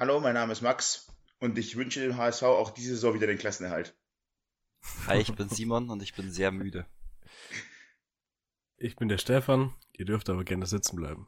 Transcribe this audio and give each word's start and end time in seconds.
Hallo, 0.00 0.20
mein 0.20 0.34
Name 0.34 0.52
ist 0.52 0.62
Max 0.62 1.12
und 1.40 1.58
ich 1.58 1.74
wünsche 1.74 1.98
dem 1.98 2.16
HSV 2.16 2.44
auch 2.44 2.70
diese 2.70 2.94
Saison 2.94 3.14
wieder 3.14 3.26
den 3.26 3.36
Klassenerhalt. 3.36 3.98
Hi, 5.08 5.18
ich 5.18 5.34
bin 5.34 5.48
Simon 5.48 5.90
und 5.90 6.04
ich 6.04 6.14
bin 6.14 6.30
sehr 6.30 6.52
müde. 6.52 6.86
Ich 8.76 8.94
bin 8.94 9.08
der 9.08 9.18
Stefan, 9.18 9.74
ihr 9.92 10.04
dürft 10.04 10.30
aber 10.30 10.44
gerne 10.44 10.66
sitzen 10.66 10.94
bleiben. 10.94 11.26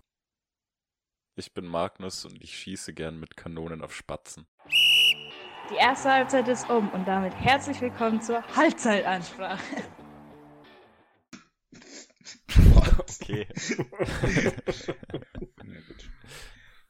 Ich 1.35 1.53
bin 1.53 1.67
Magnus 1.67 2.25
und 2.25 2.41
ich 2.45 2.57
schieße 2.57 2.95
gern 2.95 3.19
mit 3.19 3.37
Kanonen 3.37 3.83
auf 3.83 3.93
Spatzen. 3.93 4.47
Die 5.73 5.77
erste 5.77 6.13
Halbzeit 6.13 6.47
ist 6.47 6.71
um 6.71 6.91
und 6.91 7.09
damit 7.09 7.35
herzlich 7.35 7.81
willkommen 7.81 8.23
zur 8.23 8.41
Halbzeitansprache. 8.55 9.83
Okay. 13.23 13.47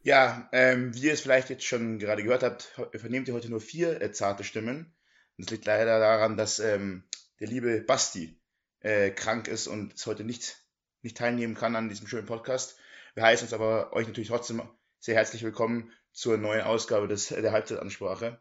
Ja, 0.02 0.48
ähm, 0.52 0.94
wie 0.94 1.02
ihr 1.02 1.12
es 1.12 1.20
vielleicht 1.20 1.50
jetzt 1.50 1.66
schon 1.66 1.98
gerade 1.98 2.22
gehört 2.22 2.42
habt, 2.42 2.72
vernehmt 2.94 3.28
ihr 3.28 3.34
heute 3.34 3.50
nur 3.50 3.60
vier 3.60 4.00
äh, 4.00 4.10
zarte 4.12 4.44
Stimmen. 4.44 4.94
Das 5.36 5.50
liegt 5.50 5.66
leider 5.66 6.00
daran, 6.00 6.38
dass 6.38 6.58
ähm, 6.58 7.04
der 7.38 7.48
liebe 7.48 7.82
Basti 7.82 8.40
äh, 8.80 9.10
krank 9.10 9.46
ist 9.46 9.66
und 9.66 9.92
es 9.92 10.06
heute 10.06 10.24
nicht, 10.24 10.56
nicht 11.02 11.18
teilnehmen 11.18 11.54
kann 11.54 11.76
an 11.76 11.90
diesem 11.90 12.06
schönen 12.06 12.26
Podcast. 12.26 12.78
Wir 13.12 13.24
heißen 13.24 13.46
uns 13.46 13.52
aber 13.52 13.92
euch 13.92 14.06
natürlich 14.06 14.30
trotzdem 14.30 14.62
sehr 15.00 15.16
herzlich 15.16 15.42
willkommen 15.42 15.92
zur 16.12 16.38
neuen 16.38 16.62
Ausgabe 16.62 17.06
des, 17.06 17.28
der 17.28 17.52
Halbzeitansprache. 17.52 18.40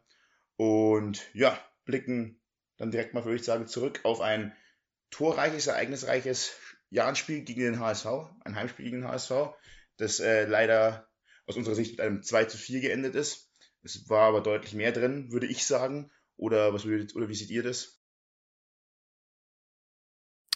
Und 0.56 1.28
ja, 1.34 1.58
blicken 1.84 2.40
dann 2.78 2.90
direkt 2.90 3.12
mal, 3.12 3.24
würde 3.26 3.36
ich 3.36 3.44
sagen, 3.44 3.66
zurück 3.66 4.00
auf 4.04 4.22
ein 4.22 4.56
torreiches, 5.10 5.66
ereignisreiches 5.66 6.54
Jahrenspiel 6.88 7.42
gegen 7.42 7.60
den 7.60 7.80
HSV, 7.80 8.06
ein 8.44 8.56
Heimspiel 8.56 8.86
gegen 8.86 9.00
den 9.02 9.08
HSV, 9.08 9.32
das 9.98 10.20
äh, 10.20 10.46
leider 10.46 11.09
aus 11.50 11.56
unserer 11.56 11.74
Sicht 11.74 11.92
mit 11.92 12.00
einem 12.00 12.22
2 12.22 12.44
zu 12.46 12.56
4 12.56 12.80
geendet 12.80 13.14
ist. 13.14 13.50
Es 13.82 14.08
war 14.08 14.28
aber 14.28 14.40
deutlich 14.40 14.72
mehr 14.72 14.92
drin, 14.92 15.32
würde 15.32 15.46
ich 15.46 15.66
sagen. 15.66 16.10
Oder 16.36 16.72
was 16.72 16.86
oder 16.86 17.28
wie 17.28 17.34
seht 17.34 17.50
ihr 17.50 17.62
das? 17.62 18.00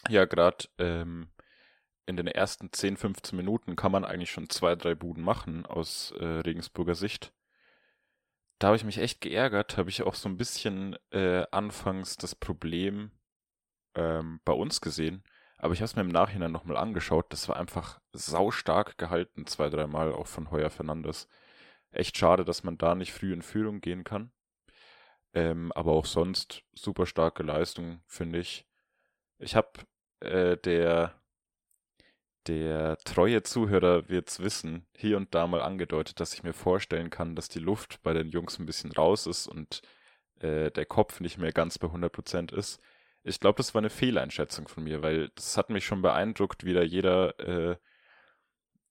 Ja, 0.09 0.25
gerade 0.25 0.67
ähm, 0.77 1.29
in 2.05 2.15
den 2.15 2.27
ersten 2.27 2.71
10, 2.71 2.97
15 2.97 3.35
Minuten 3.35 3.75
kann 3.75 3.91
man 3.91 4.05
eigentlich 4.05 4.31
schon 4.31 4.49
zwei, 4.49 4.75
drei 4.75 4.95
Buden 4.95 5.23
machen 5.23 5.65
aus 5.65 6.11
äh, 6.19 6.25
Regensburger 6.25 6.95
Sicht. 6.95 7.33
Da 8.59 8.67
habe 8.67 8.77
ich 8.77 8.85
mich 8.85 8.99
echt 8.99 9.21
geärgert, 9.21 9.77
habe 9.77 9.89
ich 9.89 10.03
auch 10.03 10.15
so 10.15 10.29
ein 10.29 10.37
bisschen 10.37 10.95
äh, 11.11 11.45
anfangs 11.51 12.15
das 12.15 12.35
Problem 12.35 13.11
ähm, 13.95 14.39
bei 14.45 14.53
uns 14.53 14.81
gesehen. 14.81 15.23
Aber 15.57 15.73
ich 15.73 15.79
habe 15.79 15.85
es 15.85 15.95
mir 15.95 16.01
im 16.01 16.09
Nachhinein 16.09 16.51
nochmal 16.51 16.77
angeschaut. 16.77 17.27
Das 17.29 17.47
war 17.49 17.57
einfach 17.57 17.99
saustark 18.13 18.97
gehalten, 18.97 19.47
zwei, 19.47 19.69
dreimal 19.69 20.13
auch 20.13 20.27
von 20.27 20.51
Heuer 20.51 20.69
Fernandes. 20.69 21.27
Echt 21.91 22.17
schade, 22.17 22.45
dass 22.45 22.63
man 22.63 22.77
da 22.77 22.95
nicht 22.95 23.13
früh 23.13 23.33
in 23.33 23.41
Führung 23.41 23.81
gehen 23.81 24.03
kann. 24.03 24.31
Ähm, 25.33 25.71
aber 25.73 25.93
auch 25.93 26.05
sonst 26.05 26.63
super 26.73 27.05
starke 27.05 27.43
Leistung, 27.43 28.01
finde 28.07 28.39
ich. 28.39 28.65
Ich 29.39 29.55
habe 29.55 29.71
äh, 30.21 30.57
der 30.57 31.15
der 32.47 32.97
treue 32.99 33.41
Zuhörer 33.43 34.07
wird's 34.09 34.39
wissen, 34.39 34.85
hier 34.95 35.17
und 35.17 35.33
da 35.33 35.47
mal 35.47 35.61
angedeutet, 35.61 36.19
dass 36.19 36.33
ich 36.33 36.43
mir 36.43 36.53
vorstellen 36.53 37.09
kann, 37.09 37.35
dass 37.35 37.49
die 37.49 37.59
Luft 37.59 38.01
bei 38.03 38.13
den 38.13 38.29
Jungs 38.29 38.59
ein 38.59 38.65
bisschen 38.67 38.91
raus 38.91 39.25
ist 39.25 39.47
und 39.47 39.81
äh, 40.39 40.69
der 40.71 40.85
Kopf 40.85 41.19
nicht 41.21 41.37
mehr 41.37 41.51
ganz 41.51 41.79
bei 41.79 41.87
100% 41.87 42.53
ist. 42.53 42.79
Ich 43.27 43.39
glaube, 43.39 43.57
das 43.57 43.73
war 43.73 43.79
eine 43.79 43.89
Fehleinschätzung 43.89 44.67
von 44.67 44.83
mir, 44.83 45.01
weil 45.01 45.29
das 45.29 45.57
hat 45.57 45.71
mich 45.71 45.83
schon 45.83 46.03
beeindruckt, 46.03 46.63
wie 46.63 46.73
da 46.73 46.83
jeder 46.83 47.39
äh, 47.39 47.75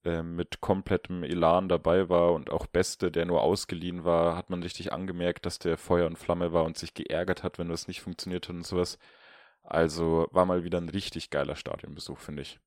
äh, 0.03 0.25
mit 0.25 0.61
komplettem 0.61 1.23
Elan 1.23 1.69
dabei 1.69 2.09
war 2.09 2.33
und 2.33 2.51
auch 2.51 2.67
Beste, 2.67 3.13
der 3.13 3.27
nur 3.27 3.43
ausgeliehen 3.43 4.03
war, 4.03 4.37
hat 4.37 4.51
man 4.51 4.65
richtig 4.65 4.93
angemerkt, 4.93 5.47
dass 5.47 5.61
der 5.61 5.79
Feuer 5.79 6.07
und 6.07 6.19
Flamme 6.19 6.53
war 6.53 6.65
und 6.65 6.77
sich 6.77 6.95
geärgert 6.95 7.45
hat, 7.45 7.59
wenn 7.59 7.69
das 7.69 7.87
nicht 7.87 8.01
funktioniert 8.01 8.49
hat 8.49 8.57
und 8.57 8.67
sowas. 8.67 8.99
Also 9.63 10.27
war 10.33 10.47
mal 10.47 10.65
wieder 10.65 10.79
ein 10.79 10.89
richtig 10.89 11.31
geiler 11.31 11.55
Stadionbesuch, 11.55 12.19
finde 12.19 12.43
ich. 12.43 12.59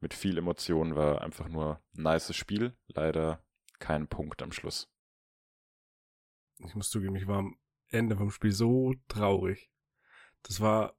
Mit 0.00 0.14
viel 0.14 0.38
Emotion 0.38 0.96
war 0.96 1.20
einfach 1.20 1.48
nur 1.48 1.82
ein 1.98 2.02
nices 2.02 2.34
Spiel. 2.34 2.74
Leider 2.88 3.44
kein 3.78 4.08
Punkt 4.08 4.42
am 4.42 4.52
Schluss. 4.52 4.90
Ich 6.64 6.74
muss 6.74 6.88
zugeben, 6.88 7.14
ich 7.16 7.26
war 7.26 7.40
am 7.40 7.58
Ende 7.88 8.16
vom 8.16 8.30
Spiel 8.30 8.52
so 8.52 8.94
traurig. 9.06 9.70
Das 10.44 10.60
war, 10.60 10.96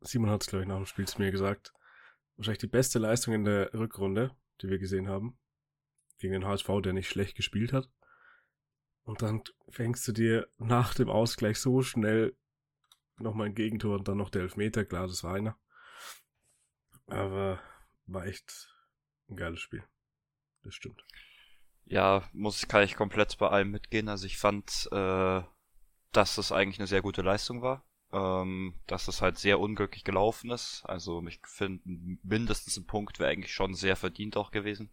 Simon 0.00 0.30
hat 0.30 0.42
es, 0.42 0.48
glaube 0.48 0.64
ich, 0.64 0.68
nach 0.68 0.76
dem 0.76 0.86
Spiel 0.86 1.08
zu 1.08 1.20
mir 1.20 1.30
gesagt, 1.30 1.72
wahrscheinlich 2.36 2.58
die 2.58 2.66
beste 2.66 2.98
Leistung 2.98 3.32
in 3.34 3.44
der 3.44 3.72
Rückrunde, 3.72 4.36
die 4.60 4.68
wir 4.68 4.78
gesehen 4.78 5.08
haben. 5.08 5.38
Gegen 6.18 6.32
den 6.32 6.44
HSV, 6.44 6.68
der 6.82 6.92
nicht 6.92 7.08
schlecht 7.08 7.36
gespielt 7.36 7.72
hat. 7.72 7.88
Und 9.04 9.22
dann 9.22 9.42
fängst 9.70 10.06
du 10.08 10.12
dir 10.12 10.48
nach 10.58 10.94
dem 10.94 11.08
Ausgleich 11.08 11.58
so 11.58 11.80
schnell 11.82 12.36
nochmal 13.18 13.46
ein 13.46 13.54
Gegentor 13.54 13.96
und 13.96 14.08
dann 14.08 14.18
noch 14.18 14.30
der 14.30 14.42
Elfmeter. 14.42 14.84
Klar, 14.84 15.06
das 15.06 15.22
war 15.22 15.34
einer. 15.34 15.56
Aber 17.06 17.60
war 18.06 18.26
echt 18.26 18.74
ein 19.28 19.36
geiles 19.36 19.60
Spiel. 19.60 19.84
Das 20.64 20.74
stimmt. 20.74 21.04
Ja, 21.84 22.28
muss 22.32 22.66
kann 22.66 22.82
ich 22.82 22.96
komplett 22.96 23.38
bei 23.38 23.48
allem 23.48 23.70
mitgehen. 23.70 24.08
Also 24.08 24.26
ich 24.26 24.36
fand, 24.36 24.88
äh, 24.90 25.42
dass 26.12 26.34
das 26.34 26.52
eigentlich 26.52 26.80
eine 26.80 26.88
sehr 26.88 27.00
gute 27.00 27.22
Leistung 27.22 27.62
war 27.62 27.87
ähm, 28.12 28.74
dass 28.86 29.06
das 29.06 29.20
halt 29.20 29.38
sehr 29.38 29.60
unglücklich 29.60 30.04
gelaufen 30.04 30.50
ist. 30.50 30.82
Also 30.86 31.24
ich 31.26 31.40
finde, 31.44 31.82
mindestens 32.22 32.76
ein 32.76 32.86
Punkt 32.86 33.18
wäre 33.18 33.30
eigentlich 33.30 33.52
schon 33.52 33.74
sehr 33.74 33.96
verdient 33.96 34.36
auch 34.36 34.50
gewesen. 34.50 34.90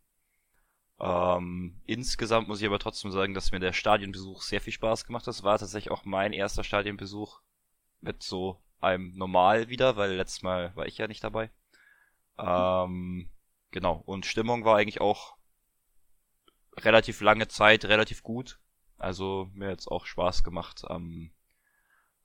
Ähm, 1.00 1.82
insgesamt 1.86 2.48
muss 2.48 2.62
ich 2.62 2.68
aber 2.68 2.80
trotzdem 2.80 3.12
sagen, 3.12 3.34
dass 3.34 3.52
mir 3.52 3.60
der 3.60 3.74
Stadionbesuch 3.74 4.42
sehr 4.42 4.62
viel 4.62 4.74
Spaß 4.74 5.06
gemacht 5.06 5.28
hat. 5.28 5.34
Es 5.34 5.44
war 5.44 5.60
tatsächlich 5.60 5.92
auch 5.92 6.06
mein 6.06 6.34
erster 6.34 6.64
Stadionbesuch 6.64 7.42
mit 8.02 8.24
so 8.24 8.62
einem 8.80 9.16
Normal 9.16 9.68
wieder, 9.68 9.98
weil 9.98 10.14
letztes 10.14 10.42
Mal 10.42 10.76
war 10.76 10.86
ich 10.86 10.98
ja 10.98 11.08
nicht 11.08 11.24
dabei. 11.24 11.50
Ähm, 12.38 13.30
genau. 13.72 14.02
Und 14.06 14.26
Stimmung 14.26 14.64
war 14.64 14.78
eigentlich 14.78 15.02
auch 15.02 15.36
relativ 16.78 17.22
lange 17.22 17.48
Zeit 17.48 17.86
relativ 17.86 18.24
gut. 18.24 18.60
Also 18.98 19.50
mir 19.54 19.70
jetzt 19.70 19.88
auch 19.88 20.06
Spaß 20.06 20.44
gemacht 20.44 20.86
am 20.86 21.32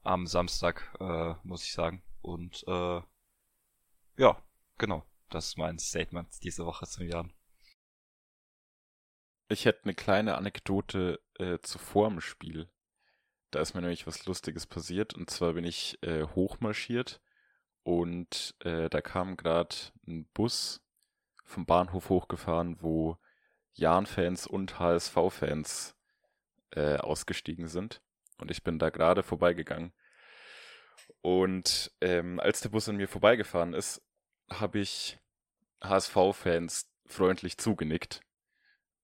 am 0.03 0.27
Samstag, 0.27 0.95
äh, 1.01 1.35
muss 1.43 1.65
ich 1.65 1.73
sagen. 1.73 2.03
Und 2.23 2.65
äh, 2.67 3.01
ja, 4.17 4.43
genau. 4.79 5.05
Das 5.31 5.47
ist 5.49 5.59
mein 5.59 5.79
Statement 5.79 6.29
diese 6.43 6.67
Woche 6.67 6.87
zum 6.87 7.07
Jahren. 7.07 7.33
Ich 9.49 9.65
hätte 9.65 9.85
eine 9.85 9.95
kleine 9.95 10.37
Anekdote 10.37 11.21
äh, 11.39 11.59
zuvor 11.61 12.09
im 12.09 12.21
Spiel. 12.21 12.69
Da 13.51 13.61
ist 13.61 13.75
mir 13.75 13.81
nämlich 13.81 14.07
was 14.07 14.27
Lustiges 14.27 14.67
passiert. 14.67 15.15
Und 15.15 15.31
zwar 15.31 15.53
bin 15.55 15.65
ich 15.65 16.03
äh, 16.03 16.25
hochmarschiert 16.25 17.21
und 17.83 18.55
äh, 18.61 18.89
da 18.91 19.01
kam 19.01 19.37
gerade 19.37 19.75
ein 20.07 20.27
Bus 20.35 20.83
vom 21.45 21.67
Bahnhof 21.67 22.11
hochgefahren, 22.11 22.81
wo 22.81 23.19
Jan-Fans 23.75 24.47
und 24.47 24.79
HSV-Fans 24.79 25.97
äh, 26.73 26.97
ausgestiegen 26.97 27.69
sind. 27.69 28.03
Und 28.41 28.51
ich 28.51 28.63
bin 28.63 28.79
da 28.79 28.91
gerade 28.91 29.23
vorbeigegangen. 29.23 29.93
Und 31.23 31.93
ähm, 32.01 32.41
als 32.41 32.61
der 32.61 32.71
Bus 32.71 32.89
an 32.89 32.97
mir 32.97 33.09
vorbeigefahren 33.09 33.75
ist, 33.75 34.03
habe 34.51 34.79
ich 34.79 35.19
HSV-Fans 35.83 36.91
freundlich 37.07 37.59
zugenickt. 37.59 38.23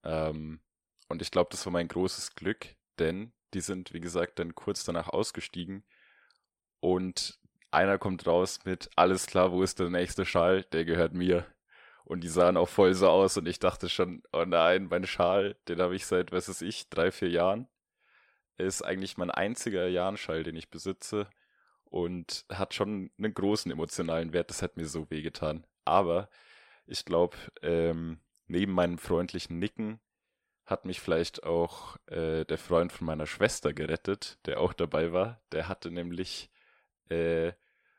Ähm, 0.04 0.60
und 1.08 1.22
ich 1.22 1.30
glaube, 1.30 1.48
das 1.50 1.64
war 1.66 1.72
mein 1.72 1.88
großes 1.88 2.34
Glück, 2.34 2.74
denn 2.98 3.32
die 3.54 3.60
sind, 3.60 3.92
wie 3.92 4.00
gesagt, 4.00 4.38
dann 4.38 4.54
kurz 4.54 4.84
danach 4.84 5.08
ausgestiegen. 5.08 5.84
Und 6.80 7.38
einer 7.70 7.98
kommt 7.98 8.26
raus 8.26 8.60
mit, 8.64 8.90
alles 8.96 9.26
klar, 9.26 9.52
wo 9.52 9.62
ist 9.62 9.78
der 9.78 9.90
nächste 9.90 10.24
Schal? 10.24 10.64
Der 10.64 10.84
gehört 10.84 11.14
mir. 11.14 11.46
Und 12.04 12.22
die 12.22 12.28
sahen 12.28 12.56
auch 12.56 12.68
voll 12.68 12.94
so 12.94 13.08
aus 13.08 13.36
und 13.36 13.46
ich 13.46 13.58
dachte 13.58 13.88
schon, 13.88 14.22
oh 14.32 14.44
nein, 14.46 14.86
mein 14.88 15.06
Schal, 15.06 15.56
den 15.68 15.80
habe 15.80 15.96
ich 15.96 16.06
seit, 16.06 16.30
was 16.30 16.48
weiß 16.48 16.62
ich, 16.62 16.88
drei, 16.88 17.10
vier 17.10 17.30
Jahren 17.30 17.68
ist 18.58 18.82
eigentlich 18.82 19.16
mein 19.16 19.30
einziger 19.30 19.88
Jahnschall, 19.88 20.42
den 20.42 20.56
ich 20.56 20.70
besitze 20.70 21.28
und 21.84 22.44
hat 22.50 22.74
schon 22.74 23.10
einen 23.18 23.34
großen 23.34 23.70
emotionalen 23.70 24.32
Wert. 24.32 24.50
Das 24.50 24.62
hat 24.62 24.76
mir 24.76 24.86
so 24.86 25.10
wehgetan. 25.10 25.66
Aber 25.84 26.28
ich 26.86 27.04
glaube, 27.04 27.36
ähm, 27.62 28.20
neben 28.46 28.72
meinem 28.72 28.98
freundlichen 28.98 29.58
Nicken 29.58 30.00
hat 30.64 30.84
mich 30.84 31.00
vielleicht 31.00 31.44
auch 31.44 31.96
äh, 32.06 32.44
der 32.44 32.58
Freund 32.58 32.92
von 32.92 33.06
meiner 33.06 33.26
Schwester 33.26 33.72
gerettet, 33.72 34.38
der 34.46 34.60
auch 34.60 34.72
dabei 34.72 35.12
war. 35.12 35.40
Der 35.52 35.68
hatte 35.68 35.90
nämlich, 35.90 36.50
äh, 37.08 37.52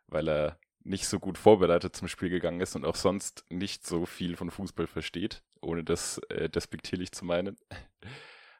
weil 0.07 0.27
er 0.27 0.59
nicht 0.83 1.07
so 1.07 1.19
gut 1.19 1.37
vorbereitet 1.37 1.95
zum 1.95 2.07
Spiel 2.07 2.29
gegangen 2.29 2.61
ist 2.61 2.75
und 2.75 2.85
auch 2.85 2.95
sonst 2.95 3.45
nicht 3.49 3.85
so 3.85 4.05
viel 4.05 4.35
von 4.35 4.51
Fußball 4.51 4.87
versteht, 4.87 5.43
ohne 5.61 5.83
das 5.83 6.17
äh, 6.29 6.49
despektierlich 6.49 7.11
zu 7.11 7.25
meinen, 7.25 7.57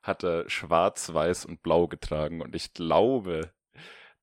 hat 0.08 0.24
er 0.24 0.50
schwarz, 0.50 1.14
weiß 1.14 1.46
und 1.46 1.62
blau 1.62 1.88
getragen. 1.88 2.42
Und 2.42 2.56
ich 2.56 2.74
glaube, 2.74 3.52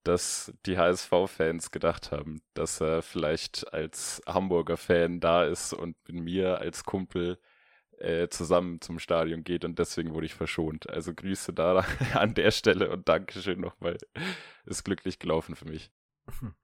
dass 0.04 0.52
die 0.66 0.78
HSV-Fans 0.78 1.70
gedacht 1.70 2.12
haben, 2.12 2.42
dass 2.54 2.80
er 2.80 3.02
vielleicht 3.02 3.72
als 3.72 4.22
Hamburger 4.26 4.76
Fan 4.76 5.20
da 5.20 5.44
ist 5.44 5.72
und 5.72 5.96
mit 6.08 6.22
mir 6.22 6.58
als 6.58 6.84
Kumpel 6.84 7.38
äh, 7.98 8.28
zusammen 8.28 8.80
zum 8.80 8.98
Stadion 8.98 9.44
geht 9.44 9.64
und 9.64 9.78
deswegen 9.78 10.12
wurde 10.14 10.26
ich 10.26 10.34
verschont. 10.34 10.88
Also 10.90 11.14
Grüße 11.14 11.52
da 11.52 11.84
an 12.14 12.34
der 12.34 12.50
Stelle 12.50 12.90
und 12.90 13.08
Dankeschön 13.08 13.60
nochmal. 13.60 13.96
Ist 14.66 14.84
glücklich 14.84 15.18
gelaufen 15.18 15.56
für 15.56 15.66
mich. 15.66 15.90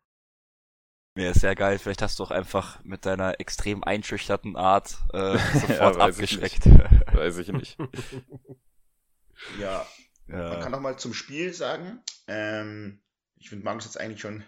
Mir 1.17 1.31
ist 1.31 1.41
sehr 1.41 1.57
geil. 1.57 1.79
Vielleicht 1.79 2.03
hast 2.03 2.19
du 2.19 2.25
auch 2.25 2.31
einfach 2.31 2.83
mit 2.85 3.05
deiner 3.05 3.41
extrem 3.41 3.83
einschüchterten 3.83 4.57
Art 4.57 4.99
äh, 5.13 5.39
sofort 5.53 5.71
Ja, 5.71 5.99
weiß 5.99 6.21
ich 6.21 6.43
abgeschreckt. 6.43 6.67
Weiß 7.15 7.39
ich 7.39 7.49
nicht. 7.53 7.77
Ja, 9.59 9.87
man 10.27 10.41
ja. 10.41 10.61
kann 10.61 10.73
noch 10.73 10.81
mal 10.81 10.99
zum 10.99 11.15
Spiel 11.15 11.53
sagen. 11.53 12.03
Ähm, 12.27 13.01
ich 13.37 13.49
finde, 13.49 13.69
hat 13.69 13.85
es 13.85 13.97
eigentlich 13.97 14.21
schon, 14.21 14.45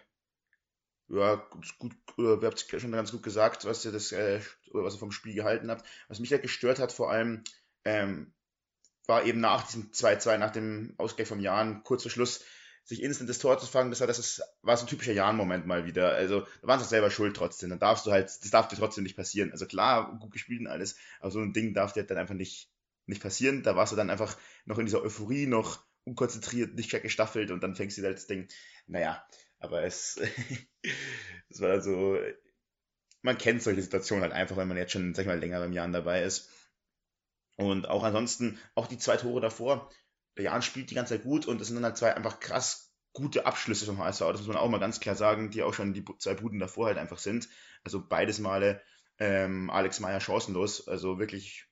ja, 1.09 1.35
gut, 1.35 1.79
gut 1.79 1.97
oder 2.17 2.43
ihr 2.43 2.47
habt 2.49 2.61
schon 2.61 2.93
ganz 2.93 3.11
gut 3.11 3.23
gesagt, 3.23 3.65
was 3.65 3.85
ihr 3.85 3.93
das, 3.93 4.13
äh, 4.13 4.41
oder 4.71 4.85
was 4.85 4.95
ihr 4.95 5.01
vom 5.01 5.13
Spiel 5.13 5.35
gehalten 5.35 5.71
habt. 5.71 5.87
Was 6.09 6.21
mich 6.21 6.31
halt 6.31 6.43
gestört 6.43 6.79
hat, 6.79 6.93
vor 6.93 7.11
allem, 7.11 7.43
ähm, 7.85 8.33
war 9.07 9.25
eben 9.25 9.41
nach 9.41 9.67
diesem 9.67 9.91
2-2, 9.91 10.39
nach 10.39 10.53
dem 10.53 10.95
Ausgleich 10.99 11.29
vom 11.29 11.41
Jan, 11.41 11.83
kurz 11.83 12.03
vor 12.03 12.11
Schluss, 12.11 12.45
sich 12.85 13.03
instant 13.03 13.31
das 13.31 13.39
Tor 13.39 13.59
zu 13.59 13.67
fangen, 13.67 13.91
das 13.91 14.01
war, 14.01 14.07
das 14.07 14.19
ist, 14.19 14.43
war 14.63 14.77
so 14.77 14.85
ein 14.85 14.89
typischer 14.89 15.13
Jan-Moment 15.13 15.67
mal 15.67 15.87
wieder. 15.87 16.13
Also, 16.13 16.47
da 16.61 16.69
waren 16.69 16.81
sie 16.81 16.85
auch 16.85 16.91
selber 16.91 17.11
schuld 17.11 17.37
trotzdem. 17.37 17.71
Dann 17.71 17.79
darfst 17.79 18.07
du 18.07 18.11
halt, 18.11 18.27
das 18.27 18.51
darf 18.51 18.69
dir 18.69 18.77
trotzdem 18.77 19.05
nicht 19.05 19.17
passieren. 19.17 19.53
Also 19.53 19.67
klar, 19.67 20.19
gut 20.19 20.33
gespielt 20.33 20.61
und 20.61 20.67
alles, 20.67 20.97
aber 21.21 21.31
so 21.31 21.39
ein 21.41 21.53
Ding 21.53 21.75
darf 21.75 21.93
dir 21.93 22.05
dann 22.05 22.19
einfach 22.19 22.35
nicht, 22.35 22.72
nicht 23.07 23.23
passieren. 23.23 23.63
Da 23.63 23.77
warst 23.77 23.93
du 23.93 23.97
dann 23.97 24.11
einfach 24.11 24.37
noch 24.65 24.79
in 24.79 24.87
dieser 24.87 25.03
Euphorie, 25.03 25.47
noch 25.47 25.85
unkonzentriert, 26.05 26.75
nicht 26.75 26.91
gestaffelt 27.03 27.51
und 27.51 27.63
dann 27.63 27.77
fängst 27.77 27.99
du 27.99 28.03
halt 28.03 28.17
das 28.17 28.27
Ding. 28.27 28.49
Naja, 28.87 29.25
aber 29.59 29.85
es, 29.85 30.21
es 31.49 31.61
war 31.61 31.81
so, 31.81 32.19
man 33.23 33.39
kennt 33.39 33.63
solche 33.63 33.83
Situationen 33.83 34.23
halt 34.23 34.33
einfach, 34.33 34.57
wenn 34.57 34.69
man 34.69 34.77
jetzt 34.77 34.93
schon, 34.93 35.15
sag 35.15 35.23
ich 35.23 35.29
mal, 35.29 35.39
länger 35.39 35.61
beim 35.61 35.73
Jan 35.73 35.93
dabei 35.93 36.23
ist. 36.23 36.51
Und 37.57 37.89
auch 37.89 38.03
ansonsten, 38.03 38.59
auch 38.75 38.87
die 38.87 38.99
zwei 38.99 39.17
Tore 39.17 39.41
davor, 39.41 39.91
der 40.37 40.45
Jan 40.45 40.63
spielt 40.63 40.91
die 40.91 40.95
ganze 40.95 41.15
Zeit 41.15 41.25
gut 41.25 41.47
und 41.47 41.61
das 41.61 41.69
sind 41.69 41.77
dann 41.77 41.85
halt 41.85 41.97
zwei 41.97 42.15
einfach 42.15 42.41
krass 42.41 42.93
gute 43.13 43.47
Abschlüsse 43.47 43.87
vom 43.87 43.99
HSV. 43.99 44.21
Das 44.21 44.41
muss 44.41 44.49
man 44.49 44.57
auch 44.57 44.69
mal 44.69 44.81
ganz 44.81 44.99
klar 44.99 45.15
sagen, 45.15 45.51
die 45.51 45.63
auch 45.63 45.75
schon 45.75 45.93
die 45.93 46.05
zwei 46.19 46.35
Buden 46.35 46.59
davor 46.59 46.87
halt 46.87 46.99
einfach 46.99 47.19
sind. 47.19 47.49
Also 47.85 48.05
beides 48.07 48.39
Male 48.39 48.81
ähm, 49.19 49.71
Alex 49.71 50.01
Meyer 50.01 50.21
chancenlos. 50.21 50.89
Also 50.89 51.19
wirklich 51.19 51.67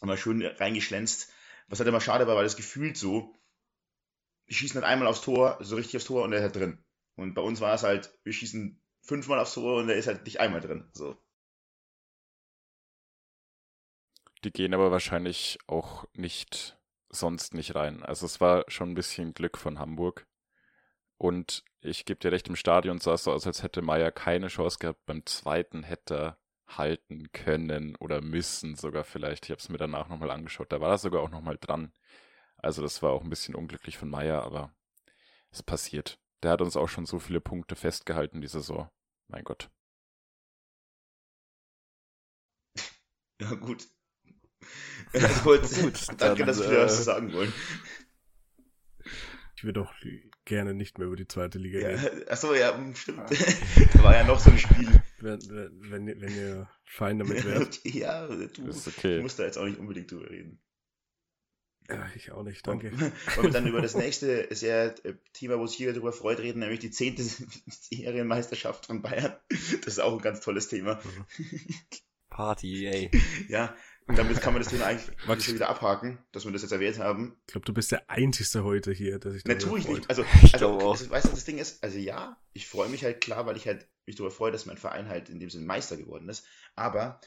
immer 0.00 0.16
schön 0.16 0.44
reingeschlänzt. 0.44 1.32
Was 1.68 1.78
halt 1.78 1.88
immer 1.88 2.00
schade 2.00 2.26
war, 2.26 2.36
weil 2.36 2.44
das 2.44 2.56
gefühlt 2.56 2.96
so, 2.96 3.34
die 4.48 4.54
schießen 4.54 4.80
halt 4.80 4.90
einmal 4.90 5.08
aufs 5.08 5.22
Tor, 5.22 5.58
so 5.60 5.76
richtig 5.76 5.96
aufs 5.96 6.06
Tor 6.06 6.24
und 6.24 6.32
der 6.32 6.40
ist 6.40 6.44
halt 6.44 6.56
drin. 6.56 6.84
Und 7.14 7.34
bei 7.34 7.42
uns 7.42 7.60
war 7.60 7.74
es 7.74 7.82
halt, 7.82 8.12
wir 8.24 8.32
schießen 8.32 8.82
fünfmal 9.02 9.38
aufs 9.38 9.54
Tor 9.54 9.78
und 9.78 9.86
der 9.86 9.96
ist 9.96 10.06
halt 10.06 10.24
nicht 10.24 10.40
einmal 10.40 10.60
drin. 10.60 10.88
So. 10.92 11.16
Die 14.42 14.50
gehen 14.50 14.74
aber 14.74 14.90
wahrscheinlich 14.90 15.58
auch 15.66 16.06
nicht 16.14 16.78
sonst 17.10 17.54
nicht 17.54 17.74
rein. 17.74 18.02
Also 18.02 18.26
es 18.26 18.40
war 18.40 18.64
schon 18.68 18.90
ein 18.90 18.94
bisschen 18.94 19.34
Glück 19.34 19.58
von 19.58 19.78
Hamburg. 19.78 20.26
Und 21.18 21.64
ich 21.82 22.06
gebe 22.06 22.18
dir 22.18 22.32
recht, 22.32 22.48
im 22.48 22.56
Stadion 22.56 22.98
sah 22.98 23.14
es 23.14 23.24
so 23.24 23.32
aus, 23.32 23.46
als 23.46 23.62
hätte 23.62 23.82
Meier 23.82 24.10
keine 24.10 24.48
Chance 24.48 24.78
gehabt. 24.78 25.04
Beim 25.04 25.26
zweiten 25.26 25.82
hätte 25.82 26.14
er 26.14 26.38
halten 26.78 27.30
können 27.32 27.96
oder 27.96 28.20
müssen 28.20 28.76
sogar 28.76 29.04
vielleicht. 29.04 29.46
Ich 29.46 29.50
habe 29.50 29.60
es 29.60 29.68
mir 29.68 29.78
danach 29.78 30.08
nochmal 30.08 30.30
angeschaut. 30.30 30.72
Da 30.72 30.80
war 30.80 30.90
er 30.90 30.98
sogar 30.98 31.22
auch 31.22 31.30
nochmal 31.30 31.58
dran. 31.60 31.92
Also 32.58 32.82
das 32.82 33.02
war 33.02 33.12
auch 33.12 33.22
ein 33.22 33.30
bisschen 33.30 33.54
unglücklich 33.54 33.98
von 33.98 34.10
Meier, 34.10 34.42
aber 34.42 34.74
es 35.50 35.62
passiert. 35.62 36.18
Der 36.42 36.52
hat 36.52 36.62
uns 36.62 36.76
auch 36.76 36.88
schon 36.88 37.06
so 37.06 37.18
viele 37.18 37.40
Punkte 37.40 37.76
festgehalten 37.76 38.40
die 38.40 38.48
Saison. 38.48 38.88
Mein 39.28 39.44
Gott. 39.44 39.70
Ja, 43.40 43.54
gut. 43.54 43.86
Also, 45.12 45.42
gut, 45.42 45.62
Gut, 45.62 46.20
danke, 46.20 46.44
dann, 46.44 46.46
dass 46.46 46.60
wir 46.60 46.78
äh, 46.78 46.84
was 46.84 46.96
zu 46.98 47.02
sagen 47.02 47.32
wollen. 47.32 47.52
Ich 49.56 49.64
würde 49.64 49.82
auch 49.82 49.92
gerne 50.50 50.74
nicht 50.74 50.98
mehr 50.98 51.06
über 51.06 51.16
die 51.16 51.26
zweite 51.28 51.58
Liga 51.58 51.78
Ja, 51.78 51.88
reden. 51.88 52.24
achso, 52.28 52.54
ja, 52.54 52.76
hm, 52.76 52.94
stimmt. 52.94 53.30
da 53.94 54.02
war 54.02 54.14
ja 54.14 54.24
noch 54.24 54.38
so 54.40 54.50
ein 54.50 54.58
Spiel. 54.58 55.00
Wenn, 55.20 55.38
wenn, 55.90 56.20
wenn, 56.20 56.34
ihr- 56.36 56.68
fein 56.84 57.18
damit 57.18 57.44
wärt. 57.46 57.80
ja, 57.84 58.26
du, 58.26 58.66
Ist 58.68 58.86
du 58.86 58.90
okay. 58.90 59.20
musst 59.22 59.38
da 59.38 59.44
jetzt 59.44 59.56
auch 59.58 59.64
nicht 59.64 59.78
unbedingt 59.78 60.10
drüber 60.10 60.28
reden. 60.28 60.60
Ja, 61.88 62.06
ich 62.14 62.30
auch 62.32 62.42
nicht, 62.42 62.66
danke. 62.66 62.92
Wollen 62.92 63.12
wir 63.42 63.50
dann 63.50 63.66
über 63.66 63.80
das 63.80 63.96
nächste 63.96 64.46
sehr 64.54 64.94
äh, 65.04 65.14
Thema, 65.32 65.58
wo 65.58 65.66
sich 65.66 65.78
jeder 65.78 65.92
darüber 65.92 66.12
freut, 66.12 66.38
reden, 66.40 66.60
nämlich 66.60 66.78
die 66.80 66.90
zehnte 66.90 67.22
Serienmeisterschaft 67.22 68.86
von 68.86 69.02
Bayern. 69.02 69.34
Das 69.48 69.86
ist 69.86 69.98
auch 70.00 70.12
ein 70.12 70.20
ganz 70.22 70.40
tolles 70.40 70.68
Thema. 70.68 71.00
Party, 72.28 72.86
ey. 72.86 73.10
Ja, 73.48 73.74
und 74.10 74.18
damit 74.18 74.40
kann 74.40 74.52
man 74.52 74.62
das 74.62 74.70
Thema 74.70 74.86
eigentlich 74.86 75.16
Max- 75.26 75.44
schon 75.44 75.54
wieder 75.54 75.68
abhaken, 75.68 76.18
dass 76.32 76.44
wir 76.44 76.52
das 76.52 76.62
jetzt 76.62 76.72
erwähnt 76.72 76.98
haben. 76.98 77.36
Ich 77.46 77.52
glaube, 77.52 77.64
du 77.64 77.72
bist 77.72 77.92
der 77.92 78.08
Einzige 78.10 78.64
heute 78.64 78.92
hier, 78.92 79.18
tue 79.20 79.36
ich 79.36 79.42
freut. 79.42 79.88
nicht. 79.88 80.10
Also, 80.10 80.24
Ich 80.42 80.52
also 80.54 80.68
auch. 80.80 80.96
das- 80.98 81.08
weißt 81.10 81.26
du, 81.26 81.30
das 81.30 81.44
Ding 81.44 81.58
ist, 81.58 81.82
also 81.82 81.98
ja, 81.98 82.36
ich 82.52 82.66
freue 82.66 82.88
mich 82.88 83.04
halt 83.04 83.20
klar, 83.20 83.46
weil 83.46 83.56
ich 83.56 83.66
halt 83.66 83.88
mich 84.06 84.16
darüber 84.16 84.30
freue, 84.34 84.52
dass 84.52 84.66
mein 84.66 84.76
Verein 84.78 85.08
halt 85.08 85.28
in 85.28 85.38
dem 85.40 85.50
Sinne 85.50 85.64
Meister 85.66 85.96
geworden 85.96 86.28
ist. 86.28 86.44
Aber 86.74 87.20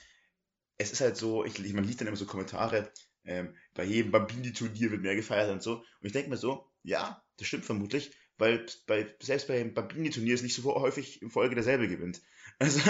es 0.77 0.91
ist 0.91 1.01
halt 1.01 1.17
so, 1.17 1.45
ich, 1.45 1.57
man 1.73 1.83
liest 1.83 2.01
dann 2.01 2.07
immer 2.07 2.17
so 2.17 2.25
Kommentare, 2.25 2.91
ähm, 3.25 3.55
bei 3.73 3.85
jedem 3.85 4.11
Bambini-Turnier 4.11 4.91
wird 4.91 5.01
mehr 5.01 5.15
gefeiert 5.15 5.49
und 5.51 5.63
so. 5.63 5.77
Und 5.77 5.85
ich 6.01 6.11
denke 6.11 6.29
mir 6.29 6.37
so, 6.37 6.69
ja, 6.83 7.23
das 7.37 7.47
stimmt 7.47 7.63
vermutlich, 7.65 8.11
weil 8.37 8.65
bei, 8.87 9.15
selbst 9.21 9.47
beim 9.47 9.73
Bambini-Turnier 9.73 10.33
ist 10.33 10.41
nicht 10.43 10.55
so 10.55 10.63
häufig 10.75 11.21
in 11.21 11.29
Folge 11.29 11.55
derselbe 11.55 11.87
gewinnt. 11.87 12.21
Also, 12.59 12.81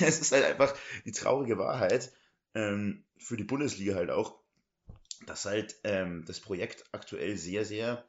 es 0.00 0.20
ist 0.20 0.30
halt 0.32 0.44
einfach 0.44 0.76
die 1.04 1.10
traurige 1.12 1.58
Wahrheit, 1.58 2.12
ähm, 2.54 3.04
für 3.22 3.36
die 3.36 3.44
Bundesliga 3.44 3.94
halt 3.94 4.10
auch, 4.10 4.40
dass 5.26 5.44
halt 5.44 5.76
ähm, 5.84 6.24
das 6.26 6.40
Projekt 6.40 6.84
aktuell 6.92 7.36
sehr, 7.36 7.64
sehr, 7.64 8.08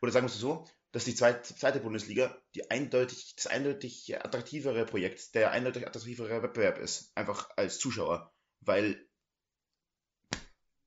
oder 0.00 0.12
sagen 0.12 0.26
wir 0.26 0.32
es 0.32 0.38
so, 0.38 0.66
dass 0.92 1.04
die 1.04 1.14
zweite, 1.14 1.42
zweite 1.54 1.80
Bundesliga 1.80 2.36
die 2.54 2.70
eindeutig, 2.70 3.34
das 3.34 3.46
eindeutig 3.46 4.14
attraktivere 4.22 4.84
Projekt, 4.84 5.34
der 5.34 5.50
eindeutig 5.50 5.86
attraktivere 5.86 6.42
Wettbewerb 6.42 6.78
ist, 6.78 7.16
einfach 7.16 7.48
als 7.56 7.78
Zuschauer, 7.78 8.32
weil 8.60 9.08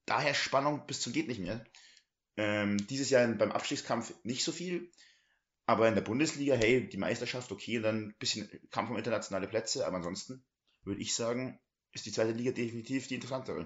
daher 0.06 0.36
Spannung 0.36 0.86
bis 0.86 1.02
zum 1.02 1.14
geht 1.14 1.28
nicht 1.28 1.42
mehr. 1.42 1.66
Ähm, 2.38 2.86
dieses 2.88 3.10
Jahr 3.10 3.28
beim 3.28 3.52
Abstiegskampf 3.52 4.14
nicht 4.24 4.44
so 4.44 4.52
viel, 4.52 4.92
aber 5.66 5.88
in 5.88 5.96
der 5.96 6.02
Bundesliga, 6.02 6.54
hey, 6.54 6.88
die 6.88 6.98
Meisterschaft, 6.98 7.52
okay, 7.52 7.80
dann 7.80 8.10
ein 8.10 8.16
bisschen 8.20 8.48
Kampf 8.70 8.92
um 8.92 8.98
internationale 8.98 9.48
Plätze, 9.48 9.88
aber 9.88 9.98
ansonsten 9.98 10.44
würde 10.84 11.02
ich 11.02 11.16
sagen, 11.16 11.60
ist 11.96 12.06
die 12.06 12.12
zweite 12.12 12.32
Liga 12.32 12.52
definitiv 12.52 13.08
die 13.08 13.16
interessantere. 13.16 13.66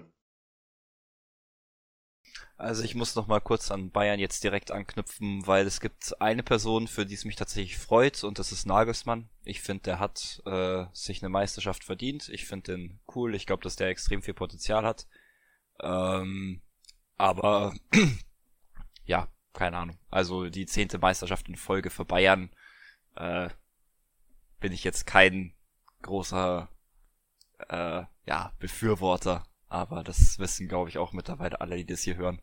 Also 2.56 2.84
ich 2.84 2.94
muss 2.94 3.16
noch 3.16 3.26
mal 3.26 3.40
kurz 3.40 3.70
an 3.70 3.90
Bayern 3.90 4.20
jetzt 4.20 4.44
direkt 4.44 4.70
anknüpfen, 4.70 5.46
weil 5.46 5.66
es 5.66 5.80
gibt 5.80 6.20
eine 6.20 6.42
Person, 6.42 6.88
für 6.88 7.06
die 7.06 7.14
es 7.14 7.24
mich 7.24 7.36
tatsächlich 7.36 7.78
freut 7.78 8.22
und 8.22 8.38
das 8.38 8.52
ist 8.52 8.66
Nagelsmann. 8.66 9.28
Ich 9.44 9.62
finde, 9.62 9.84
der 9.84 9.98
hat 9.98 10.42
äh, 10.44 10.84
sich 10.92 11.22
eine 11.22 11.30
Meisterschaft 11.30 11.84
verdient. 11.84 12.28
Ich 12.28 12.46
finde 12.46 12.72
den 12.72 13.00
cool. 13.14 13.34
Ich 13.34 13.46
glaube, 13.46 13.62
dass 13.62 13.76
der 13.76 13.88
extrem 13.88 14.22
viel 14.22 14.34
Potenzial 14.34 14.84
hat. 14.84 15.06
Ähm, 15.80 16.60
aber 17.16 17.74
ja, 19.06 19.28
keine 19.54 19.78
Ahnung. 19.78 19.98
Also 20.10 20.50
die 20.50 20.66
zehnte 20.66 20.98
Meisterschaft 20.98 21.48
in 21.48 21.56
Folge 21.56 21.90
für 21.90 22.04
Bayern 22.04 22.50
äh, 23.16 23.48
bin 24.60 24.72
ich 24.72 24.84
jetzt 24.84 25.06
kein 25.06 25.54
großer 26.02 26.68
äh, 27.68 28.04
ja, 28.26 28.52
Befürworter. 28.58 29.44
Aber 29.66 30.02
das 30.02 30.38
wissen, 30.38 30.68
glaube 30.68 30.90
ich, 30.90 30.98
auch 30.98 31.12
mittlerweile 31.12 31.60
alle, 31.60 31.76
die 31.76 31.86
das 31.86 32.00
hier 32.00 32.16
hören. 32.16 32.42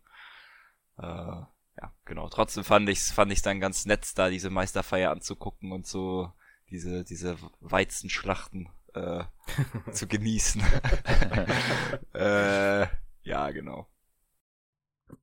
Äh, 0.98 1.04
ja, 1.04 1.94
genau. 2.06 2.30
Trotzdem 2.30 2.64
fand 2.64 2.90
ich's, 2.90 3.12
fand 3.12 3.32
ich's 3.32 3.42
dann 3.42 3.60
ganz 3.60 3.86
nett, 3.86 4.18
da 4.18 4.30
diese 4.30 4.50
Meisterfeier 4.50 5.12
anzugucken 5.12 5.72
und 5.72 5.86
so 5.86 6.32
diese, 6.70 7.04
diese 7.04 7.38
Weizenschlachten 7.60 8.70
äh, 8.94 9.24
zu 9.92 10.08
genießen. 10.08 10.62
äh, 12.14 12.88
ja, 13.24 13.52
genau. 13.52 13.88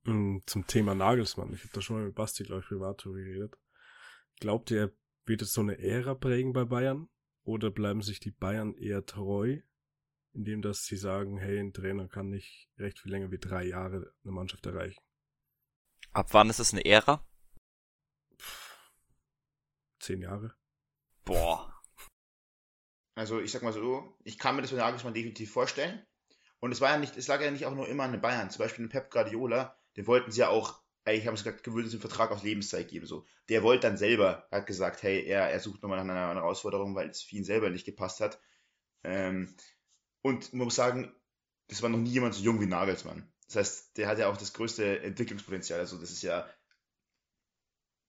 Mm, 0.03 0.37
Zum 0.45 0.67
Thema 0.67 0.95
Nagelsmann. 0.95 1.53
Ich 1.53 1.61
habe 1.61 1.73
da 1.73 1.81
schon 1.81 1.97
mal 1.97 2.05
mit 2.05 2.15
Basti, 2.15 2.43
glaube 2.43 2.61
ich, 2.61 2.67
privat 2.67 3.03
drüber 3.03 3.17
geredet. 3.17 3.57
Glaubt 4.39 4.71
ihr, 4.71 4.93
wird 5.25 5.41
es 5.41 5.53
so 5.53 5.61
eine 5.61 5.77
Ära 5.79 6.15
prägen 6.15 6.53
bei 6.53 6.65
Bayern? 6.65 7.09
Oder 7.43 7.69
bleiben 7.69 8.01
sich 8.01 8.19
die 8.19 8.31
Bayern 8.31 8.73
eher 8.75 9.05
treu, 9.05 9.59
indem 10.35 10.61
dass 10.61 10.85
sie 10.85 10.97
sagen, 10.97 11.37
hey, 11.37 11.59
ein 11.59 11.73
Trainer 11.73 12.07
kann 12.07 12.29
nicht 12.29 12.69
recht 12.77 12.99
viel 12.99 13.11
länger 13.11 13.31
wie 13.31 13.39
drei 13.39 13.63
Jahre 13.63 14.13
eine 14.23 14.31
Mannschaft 14.31 14.65
erreichen? 14.65 15.01
Ab 16.11 16.27
wann 16.31 16.49
ist 16.49 16.59
es 16.59 16.73
eine 16.73 16.85
Ära? 16.85 17.25
Zehn 19.99 20.21
Jahre? 20.21 20.53
Boah. 21.23 21.73
Also 23.15 23.39
ich 23.39 23.51
sag 23.51 23.63
mal 23.63 23.73
so, 23.73 24.17
ich 24.23 24.37
kann 24.37 24.55
mir 24.55 24.61
das 24.61 24.71
mit 24.71 24.79
Nagelsmann 24.79 25.13
definitiv 25.13 25.51
vorstellen. 25.51 26.05
Und 26.59 26.71
es 26.71 26.81
war 26.81 26.91
ja 26.91 26.97
nicht, 26.97 27.15
es 27.17 27.27
lag 27.27 27.41
ja 27.41 27.51
nicht 27.51 27.65
auch 27.65 27.75
nur 27.75 27.87
immer 27.87 28.03
an 28.03 28.11
den 28.11 28.21
Bayern. 28.21 28.49
Zum 28.49 28.59
Beispiel 28.59 28.85
den 28.85 28.91
Pep 28.91 29.09
Guardiola, 29.11 29.77
den 29.95 30.07
wollten 30.07 30.31
sie 30.31 30.41
ja 30.41 30.49
auch, 30.49 30.81
eigentlich 31.05 31.27
haben 31.27 31.37
sie 31.37 31.43
gesagt, 31.43 31.63
gewöhnt 31.63 31.89
einen 31.89 31.99
Vertrag 32.01 32.31
auf 32.31 32.43
Lebenszeit 32.43 32.89
geben. 32.89 33.05
So. 33.05 33.25
Der 33.47 33.63
wollte 33.63 33.87
dann 33.87 33.97
selber, 33.97 34.47
hat 34.51 34.67
gesagt, 34.67 35.01
hey, 35.03 35.23
er, 35.23 35.49
er 35.49 35.59
sucht 35.59 35.81
nochmal 35.81 36.03
nach 36.03 36.13
einer 36.13 36.41
Herausforderung, 36.41 36.95
weil 36.95 37.09
es 37.09 37.21
für 37.21 37.37
ihn 37.37 37.45
selber 37.45 37.69
nicht 37.69 37.85
gepasst 37.85 38.19
hat. 38.19 38.39
Ähm, 39.03 39.55
und 40.25 40.53
man 40.53 40.65
muss 40.65 40.75
sagen, 40.75 41.13
das 41.67 41.83
war 41.83 41.89
noch 41.91 41.99
nie 41.99 42.09
jemand 42.09 42.33
so 42.33 42.41
jung 42.41 42.59
wie 42.59 42.65
Nagelsmann. 42.65 43.31
Das 43.45 43.57
heißt, 43.57 43.97
der 43.97 44.07
hat 44.07 44.17
ja 44.17 44.27
auch 44.27 44.37
das 44.37 44.53
größte 44.53 45.01
Entwicklungspotenzial. 45.03 45.79
Also 45.79 45.99
das 45.99 46.09
ist 46.09 46.23
ja. 46.23 46.49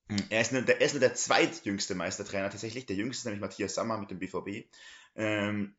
Hm, 0.09 0.25
er 0.31 0.41
ist, 0.41 0.51
nur, 0.51 0.63
der, 0.63 0.81
er 0.81 0.91
nur 0.93 1.01
der 1.01 1.15
zweitjüngste 1.15 1.95
Meistertrainer 1.95 2.49
tatsächlich. 2.49 2.87
Der 2.87 2.97
jüngste 2.97 3.21
ist 3.21 3.25
nämlich 3.27 3.43
Matthias 3.43 3.75
Sammer 3.75 3.99
mit 3.99 4.11
dem 4.11 4.19
BVB. 4.19 4.67
Ähm, 5.15 5.77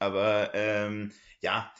aber 0.00 0.52
ähm, 0.54 1.12
ja, 1.40 1.72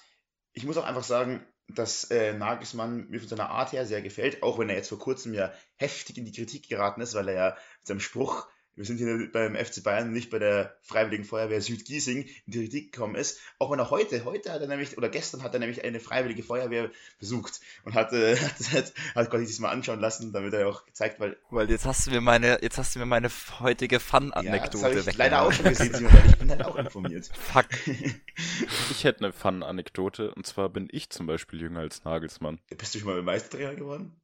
ich 0.52 0.64
muss 0.64 0.76
auch 0.76 0.84
einfach 0.84 1.02
sagen, 1.02 1.44
dass 1.66 2.04
äh, 2.12 2.32
Nagelsmann 2.32 3.08
mir 3.08 3.18
von 3.18 3.28
seiner 3.28 3.50
Art 3.50 3.72
her 3.72 3.86
sehr 3.86 4.02
gefällt, 4.02 4.44
auch 4.44 4.60
wenn 4.60 4.68
er 4.68 4.76
jetzt 4.76 4.90
vor 4.90 5.00
kurzem 5.00 5.34
ja 5.34 5.52
heftig 5.74 6.16
in 6.16 6.26
die 6.26 6.32
Kritik 6.32 6.68
geraten 6.68 7.00
ist, 7.00 7.14
weil 7.14 7.26
er 7.26 7.34
ja 7.34 7.50
mit 7.80 7.88
seinem 7.88 8.00
Spruch 8.00 8.48
wir 8.76 8.84
sind 8.84 8.98
hier 8.98 9.30
beim 9.32 9.56
FC 9.56 9.82
Bayern, 9.82 10.12
nicht 10.12 10.30
bei 10.30 10.38
der 10.38 10.76
Freiwilligen 10.82 11.24
Feuerwehr 11.24 11.62
Südgiesing 11.62 12.24
in 12.24 12.52
die 12.52 12.58
Kritik 12.64 12.92
gekommen 12.92 13.14
ist. 13.14 13.40
Auch 13.58 13.70
wenn 13.70 13.78
er 13.78 13.90
heute, 13.90 14.24
heute 14.26 14.52
hat 14.52 14.60
er 14.60 14.68
nämlich, 14.68 14.98
oder 14.98 15.08
gestern 15.08 15.42
hat 15.42 15.54
er 15.54 15.60
nämlich 15.60 15.82
eine 15.82 15.98
Freiwillige 15.98 16.42
Feuerwehr 16.42 16.90
besucht 17.18 17.60
und 17.84 17.94
hat, 17.94 18.12
äh, 18.12 18.36
hat, 18.36 18.72
hat, 18.72 18.92
hat 19.14 19.30
Gott 19.30 19.46
sich 19.46 19.58
mal 19.60 19.70
anschauen 19.70 19.98
lassen, 19.98 20.32
damit 20.32 20.52
er 20.52 20.68
auch 20.68 20.84
gezeigt, 20.84 21.18
weil. 21.20 21.38
Weil 21.50 21.70
jetzt 21.70 21.86
hast 21.86 22.06
du 22.06 22.10
mir 22.10 22.20
meine, 22.20 22.62
jetzt 22.62 22.76
hast 22.76 22.94
du 22.94 22.98
mir 22.98 23.06
meine 23.06 23.30
heutige 23.60 23.98
Fun-Anekdote 23.98 24.88
ja, 24.88 24.94
das 24.94 25.06
ich 25.06 25.16
leider 25.16 25.42
auch 25.42 25.52
schon 25.52 25.64
gesehen, 25.64 25.94
Simon, 25.94 26.12
weil 26.12 26.26
ich 26.26 26.36
bin 26.36 26.50
halt 26.50 26.64
auch 26.64 26.76
informiert. 26.76 27.30
Fuck. 27.34 27.66
ich 28.90 29.04
hätte 29.04 29.24
eine 29.24 29.32
Fun-Anekdote, 29.32 30.34
und 30.34 30.46
zwar 30.46 30.68
bin 30.68 30.88
ich 30.92 31.08
zum 31.08 31.26
Beispiel 31.26 31.62
jünger 31.62 31.80
als 31.80 32.04
Nagelsmann. 32.04 32.60
Bist 32.76 32.94
du 32.94 32.98
schon 32.98 33.08
mal 33.08 33.22
Meistertrainer 33.22 33.74
geworden? 33.74 34.20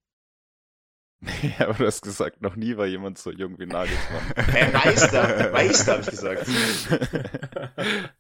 Ja, 1.59 1.69
aber 1.69 1.75
du 1.75 1.87
hast 1.87 2.03
gesagt, 2.03 2.43
noch 2.43 2.57
nie 2.57 2.77
war 2.77 2.87
jemand 2.87 3.19
so 3.19 3.31
jung 3.31 3.59
wie 3.59 3.67
Nagelsmann. 3.67 4.33
Äh, 4.55 4.73
Meister, 4.73 5.51
Meister 5.53 5.93
habe 5.93 6.03
ich 6.03 6.11
gesagt. 6.11 6.47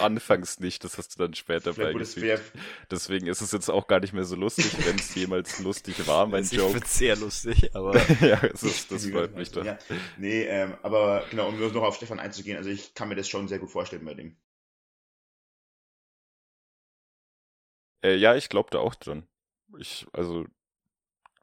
Anfangs 0.00 0.60
nicht, 0.60 0.84
das 0.84 0.98
hast 0.98 1.14
du 1.14 1.22
dann 1.22 1.34
später 1.34 1.72
beigefügt. 1.72 2.42
Deswegen 2.90 3.26
ist 3.26 3.40
es 3.40 3.52
jetzt 3.52 3.70
auch 3.70 3.86
gar 3.86 4.00
nicht 4.00 4.12
mehr 4.12 4.24
so 4.24 4.36
lustig, 4.36 4.74
wenn 4.86 4.96
es 4.96 5.14
jemals 5.14 5.60
lustig 5.60 6.06
war, 6.06 6.26
mein 6.26 6.44
ich 6.44 6.52
Joke. 6.52 6.78
Ich 6.78 6.86
sehr 6.86 7.16
lustig, 7.16 7.74
aber... 7.74 7.96
ja, 8.20 8.40
es 8.52 8.62
ist, 8.62 8.90
das 8.90 9.06
freut 9.06 9.34
mich 9.36 9.50
doch. 9.52 9.64
Ja. 9.64 9.78
Nee, 10.18 10.42
ähm, 10.42 10.74
aber 10.82 11.24
genau, 11.30 11.48
um 11.48 11.58
noch 11.58 11.82
auf 11.82 11.96
Stefan 11.96 12.20
einzugehen, 12.20 12.56
also 12.56 12.68
ich 12.68 12.94
kann 12.94 13.08
mir 13.08 13.16
das 13.16 13.28
schon 13.28 13.48
sehr 13.48 13.58
gut 13.58 13.70
vorstellen 13.70 14.04
bei 14.04 14.14
dem. 14.14 14.36
Äh, 18.02 18.16
ja, 18.16 18.34
ich 18.34 18.48
glaube 18.48 18.70
da 18.70 18.78
auch 18.78 18.94
dran. 18.94 19.26
Ich, 19.78 20.06
also, 20.12 20.46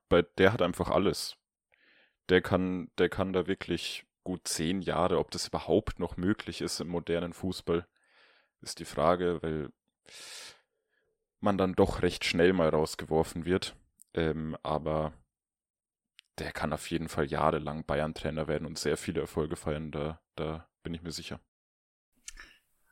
bei 0.10 0.22
der 0.38 0.54
hat 0.54 0.62
einfach 0.62 0.90
alles. 0.90 1.38
Der 2.30 2.42
kann, 2.42 2.90
der 2.98 3.10
kann 3.10 3.34
da 3.34 3.48
wirklich 3.48 4.06
gut 4.24 4.48
zehn 4.48 4.82
Jahre, 4.82 5.20
ob 5.20 5.32
das 5.32 5.48
überhaupt 5.48 6.00
noch 6.00 6.18
möglich 6.18 6.62
ist 6.62 6.82
im 6.82 6.90
modernen 6.90 7.34
Fußball, 7.34 7.88
ist 8.62 8.80
die 8.80 8.86
Frage, 8.86 9.42
weil 9.42 9.72
man 11.40 11.58
dann 11.58 11.76
doch 11.76 12.02
recht 12.02 12.26
schnell 12.26 12.54
mal 12.54 12.70
rausgeworfen 12.70 13.46
wird. 13.46 13.76
Ähm, 14.14 14.58
aber 14.64 15.14
der 16.40 16.52
kann 16.52 16.74
auf 16.74 16.90
jeden 16.90 17.10
Fall 17.10 17.26
jahrelang 17.26 17.86
Bayern-Trainer 17.86 18.48
werden 18.48 18.66
und 18.66 18.78
sehr 18.78 18.98
viele 18.98 19.22
Erfolge 19.22 19.56
feiern, 19.56 19.92
da, 19.92 20.20
da 20.36 20.68
bin 20.84 20.94
ich 20.94 21.02
mir 21.02 21.12
sicher. 21.12 21.40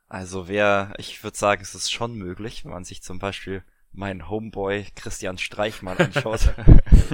Also 0.08 0.48
wer, 0.48 0.94
ich 0.98 1.22
würde 1.24 1.36
sagen, 1.36 1.62
es 1.62 1.74
ist 1.74 1.90
schon 1.90 2.14
möglich, 2.14 2.64
wenn 2.64 2.72
man 2.72 2.84
sich 2.84 3.02
zum 3.02 3.18
Beispiel 3.18 3.64
mein 3.92 4.28
Homeboy 4.28 4.86
Christian 4.94 5.38
Streich 5.38 5.82
mal 5.82 5.96
anschaut. 5.96 6.54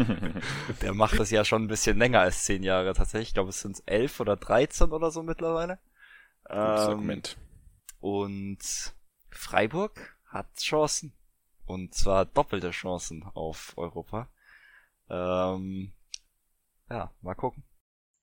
der 0.83 0.95
macht 0.95 1.19
das 1.19 1.31
ja 1.31 1.45
schon 1.45 1.65
ein 1.65 1.69
bisschen 1.69 1.99
länger 1.99 2.21
als 2.21 2.45
zehn 2.45 2.63
Jahre 2.63 2.93
tatsächlich. 2.95 3.29
Ich 3.29 3.35
glaube, 3.35 3.51
es 3.51 3.61
sind 3.61 3.83
elf 3.87 4.19
oder 4.21 4.37
dreizehn 4.37 4.91
oder 4.91 5.11
so 5.11 5.23
mittlerweile. 5.23 5.79
Ähm, 6.51 7.23
und 8.01 8.59
Freiburg 9.31 10.17
hat 10.27 10.47
Chancen. 10.57 11.13
Und 11.65 11.95
zwar 11.95 12.25
doppelte 12.25 12.71
Chancen 12.71 13.23
auf 13.35 13.75
Europa. 13.77 14.29
Ähm, 15.09 15.93
ja, 16.91 17.13
mal 17.21 17.35
gucken. 17.35 17.63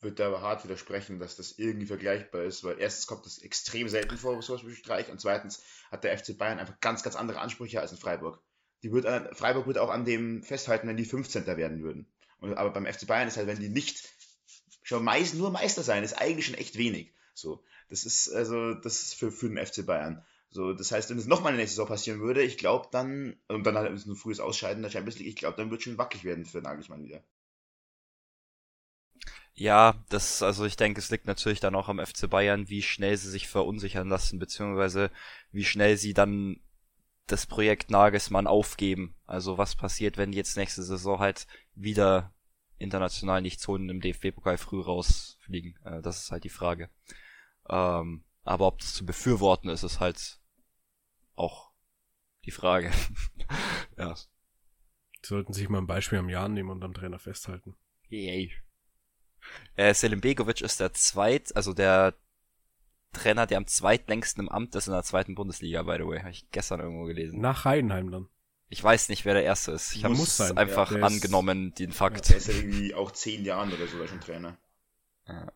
Wird 0.01 0.19
da 0.19 0.27
aber 0.27 0.41
hart 0.41 0.63
widersprechen, 0.63 1.19
dass 1.19 1.35
das 1.35 1.59
irgendwie 1.59 1.85
vergleichbar 1.85 2.43
ist, 2.43 2.63
weil 2.63 2.79
erstens 2.79 3.07
kommt 3.07 3.25
das 3.25 3.39
extrem 3.39 3.89
selten 3.89 4.17
vor, 4.17 4.41
so 4.41 4.53
was 4.53 4.77
Streich, 4.77 5.09
und 5.09 5.19
zweitens 5.19 5.61
hat 5.91 6.03
der 6.03 6.17
FC 6.17 6.37
Bayern 6.37 6.59
einfach 6.59 6.79
ganz, 6.79 7.03
ganz 7.03 7.15
andere 7.15 7.39
Ansprüche 7.39 7.81
als 7.81 7.91
in 7.91 7.97
Freiburg 7.97 8.41
die 8.83 8.91
wird, 8.91 9.05
Freiburg 9.35 9.67
wird 9.67 9.77
auch 9.77 9.89
an 9.89 10.05
dem 10.05 10.43
festhalten, 10.43 10.87
wenn 10.87 10.97
die 10.97 11.05
15. 11.05 11.45
werden 11.45 11.83
würden. 11.83 12.07
Und, 12.39 12.53
aber 12.55 12.71
beim 12.71 12.85
FC 12.85 13.05
Bayern 13.07 13.27
ist 13.27 13.37
halt, 13.37 13.47
wenn 13.47 13.59
die 13.59 13.69
nicht 13.69 14.09
schon 14.83 15.03
meist, 15.03 15.35
nur 15.35 15.51
Meister 15.51 15.83
sein, 15.83 16.03
ist 16.03 16.13
eigentlich 16.13 16.45
schon 16.45 16.55
echt 16.55 16.77
wenig. 16.77 17.13
So, 17.33 17.63
das 17.89 18.05
ist 18.05 18.29
also, 18.29 18.73
das 18.73 19.03
ist 19.03 19.15
für, 19.15 19.31
für 19.31 19.49
den 19.49 19.63
FC 19.63 19.85
Bayern. 19.85 20.23
So, 20.51 20.73
das 20.73 20.91
heißt, 20.91 21.09
wenn 21.09 21.17
es 21.17 21.27
nochmal 21.27 21.51
in 21.51 21.57
der 21.57 21.63
nächsten 21.63 21.75
Saison 21.75 21.87
passieren 21.87 22.21
würde, 22.21 22.41
ich 22.41 22.57
glaube 22.57 22.87
dann, 22.91 23.37
und 23.47 23.65
dann 23.65 23.77
halt 23.77 23.91
ein 23.91 24.15
frühes 24.15 24.39
Ausscheiden 24.39 24.81
der 24.81 24.89
Champions 24.89 25.19
League, 25.19 25.27
ich 25.27 25.35
glaube, 25.35 25.57
dann 25.57 25.69
wird 25.69 25.83
schon 25.83 25.97
wackelig 25.97 26.23
werden 26.23 26.45
für 26.45 26.61
Nagelsmann 26.61 27.03
wieder. 27.03 27.23
Ja, 29.59 30.01
das, 30.07 30.41
also 30.41 30.63
ich 30.63 30.77
denke, 30.77 31.01
es 31.01 31.11
liegt 31.11 31.27
natürlich 31.27 31.59
dann 31.59 31.75
auch 31.75 31.89
am 31.89 31.99
FC 31.99 32.29
Bayern, 32.29 32.69
wie 32.69 32.81
schnell 32.81 33.17
sie 33.17 33.29
sich 33.29 33.49
verunsichern 33.49 34.07
lassen, 34.07 34.39
beziehungsweise 34.39 35.11
wie 35.51 35.65
schnell 35.65 35.97
sie 35.97 36.13
dann 36.13 36.61
das 37.27 37.45
Projekt 37.45 37.91
Nagelsmann 37.91 38.47
aufgeben. 38.47 39.17
Also 39.25 39.57
was 39.57 39.75
passiert, 39.75 40.17
wenn 40.17 40.31
die 40.31 40.37
jetzt 40.37 40.55
nächste 40.55 40.81
Saison 40.81 41.19
halt 41.19 41.45
wieder 41.75 42.33
international 42.77 43.41
nicht 43.41 43.59
Zonen 43.59 43.89
im 43.89 43.99
DFB-Pokal 43.99 44.57
früh 44.57 44.79
rausfliegen? 44.79 45.77
Äh, 45.83 46.01
das 46.01 46.23
ist 46.23 46.31
halt 46.31 46.45
die 46.45 46.49
Frage. 46.49 46.89
Ähm, 47.67 48.23
aber 48.45 48.65
ob 48.65 48.79
das 48.79 48.93
zu 48.93 49.05
befürworten 49.05 49.67
ist, 49.67 49.83
ist 49.83 49.99
halt 49.99 50.39
auch 51.35 51.73
die 52.45 52.51
Frage. 52.51 52.91
ja. 53.97 54.15
Die 55.21 55.27
sollten 55.27 55.51
sich 55.51 55.67
mal 55.67 55.79
ein 55.79 55.85
Beispiel 55.87 56.19
am 56.19 56.29
Jahr 56.29 56.47
nehmen 56.47 56.69
und 56.69 56.81
am 56.81 56.93
Trainer 56.93 57.19
festhalten. 57.19 57.75
Yay. 58.07 58.53
Äh, 59.75 59.93
Selim 59.93 60.21
Begovic 60.21 60.61
ist 60.61 60.79
der 60.79 60.93
zweit, 60.93 61.55
also 61.55 61.73
der 61.73 62.15
Trainer, 63.13 63.47
der 63.47 63.57
am 63.57 63.67
zweitlängsten 63.67 64.43
im 64.43 64.49
Amt 64.49 64.75
ist 64.75 64.87
in 64.87 64.93
der 64.93 65.03
zweiten 65.03 65.35
Bundesliga, 65.35 65.83
by 65.83 65.97
the 65.97 66.05
way. 66.05 66.19
Habe 66.19 66.31
ich 66.31 66.49
gestern 66.51 66.79
irgendwo 66.79 67.05
gelesen. 67.05 67.41
Nach 67.41 67.65
Heidenheim 67.65 68.11
dann. 68.11 68.29
Ich 68.71 68.83
weiß 68.83 69.09
nicht, 69.09 69.25
wer 69.25 69.33
der 69.33 69.43
Erste 69.43 69.71
ist. 69.71 69.95
Ich 69.95 70.03
habe 70.03 70.13
es 70.13 70.39
einfach 70.39 70.91
ja, 70.91 71.01
angenommen, 71.01 71.73
den 71.73 71.91
Fakt. 71.91 72.27
Ja, 72.27 72.33
der 72.33 72.37
ist 72.37 72.47
ja 72.47 72.53
irgendwie 72.53 72.93
auch 72.93 73.11
zehn 73.11 73.43
Jahren 73.43 73.73
oder 73.73 73.87
so 73.87 74.05
schon 74.05 74.21
Trainer. 74.21 74.59
Ja. 75.27 75.51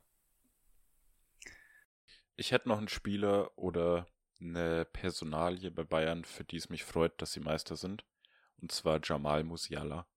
Ich 2.36 2.52
hätte 2.52 2.70
noch 2.70 2.80
einen 2.80 2.88
Spieler 2.88 3.56
oder 3.56 4.08
eine 4.42 4.86
Personalie 4.86 5.70
bei 5.70 5.84
Bayern, 5.84 6.26
für 6.26 6.44
die 6.44 6.58
es 6.58 6.70
mich 6.70 6.84
freut, 6.84 7.22
dass 7.22 7.34
sie 7.34 7.40
Meister 7.40 7.76
sind. 7.76 8.04
Und 8.60 8.72
zwar 8.72 9.00
Jamal 9.04 9.44
Musiala. 9.44 10.08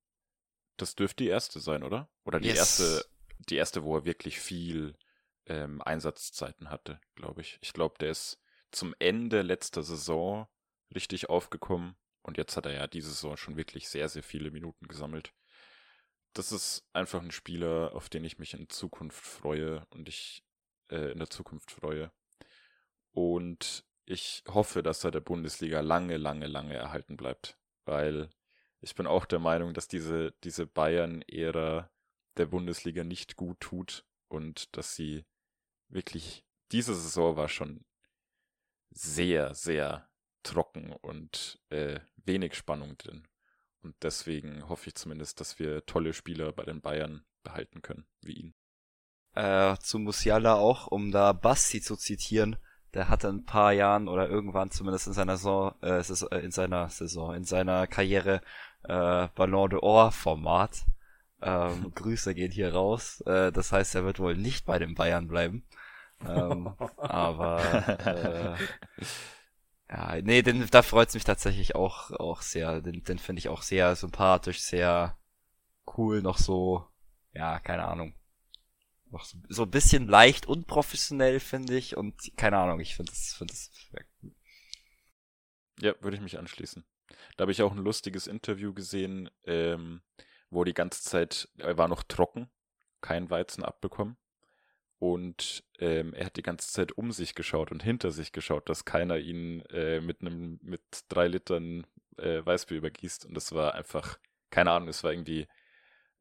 Das 0.79 0.95
dürfte 0.95 1.25
die 1.25 1.31
erste 1.31 1.61
sein, 1.61 1.83
oder? 1.83 2.09
Oder 2.25 2.41
die 2.41 2.49
yes. 2.49 2.59
erste, 2.59 3.05
die 3.39 3.57
erste, 3.57 3.85
wo 3.85 3.97
er 3.97 4.05
wirklich 4.05 4.41
viel 4.41 4.97
ähm, 5.47 5.83
Einsatzzeiten 5.83 6.71
hatte, 6.71 7.01
glaube 7.15 7.41
ich. 7.41 7.59
Ich 7.61 7.73
glaube, 7.73 7.97
der 7.99 8.11
ist 8.11 8.41
zum 8.71 8.95
Ende 8.99 9.43
letzter 9.43 9.83
Saison 9.83 10.47
richtig 10.95 11.29
aufgekommen 11.29 11.97
und 12.23 12.37
jetzt 12.39 12.57
hat 12.57 12.67
er 12.67 12.73
ja 12.73 12.87
diese 12.87 13.11
Saison 13.11 13.37
schon 13.37 13.57
wirklich 13.57 13.89
sehr, 13.89 14.09
sehr 14.09 14.23
viele 14.23 14.51
Minuten 14.51 14.89
gesammelt. 14.89 15.33
Das 16.33 16.53
ist 16.53 16.87
einfach 16.93 17.23
ein 17.23 17.31
Spieler, 17.31 17.93
auf 17.95 18.09
den 18.09 18.25
ich 18.25 18.39
mich 18.39 18.55
in 18.55 18.69
Zukunft 18.69 19.25
freue 19.25 19.87
und 19.91 20.09
ich 20.09 20.45
äh, 20.91 21.13
in 21.13 21.19
der 21.19 21.31
Zukunft 21.31 21.71
freue. 21.71 22.13
Und 23.13 23.85
ich 24.05 24.45
hoffe, 24.49 24.83
dass 24.83 25.05
er 25.05 25.11
der 25.11 25.21
Bundesliga 25.21 25.81
lange, 25.81 26.17
lange, 26.17 26.47
lange 26.47 26.75
erhalten 26.75 27.17
bleibt, 27.17 27.59
weil 27.85 28.29
ich 28.81 28.95
bin 28.95 29.07
auch 29.07 29.25
der 29.25 29.39
Meinung, 29.39 29.73
dass 29.73 29.89
diese, 29.89 30.33
diese 30.45 30.67
Bayern-Ära 30.67 31.91
der 32.37 32.47
Bundesliga 32.47 33.05
nicht 33.05 33.37
gut 33.37 33.61
tut 33.61 34.05
und 34.29 34.77
dass 34.77 34.95
sie 34.95 35.25
wirklich, 35.89 36.45
diese 36.73 36.95
Saison 36.95 37.37
war 37.37 37.49
schon 37.49 37.85
sehr, 38.91 39.55
sehr 39.55 40.09
trocken 40.43 40.93
und 40.93 41.61
äh, 41.71 42.01
wenig 42.17 42.55
Spannung 42.55 42.97
drin. 42.99 43.27
Und 43.83 43.95
deswegen 44.03 44.69
hoffe 44.69 44.89
ich 44.89 44.95
zumindest, 44.95 45.41
dass 45.41 45.59
wir 45.59 45.85
tolle 45.87 46.13
Spieler 46.13 46.53
bei 46.53 46.65
den 46.65 46.81
Bayern 46.81 47.25
behalten 47.43 47.83
können, 47.83 48.07
wie 48.21 48.33
ihn. 48.33 48.55
Äh, 49.35 49.77
zu 49.79 49.99
Musiala 49.99 50.55
auch, 50.55 50.87
um 50.87 51.13
da 51.13 51.33
Basti 51.33 51.81
zu 51.81 51.97
zitieren, 51.97 52.57
der 52.95 53.09
hatte 53.09 53.29
ein 53.29 53.45
paar 53.45 53.73
Jahren 53.73 54.09
oder 54.09 54.29
irgendwann 54.29 54.71
zumindest 54.71 55.07
in 55.07 55.13
seiner 55.13 55.37
Saison, 55.37 55.75
äh, 55.83 56.01
äh 56.01 56.45
in 56.45 56.51
seiner 56.51 56.89
Saison, 56.89 57.35
in 57.35 57.45
seiner 57.45 57.87
Karriere 57.87 58.41
äh, 58.85 59.29
Ballon 59.35 59.71
d'Or 59.71 60.11
Format. 60.11 60.87
Ähm, 61.47 61.91
Grüße 61.95 62.35
gehen 62.35 62.53
hier 62.53 62.75
raus. 62.75 63.21
Äh, 63.23 63.53
das 63.53 63.73
heißt, 63.73 63.95
er 63.95 64.05
wird 64.05 64.19
wohl 64.19 64.37
nicht 64.37 64.67
bei 64.67 64.79
den 64.79 64.95
Bayern 64.95 65.29
bleiben 65.29 65.65
ähm, 66.25 66.75
aber 66.99 67.59
äh, 68.07 68.57
ja, 69.89 70.21
nee, 70.23 70.43
den, 70.43 70.67
da 70.71 70.83
freut's 70.83 71.15
mich 71.15 71.25
tatsächlich 71.25 71.75
auch, 71.75 72.11
auch 72.11 72.43
sehr. 72.43 72.81
Den, 72.81 73.05
den 73.05 73.19
finde 73.19 73.41
ich 73.41 73.49
auch 73.49 73.63
sehr 73.63 73.95
sympathisch, 73.97 74.61
sehr 74.61 75.19
cool, 75.97 76.23
noch 76.23 76.39
so, 76.39 76.87
ja, 77.33 77.61
keine 77.61 77.87
Ahnung. 77.87 78.15
Noch 79.11 79.25
so, 79.25 79.39
so 79.49 79.63
ein 79.63 79.71
bisschen 79.71 80.09
leicht 80.09 80.47
unprofessionell, 80.47 81.39
finde 81.39 81.77
ich. 81.77 81.97
Und 81.97 82.15
keine 82.37 82.59
Ahnung, 82.59 82.81
ich 82.81 82.97
finde 82.97 83.13
das, 83.13 83.35
finde 83.35 83.53
das 83.55 83.71
Ja, 85.81 85.95
würde 86.01 86.17
ich 86.17 86.23
mich 86.23 86.39
anschließen. 86.39 86.85
Da 87.37 87.43
habe 87.43 87.53
ich 87.53 87.63
auch 87.63 87.73
ein 87.73 87.79
lustiges 87.79 88.27
Interview 88.27 88.75
gesehen, 88.75 89.31
ähm, 89.45 90.03
wo 90.51 90.65
die 90.65 90.75
ganze 90.75 91.03
Zeit, 91.03 91.49
er 91.59 91.77
war 91.79 91.89
noch 91.89 92.03
trocken, 92.03 92.51
kein 93.01 93.31
Weizen 93.31 93.65
abbekommen. 93.65 94.17
Und 94.99 95.63
ähm, 95.79 96.15
er 96.15 96.27
hat 96.27 96.37
die 96.37 96.43
ganze 96.43 96.73
Zeit 96.73 96.93
um 96.93 97.13
sich 97.13 97.35
geschaut 97.35 97.71
und 97.71 97.83
hinter 97.83 98.11
sich 98.11 98.33
geschaut, 98.33 98.69
dass 98.69 98.87
keiner 98.87 99.19
ihn 99.19 99.61
äh, 99.67 100.01
mit 100.01 100.23
einem 100.23 100.59
mit 100.63 100.83
drei 101.09 101.29
Litern 101.29 101.87
äh, 102.17 102.45
Weißbier 102.45 102.79
übergießt. 102.79 103.27
Und 103.27 103.35
das 103.35 103.53
war 103.53 103.75
einfach, 103.75 104.19
keine 104.51 104.71
Ahnung, 104.71 104.89
es 104.89 105.05
war 105.05 105.13
irgendwie 105.13 105.47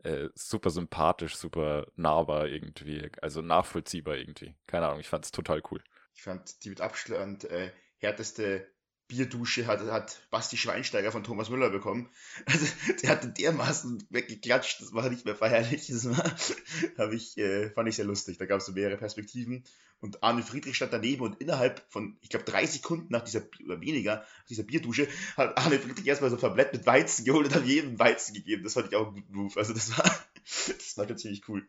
äh, 0.03 0.29
super 0.36 0.70
sympathisch, 0.70 1.36
super 1.38 1.88
nahbar 1.96 2.48
irgendwie, 2.48 3.10
also 3.22 3.41
nachvollziehbar 3.41 4.17
irgendwie. 4.17 4.55
Keine 4.67 4.88
Ahnung, 4.88 5.00
ich 5.00 5.08
fand 5.08 5.25
es 5.25 5.32
total 5.32 5.62
cool. 5.72 5.82
Ich 6.13 6.24
fand 6.24 6.63
die 6.63 6.70
mit 6.70 6.82
Abstand 6.82 7.46
äh, 7.46 7.72
härteste 7.98 8.67
Bierdusche 9.07 9.67
hat, 9.67 9.81
hat 9.81 10.27
Basti 10.31 10.57
Schweinsteiger 10.57 11.12
von 11.12 11.24
Thomas 11.24 11.50
Müller 11.50 11.69
bekommen. 11.69 12.09
Also 12.45 12.65
der 13.01 13.09
hatte 13.09 13.29
dermaßen 13.29 14.07
weggeklatscht, 14.09 14.81
das 14.81 14.93
war 14.93 15.09
nicht 15.09 15.25
mehr 15.25 15.35
feierlich. 15.35 15.88
Das 15.88 16.05
war, 16.09 17.12
ich, 17.13 17.38
äh, 17.38 17.69
fand 17.71 17.89
ich 17.89 17.95
sehr 17.95 18.05
lustig. 18.05 18.38
Da 18.38 18.45
gab 18.45 18.59
es 18.59 18.65
so 18.65 18.71
mehrere 18.71 18.97
Perspektiven. 18.97 19.63
Und 20.00 20.24
Arne 20.24 20.43
Friedrich 20.43 20.75
stand 20.75 20.93
daneben 20.93 21.24
und 21.24 21.39
innerhalb 21.41 21.83
von, 21.89 22.17
ich 22.21 22.29
glaube, 22.29 22.45
drei 22.45 22.65
Sekunden 22.65 23.07
nach 23.09 23.24
dieser, 23.24 23.41
oder 23.63 23.79
weniger, 23.81 24.25
dieser 24.50 24.63
Bierdusche, 24.63 25.07
hat 25.38 25.57
Arne 25.57 25.79
Friedrich 25.79 26.05
erstmal 26.05 26.29
so 26.29 26.35
ein 26.35 26.41
Tablett 26.41 26.74
mit 26.74 26.85
Weizen 26.85 27.25
geholt 27.25 27.47
und 27.47 27.55
hat 27.55 27.65
jedem 27.65 27.97
Weizen 27.97 28.33
gegeben. 28.33 28.63
Das 28.63 28.74
fand 28.74 28.88
ich 28.88 28.95
auch 28.95 29.07
ein 29.07 29.13
guter 29.15 29.31
Move. 29.33 29.57
Also 29.57 29.74
das 29.74 29.97
war, 29.97 30.05
das 30.43 30.97
war 30.97 31.15
ziemlich 31.15 31.47
cool. 31.47 31.67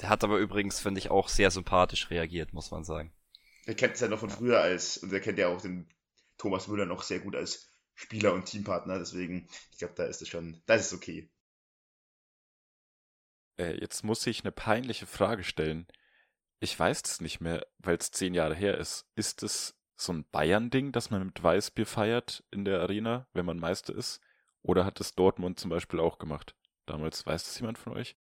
Der 0.00 0.10
hat 0.10 0.24
aber 0.24 0.38
übrigens, 0.38 0.80
finde 0.80 0.98
ich, 0.98 1.10
auch 1.10 1.28
sehr 1.28 1.50
sympathisch 1.50 2.10
reagiert, 2.10 2.52
muss 2.52 2.70
man 2.70 2.84
sagen. 2.84 3.12
Er 3.66 3.74
kennt 3.74 3.94
es 3.94 4.00
ja 4.00 4.08
noch 4.08 4.20
von 4.20 4.30
früher 4.30 4.60
als, 4.60 4.96
und 4.98 5.12
er 5.12 5.20
kennt 5.20 5.38
ja 5.38 5.48
auch 5.48 5.60
den 5.60 5.86
Thomas 6.38 6.68
Müller 6.68 6.86
noch 6.86 7.02
sehr 7.02 7.20
gut 7.20 7.36
als 7.36 7.68
Spieler 7.94 8.32
und 8.32 8.44
Teampartner, 8.46 8.98
deswegen, 8.98 9.48
ich 9.72 9.78
glaube, 9.78 9.94
da 9.94 10.04
ist 10.04 10.22
es 10.22 10.28
schon, 10.28 10.62
da 10.66 10.74
ist 10.74 10.86
es 10.86 10.92
okay. 10.94 11.30
Äh, 13.58 13.78
jetzt 13.80 14.04
muss 14.04 14.26
ich 14.26 14.44
eine 14.44 14.52
peinliche 14.52 15.06
Frage 15.06 15.44
stellen. 15.44 15.86
Ich 16.60 16.78
weiß 16.78 17.02
es 17.04 17.20
nicht 17.20 17.40
mehr, 17.40 17.66
weil 17.78 17.96
es 17.96 18.10
zehn 18.10 18.34
Jahre 18.34 18.54
her 18.54 18.78
ist. 18.78 19.06
Ist 19.14 19.42
es 19.42 19.74
so 19.96 20.12
ein 20.12 20.28
Bayern-Ding, 20.30 20.92
dass 20.92 21.10
man 21.10 21.26
mit 21.26 21.42
Weißbier 21.42 21.86
feiert 21.86 22.44
in 22.50 22.64
der 22.64 22.80
Arena, 22.80 23.26
wenn 23.32 23.46
man 23.46 23.58
Meister 23.58 23.94
ist? 23.94 24.20
Oder 24.62 24.84
hat 24.84 25.00
es 25.00 25.14
Dortmund 25.14 25.58
zum 25.58 25.70
Beispiel 25.70 26.00
auch 26.00 26.18
gemacht? 26.18 26.54
Damals 26.86 27.24
weiß 27.26 27.44
das 27.44 27.58
jemand 27.58 27.78
von 27.78 27.94
euch? 27.94 28.16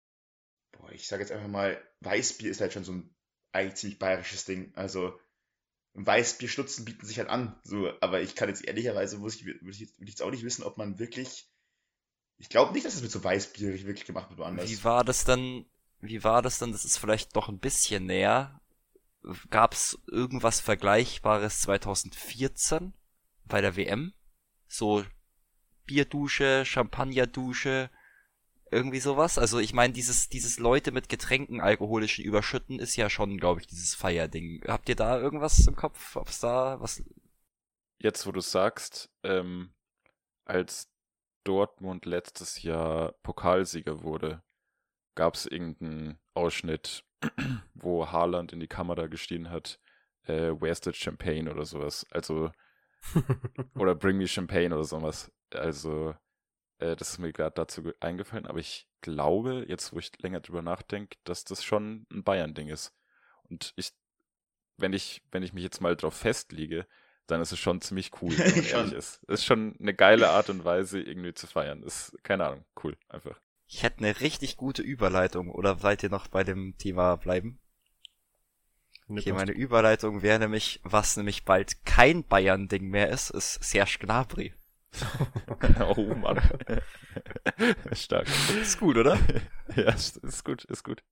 Boah, 0.73 0.91
ich 0.93 1.07
sage 1.07 1.23
jetzt 1.23 1.33
einfach 1.33 1.49
mal, 1.49 1.83
Weißbier 2.01 2.51
ist 2.51 2.61
halt 2.61 2.73
schon 2.73 2.85
so 2.85 2.93
ein 2.93 3.15
eigentlich 3.53 3.77
ziemlich 3.77 3.99
bayerisches 3.99 4.45
Ding. 4.45 4.73
Also 4.75 5.19
Weißbierstutzen 5.95 6.85
bieten 6.85 7.07
sich 7.07 7.19
halt 7.19 7.29
an. 7.29 7.59
So, 7.65 7.91
aber 8.01 8.21
ich 8.23 8.35
kann 8.35 8.49
jetzt 8.49 8.65
ehrlicherweise, 8.65 9.19
muss 9.19 9.37
ich, 9.37 9.45
würde 9.45 9.59
ich, 9.71 9.81
jetzt, 9.81 10.01
ich 10.01 10.09
jetzt 10.09 10.23
auch 10.23 10.31
nicht 10.31 10.45
wissen, 10.45 10.63
ob 10.63 10.79
man 10.79 10.99
wirklich. 10.99 11.49
Ich 12.39 12.49
glaube 12.49 12.73
nicht, 12.73 12.85
dass 12.85 12.95
das 12.95 13.03
mit 13.03 13.11
so 13.11 13.23
Weißbier 13.23 13.85
wirklich 13.85 14.07
gemacht 14.07 14.31
wird 14.31 14.39
woanders. 14.39 14.69
Wie 14.69 14.83
war 14.85 15.05
das 15.05 15.25
dann? 15.25 15.67
Wie 16.01 16.25
war 16.25 16.43
das 16.43 16.59
dann? 16.59 16.73
Das 16.73 16.85
ist 16.85 16.99
vielleicht 16.99 17.35
noch 17.35 17.49
ein 17.49 17.59
bisschen 17.59 18.07
näher. 18.07 18.61
Gab 19.51 19.75
es 19.75 19.99
irgendwas 20.09 20.61
Vergleichbares 20.61 21.61
2014 21.61 22.93
bei 23.45 23.61
der 23.61 23.77
WM? 23.77 24.13
So 24.67 25.05
Bierdusche, 25.87 26.65
Champagnerdusche, 26.65 27.91
irgendwie 28.73 29.00
sowas. 29.00 29.38
Also 29.38 29.59
ich 29.59 29.73
meine, 29.75 29.93
dieses, 29.93 30.29
dieses 30.29 30.59
Leute 30.59 30.93
mit 30.93 31.09
Getränken 31.09 31.61
alkoholischen 31.61 32.25
überschütten 32.25 32.79
ist 32.79 32.97
ja 32.97 33.11
schon, 33.11 33.38
glaube 33.38 33.61
ich, 33.61 33.67
dieses 33.67 33.95
Feierding. 33.95 34.62
Habt 34.67 34.88
ihr 34.88 34.97
da 34.97 35.19
irgendwas 35.19 35.67
im 35.67 35.76
Kopf? 35.76 36.17
Ob's 36.17 36.41
da 36.41 36.81
was. 36.81 37.02
Jetzt, 37.99 38.26
wo 38.26 38.33
du 38.33 38.41
sagst, 38.41 39.11
ähm, 39.23 39.73
als 40.45 40.91
Dortmund 41.45 42.07
letztes 42.07 42.62
Jahr 42.62 43.12
Pokalsieger 43.23 44.02
wurde, 44.02 44.43
gab 45.14 45.35
es 45.35 45.47
irgendeinen 45.47 46.19
Ausschnitt, 46.35 47.05
wo 47.75 48.11
Haaland 48.11 48.53
in 48.53 48.61
die 48.61 48.68
Kamera 48.68 49.07
gestiegen 49.07 49.51
hat, 49.51 49.79
äh, 50.25 50.53
Where's 50.59 50.81
the 50.83 50.92
Champagne 50.92 51.51
oder 51.51 51.64
sowas. 51.64 52.07
Also, 52.11 52.51
oder 53.75 53.94
Bring 53.94 54.16
me 54.16 54.27
Champagne 54.27 54.75
oder 54.75 54.85
sowas. 54.85 55.31
Also, 55.51 56.14
äh, 56.83 56.97
das 56.97 57.11
ist 57.11 57.18
mir 57.18 57.33
gerade 57.33 57.55
dazu 57.55 57.92
eingefallen, 58.01 58.47
aber 58.47 58.59
ich 58.59 58.88
glaube, 59.01 59.64
jetzt 59.68 59.92
wo 59.92 59.99
ich 59.99 60.11
länger 60.18 60.40
drüber 60.40 60.62
nachdenke, 60.62 61.16
dass 61.25 61.45
das 61.45 61.64
schon 61.64 62.07
ein 62.11 62.25
Bayern-Ding 62.25 62.68
ist. 62.68 62.92
Und 63.45 63.73
ich, 63.77 63.92
wenn 64.77 64.92
ich, 64.92 65.23
wenn 65.31 65.42
ich 65.42 65.53
mich 65.53 65.64
jetzt 65.64 65.81
mal 65.81 65.97
drauf 65.97 66.14
festlege, 66.14 66.87
dann 67.27 67.40
ist 67.40 67.53
es 67.53 67.59
schon 67.59 67.81
ziemlich 67.81 68.11
cool, 68.21 68.37
wenn 68.37 68.57
man 68.57 68.64
ehrlich 68.66 68.92
ist. 68.92 69.23
Es 69.29 69.40
ist 69.40 69.45
schon 69.45 69.77
eine 69.79 69.95
geile 69.95 70.31
Art 70.31 70.51
und 70.51 70.64
Weise, 70.64 71.01
irgendwie 71.01 71.35
zu 71.35 71.47
feiern. 71.47 71.83
Ist, 71.83 72.16
keine 72.23 72.47
Ahnung, 72.47 72.64
cool, 72.83 72.97
einfach. 73.09 73.40
Ich 73.66 73.83
hätte 73.83 73.99
eine 73.99 74.21
richtig 74.21 74.57
gute 74.57 74.83
Überleitung, 74.83 75.51
oder 75.51 75.83
wollt 75.83 76.03
ihr 76.03 76.11
noch 76.11 76.29
bei 76.29 76.45
dem 76.45 76.77
Thema 76.77 77.16
bleiben? 77.16 77.59
Okay, 79.09 79.33
meine 79.33 79.53
Überleitung 79.53 80.23
wäre 80.23 80.38
nämlich, 80.38 80.81
was 80.85 81.16
nämlich 81.16 81.45
bald 81.45 81.85
kein 81.85 82.25
Bayern-Ding 82.25 82.88
mehr 82.88 83.11
ist, 83.11 83.31
ist 83.31 83.62
Serge 83.62 83.99
Gnabry. 84.01 84.55
oh 85.96 86.14
Mann. 86.14 86.40
Stark. 87.92 88.28
Ist 88.61 88.78
gut, 88.78 88.96
oder? 88.96 89.18
ja, 89.76 89.92
ist 89.92 90.44
gut, 90.44 90.64
ist 90.64 90.85
gut. 90.85 91.02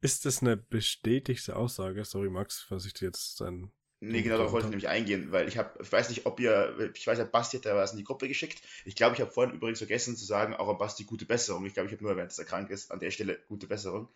Ist 0.00 0.24
das 0.26 0.42
eine 0.42 0.56
bestätigte 0.56 1.56
Aussage? 1.56 2.04
Sorry, 2.04 2.28
Max, 2.28 2.66
was 2.70 2.86
ich 2.86 2.94
dir 2.94 3.06
jetzt 3.06 3.40
dann. 3.40 3.72
Nee, 4.00 4.22
genau, 4.22 4.36
darauf 4.36 4.50
wollte 4.50 4.66
ich 4.66 4.70
nämlich 4.70 4.88
eingehen, 4.88 5.30
weil 5.30 5.46
ich 5.46 5.56
habe, 5.56 5.80
ich 5.80 5.92
weiß 5.92 6.08
nicht, 6.08 6.26
ob 6.26 6.40
ihr, 6.40 6.90
ich 6.92 7.06
weiß 7.06 7.18
ja, 7.18 7.24
Basti 7.24 7.58
hat 7.58 7.66
da 7.66 7.76
was 7.76 7.92
in 7.92 7.98
die 7.98 8.04
Gruppe 8.04 8.26
geschickt. 8.26 8.60
Ich 8.84 8.96
glaube, 8.96 9.14
ich 9.14 9.20
habe 9.20 9.30
vorhin 9.30 9.54
übrigens 9.54 9.78
vergessen 9.78 10.16
zu 10.16 10.24
sagen, 10.24 10.54
auch 10.54 10.68
an 10.68 10.76
Basti 10.76 11.04
gute 11.04 11.24
Besserung. 11.24 11.64
Ich 11.66 11.74
glaube, 11.74 11.86
ich 11.86 11.92
habe 11.92 12.02
nur 12.02 12.10
erwähnt, 12.10 12.30
dass 12.30 12.38
er 12.40 12.44
krank 12.44 12.68
ist. 12.70 12.90
An 12.90 12.98
der 12.98 13.12
Stelle 13.12 13.38
gute 13.46 13.68
Besserung. 13.68 14.08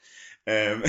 Ähm, 0.44 0.83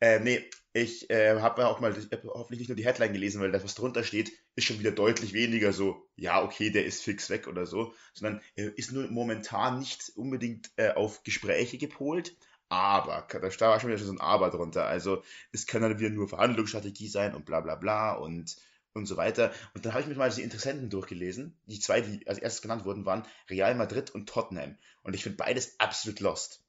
äh, 0.00 0.20
nee, 0.20 0.48
ich 0.72 1.10
äh, 1.10 1.40
habe 1.40 1.66
auch 1.66 1.80
mal 1.80 1.94
hab 1.94 2.24
hoffentlich 2.24 2.60
nicht 2.60 2.68
nur 2.68 2.76
die 2.76 2.84
Headline 2.84 3.12
gelesen, 3.12 3.40
weil 3.40 3.52
das, 3.52 3.64
was 3.64 3.74
drunter 3.74 4.04
steht, 4.04 4.32
ist 4.54 4.64
schon 4.64 4.78
wieder 4.78 4.92
deutlich 4.92 5.32
weniger 5.32 5.72
so, 5.72 6.08
ja, 6.16 6.42
okay, 6.42 6.70
der 6.70 6.84
ist 6.84 7.02
fix 7.02 7.30
weg 7.30 7.48
oder 7.48 7.66
so, 7.66 7.94
sondern 8.12 8.40
er 8.54 8.76
ist 8.78 8.92
nur 8.92 9.08
momentan 9.10 9.78
nicht 9.78 10.12
unbedingt 10.14 10.70
äh, 10.76 10.90
auf 10.90 11.22
Gespräche 11.22 11.78
gepolt, 11.78 12.36
aber, 12.68 13.26
da 13.28 13.42
war 13.42 13.80
schon 13.80 13.90
wieder 13.90 13.98
so 13.98 14.12
ein 14.12 14.20
Aber 14.20 14.50
drunter, 14.50 14.86
also 14.86 15.24
es 15.50 15.66
kann 15.66 15.82
dann 15.82 15.98
wieder 15.98 16.10
nur 16.10 16.28
Verhandlungsstrategie 16.28 17.08
sein 17.08 17.34
und 17.34 17.44
bla 17.44 17.60
bla 17.60 17.74
bla 17.74 18.12
und 18.12 18.56
und 18.92 19.06
so 19.06 19.16
weiter. 19.16 19.52
Und 19.74 19.84
dann 19.84 19.92
habe 19.92 20.02
ich 20.02 20.08
mir 20.08 20.14
mal 20.16 20.30
die 20.30 20.42
Interessenten 20.42 20.90
durchgelesen. 20.90 21.56
Die 21.66 21.78
zwei, 21.78 22.00
die 22.00 22.26
als 22.26 22.38
erstes 22.38 22.62
genannt 22.62 22.84
wurden, 22.84 23.06
waren 23.06 23.24
Real 23.48 23.74
Madrid 23.74 24.10
und 24.10 24.28
Tottenham. 24.28 24.76
Und 25.02 25.14
ich 25.14 25.22
finde 25.22 25.36
beides 25.36 25.78
absolut 25.78 26.20
lost. 26.20 26.64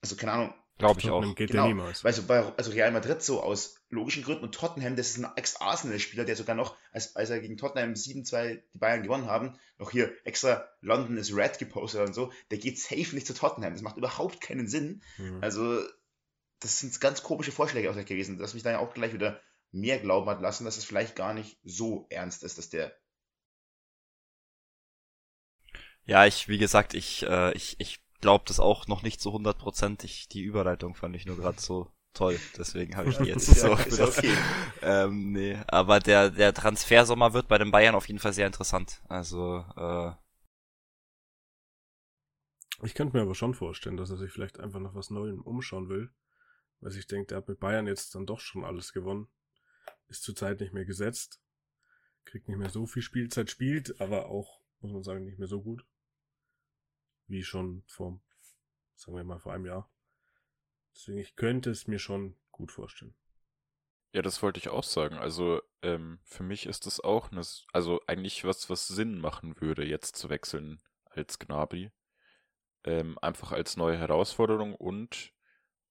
Also 0.00 0.16
keine 0.16 0.32
Ahnung, 0.32 0.54
Glaube 0.82 1.00
ich 1.00 1.10
auch. 1.10 1.34
Geht 1.34 1.50
genau. 1.50 1.68
niemals. 1.68 2.02
Weißt 2.02 2.18
du, 2.18 2.26
bei, 2.26 2.44
also 2.56 2.72
Real 2.72 2.90
Madrid 2.90 3.22
so 3.22 3.42
aus 3.42 3.76
logischen 3.88 4.22
Gründen 4.22 4.44
und 4.44 4.54
Tottenham, 4.54 4.96
das 4.96 5.10
ist 5.10 5.18
ein 5.18 5.30
Ex-Arsenal-Spieler, 5.36 6.24
der 6.24 6.36
sogar 6.36 6.56
noch, 6.56 6.76
als, 6.92 7.14
als 7.14 7.30
er 7.30 7.40
gegen 7.40 7.56
Tottenham 7.56 7.92
7-2 7.92 8.62
die 8.74 8.78
Bayern 8.78 9.02
gewonnen 9.02 9.26
haben, 9.26 9.58
noch 9.78 9.90
hier 9.90 10.12
extra 10.24 10.68
London 10.80 11.16
is 11.16 11.34
Red 11.34 11.58
gepostet 11.58 12.06
und 12.06 12.14
so, 12.14 12.32
der 12.50 12.58
geht 12.58 12.78
safe 12.78 13.14
nicht 13.14 13.26
zu 13.26 13.34
Tottenham. 13.34 13.72
Das 13.72 13.82
macht 13.82 13.96
überhaupt 13.96 14.40
keinen 14.40 14.66
Sinn. 14.66 15.02
Mhm. 15.18 15.38
Also, 15.40 15.80
das 16.60 16.80
sind 16.80 17.00
ganz 17.00 17.22
komische 17.22 17.52
Vorschläge 17.52 17.90
auch 17.90 17.96
gewesen, 17.96 18.38
dass 18.38 18.54
mich 18.54 18.62
dann 18.62 18.76
auch 18.76 18.94
gleich 18.94 19.12
wieder 19.12 19.40
mehr 19.70 19.98
glauben 19.98 20.28
hat 20.28 20.40
lassen, 20.40 20.64
dass 20.64 20.76
es 20.76 20.84
vielleicht 20.84 21.16
gar 21.16 21.32
nicht 21.32 21.58
so 21.64 22.06
ernst 22.10 22.42
ist, 22.42 22.58
dass 22.58 22.68
der 22.68 22.92
ja, 26.04 26.26
ich, 26.26 26.48
wie 26.48 26.58
gesagt, 26.58 26.94
ich, 26.94 27.24
äh, 27.24 27.52
ich, 27.52 27.76
ich 27.78 28.01
glaube 28.22 28.44
das 28.46 28.58
auch 28.58 28.86
noch 28.86 29.02
nicht 29.02 29.20
so 29.20 29.32
hundertprozentig. 29.32 30.28
Die 30.28 30.40
Überleitung 30.40 30.94
fand 30.94 31.14
ich 31.14 31.26
nur 31.26 31.36
gerade 31.36 31.60
so 31.60 31.92
toll, 32.14 32.38
deswegen 32.56 32.96
habe 32.96 33.10
ich 33.10 33.18
die 33.18 33.24
jetzt 33.24 33.46
so. 33.60 33.74
ist 33.74 34.00
okay. 34.00 34.34
ähm, 34.80 35.32
nee, 35.32 35.58
aber 35.66 36.00
der 36.00 36.30
der 36.30 36.54
Transfersommer 36.54 37.34
wird 37.34 37.48
bei 37.48 37.58
den 37.58 37.70
Bayern 37.70 37.94
auf 37.94 38.08
jeden 38.08 38.20
Fall 38.20 38.32
sehr 38.32 38.46
interessant. 38.46 39.02
Also 39.08 39.64
äh, 39.76 40.12
ich 42.84 42.94
könnte 42.94 43.16
mir 43.16 43.22
aber 43.22 43.34
schon 43.34 43.54
vorstellen, 43.54 43.96
dass 43.96 44.10
er 44.10 44.16
sich 44.16 44.32
vielleicht 44.32 44.58
einfach 44.58 44.80
nach 44.80 44.94
was 44.94 45.10
Neuem 45.10 45.42
umschauen 45.42 45.88
will, 45.88 46.10
weil 46.80 46.96
ich 46.96 47.06
denke, 47.06 47.26
der 47.26 47.38
hat 47.38 47.48
mit 47.48 47.60
Bayern 47.60 47.86
jetzt 47.86 48.14
dann 48.14 48.26
doch 48.26 48.40
schon 48.40 48.64
alles 48.64 48.92
gewonnen, 48.92 49.28
ist 50.08 50.22
zurzeit 50.22 50.60
nicht 50.60 50.72
mehr 50.72 50.84
gesetzt, 50.84 51.40
kriegt 52.24 52.48
nicht 52.48 52.58
mehr 52.58 52.70
so 52.70 52.86
viel 52.86 53.02
Spielzeit, 53.02 53.50
spielt 53.50 54.00
aber 54.00 54.26
auch, 54.26 54.62
muss 54.80 54.92
man 54.92 55.02
sagen, 55.02 55.24
nicht 55.24 55.38
mehr 55.38 55.48
so 55.48 55.62
gut 55.62 55.84
wie 57.32 57.42
schon 57.42 57.82
vor, 57.86 58.20
sagen 58.94 59.16
wir 59.16 59.24
mal, 59.24 59.40
vor 59.40 59.52
einem 59.52 59.66
Jahr. 59.66 59.90
Deswegen, 60.94 61.18
ich 61.18 61.34
könnte 61.34 61.70
es 61.70 61.88
mir 61.88 61.98
schon 61.98 62.38
gut 62.52 62.70
vorstellen. 62.70 63.16
Ja, 64.12 64.20
das 64.20 64.42
wollte 64.42 64.58
ich 64.58 64.68
auch 64.68 64.84
sagen. 64.84 65.16
Also 65.16 65.62
ähm, 65.80 66.20
für 66.22 66.42
mich 66.42 66.66
ist 66.66 66.84
das 66.86 67.00
auch 67.00 67.32
eine, 67.32 67.42
also 67.72 68.00
eigentlich 68.06 68.44
was, 68.44 68.68
was 68.68 68.86
Sinn 68.86 69.18
machen 69.18 69.60
würde, 69.60 69.84
jetzt 69.84 70.16
zu 70.16 70.28
wechseln 70.28 70.82
als 71.06 71.38
Gnabry. 71.38 71.90
Ähm, 72.84 73.18
einfach 73.20 73.52
als 73.52 73.76
neue 73.76 73.96
Herausforderung 73.96 74.74
und 74.74 75.32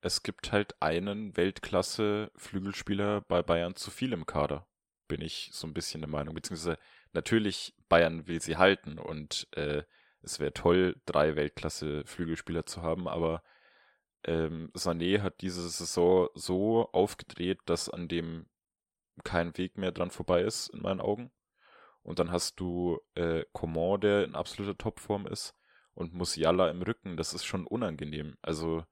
es 0.02 0.24
gibt 0.24 0.52
halt 0.52 0.80
einen 0.82 1.36
Weltklasse-Flügelspieler 1.38 3.22
bei 3.22 3.42
Bayern 3.42 3.76
zu 3.76 3.92
viel 3.92 4.14
im 4.14 4.26
Kader. 4.26 4.68
bin 5.08 5.22
ich 5.22 5.50
so 5.54 5.68
ein 5.68 5.74
bisschen 5.74 6.02
der 6.02 6.10
Meinung. 6.10 6.36
Beziehungsweise 6.36 6.78
natürlich 7.14 7.76
Bayern 7.90 8.28
will 8.28 8.42
sie 8.42 8.58
halten 8.58 9.00
und 9.00 9.48
äh, 9.56 9.84
es 10.22 10.40
wäre 10.40 10.54
toll, 10.54 10.96
drei 11.06 11.36
Weltklasse-Flügelspieler 11.36 12.66
zu 12.66 12.82
haben, 12.82 13.08
aber 13.08 13.44
ähm, 14.24 14.72
Sané 14.76 15.22
hat 15.22 15.42
diese 15.42 15.68
Saison 15.70 16.30
so 16.36 16.90
aufgedreht, 16.92 17.60
dass 17.66 17.90
an 17.90 18.08
dem 18.08 18.48
kein 19.24 19.58
Weg 19.58 19.78
mehr 19.78 19.92
dran 19.92 20.12
vorbei 20.12 20.42
ist, 20.42 20.70
in 20.70 20.82
meinen 20.82 21.02
Augen. 21.02 21.32
Und 22.04 22.20
dann 22.20 22.32
hast 22.32 22.60
du 22.60 23.00
äh, 23.16 23.44
Coman, 23.52 24.02
der 24.02 24.24
in 24.24 24.36
absoluter 24.36 24.78
Topform 24.78 25.28
ist, 25.28 25.56
und 25.94 26.14
Musiala 26.14 26.70
im 26.70 26.82
Rücken. 26.82 27.18
Das 27.18 27.34
ist 27.34 27.46
schon 27.46 27.68
unangenehm. 27.68 28.38
Also, 28.42 28.86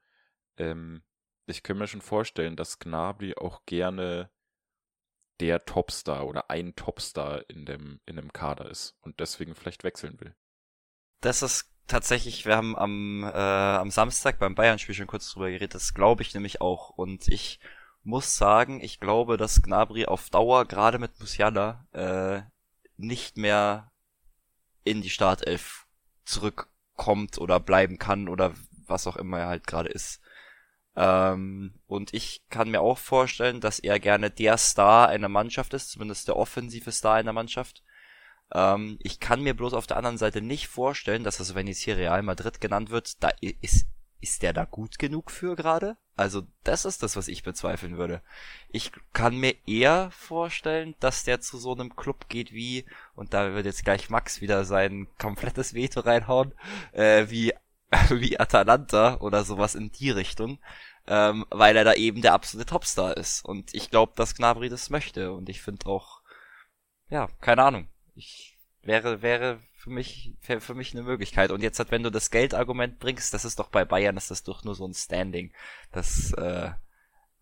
ähm, 0.58 1.04
ich 1.46 1.63
kann 1.63 1.78
mir 1.78 1.88
schon 1.88 2.02
vorstellen, 2.02 2.56
dass 2.56 2.80
Gnabry 2.80 3.36
auch 3.36 3.65
gerne 3.65 4.30
der 5.39 5.63
Topstar 5.65 6.28
oder 6.28 6.50
ein 6.50 6.76
Topstar 6.76 7.50
in 7.50 7.65
dem, 7.65 8.02
in 8.06 8.18
dem 8.18 8.34
Kader 8.34 8.70
ist 8.70 8.98
und 9.02 9.20
deswegen 9.20 9.56
vielleicht 9.56 9.84
wechseln 9.84 10.20
will. 10.20 10.36
Das 11.22 11.42
ist 11.42 11.70
tatsächlich, 11.88 12.46
wir 12.46 12.56
haben 12.56 12.78
am, 12.78 13.24
äh, 13.24 13.28
am 13.28 13.92
Samstag 13.92 14.40
beim 14.40 14.56
Bayern-Spiel 14.56 14.96
schon 14.96 15.08
kurz 15.08 15.30
drüber 15.32 15.50
geredet, 15.50 15.76
das 15.76 15.94
glaube 15.94 16.22
ich 16.22 16.34
nämlich 16.34 16.62
auch. 16.62 16.90
Und 16.90 17.28
ich 17.28 17.60
muss 18.04 18.38
sagen, 18.38 18.82
ich 18.82 19.00
glaube, 19.00 19.38
dass 19.38 19.62
Gnabry 19.62 20.06
auf 20.06 20.30
Dauer, 20.30 20.66
gerade 20.66 21.00
mit 21.00 21.20
Musiala, 21.20 21.86
äh, 21.92 22.42
nicht 22.98 23.38
mehr 23.38 23.92
in 24.84 25.02
die 25.02 25.10
Startelf 25.10 25.88
zurückkommt 26.26 27.38
oder 27.38 27.60
bleiben 27.60 27.98
kann 27.98 28.30
oder 28.30 28.54
was 28.88 29.08
auch 29.08 29.16
immer 29.18 29.40
er 29.40 29.48
halt 29.48 29.68
gerade 29.68 29.90
ist. 29.90 30.22
Ähm, 30.96 31.74
und 31.88 32.14
ich 32.14 32.44
kann 32.50 32.72
mir 32.72 32.82
auch 32.82 32.98
vorstellen, 32.98 33.62
dass 33.62 33.80
er 33.80 34.00
gerne 34.00 34.32
der 34.32 34.58
Star 34.58 35.08
einer 35.08 35.30
Mannschaft 35.30 35.74
ist, 35.74 35.92
zumindest 35.92 36.28
der 36.28 36.36
offensive 36.36 36.92
Star 36.92 37.16
einer 37.16 37.34
Mannschaft. 37.34 37.84
Ähm, 38.54 38.98
ich 39.02 39.20
kann 39.20 39.42
mir 39.42 39.56
bloß 39.56 39.74
auf 39.74 39.88
der 39.88 39.98
anderen 39.98 40.18
Seite 40.18 40.42
nicht 40.42 40.68
vorstellen, 40.68 41.24
dass 41.24 41.38
das, 41.38 41.56
wenn 41.56 41.68
jetzt 41.68 41.82
hier 41.82 41.98
Real 41.98 42.24
Madrid 42.24 42.62
genannt 42.62 42.90
wird, 42.90 43.24
da 43.24 43.30
ist, 43.42 43.86
ist 44.22 44.44
der 44.44 44.54
da 44.54 44.66
gut 44.66 45.00
genug 45.00 45.32
für 45.32 45.56
gerade? 45.56 45.98
Also 46.16 46.44
das 46.64 46.84
ist 46.84 47.02
das, 47.02 47.16
was 47.16 47.30
ich 47.30 47.44
bezweifeln 47.44 47.98
würde. 47.98 48.22
Ich 48.70 48.92
kann 49.14 49.38
mir 49.38 49.56
eher 49.66 50.12
vorstellen, 50.12 50.96
dass 51.00 51.24
der 51.24 51.40
zu 51.40 51.58
so 51.58 51.74
einem 51.74 51.96
Club 51.96 52.28
geht 52.28 52.52
wie, 52.52 52.86
und 53.16 53.34
da 53.34 53.54
wird 53.54 53.66
jetzt 53.66 53.86
gleich 53.86 54.10
Max 54.10 54.42
wieder 54.42 54.66
sein 54.66 55.08
komplettes 55.18 55.74
Veto 55.74 56.02
reinhauen, 56.02 56.54
äh, 56.92 57.28
wie, 57.30 57.54
wie 58.10 58.40
Atalanta 58.40 59.18
oder 59.22 59.46
sowas 59.46 59.76
in 59.76 59.92
die 59.92 60.10
Richtung, 60.10 60.60
ähm, 61.08 61.46
weil 61.52 61.78
er 61.78 61.86
da 61.86 61.94
eben 61.94 62.22
der 62.22 62.34
absolute 62.34 62.70
Topstar 62.70 63.16
ist. 63.16 63.46
Und 63.46 63.74
ich 63.74 63.90
glaube, 63.90 64.12
dass 64.18 64.36
Gnabry 64.36 64.68
das 64.68 64.90
möchte. 64.90 65.32
Und 65.32 65.48
ich 65.48 65.62
finde 65.62 65.86
auch, 65.86 66.22
ja, 67.10 67.30
keine 67.40 67.64
Ahnung. 67.64 67.88
Ich 68.20 68.60
wäre, 68.82 69.22
wäre 69.22 69.62
für 69.74 69.90
mich, 69.90 70.34
für, 70.42 70.60
für 70.60 70.76
mich 70.76 70.94
eine 70.94 71.04
Möglichkeit. 71.04 71.52
Und 71.52 71.62
jetzt 71.62 71.80
hat, 71.80 71.92
wenn 71.92 72.04
du 72.04 72.12
das 72.12 72.32
Geldargument 72.32 73.00
bringst, 73.00 73.34
das 73.34 73.46
ist 73.46 73.60
doch 73.60 73.70
bei 73.70 73.86
Bayern, 73.86 74.18
ist 74.18 74.30
das 74.30 74.44
doch 74.44 74.66
nur 74.66 74.76
so 74.76 74.86
ein 74.86 74.94
Standing. 74.94 75.54
Das, 75.94 76.34
äh, 76.34 76.72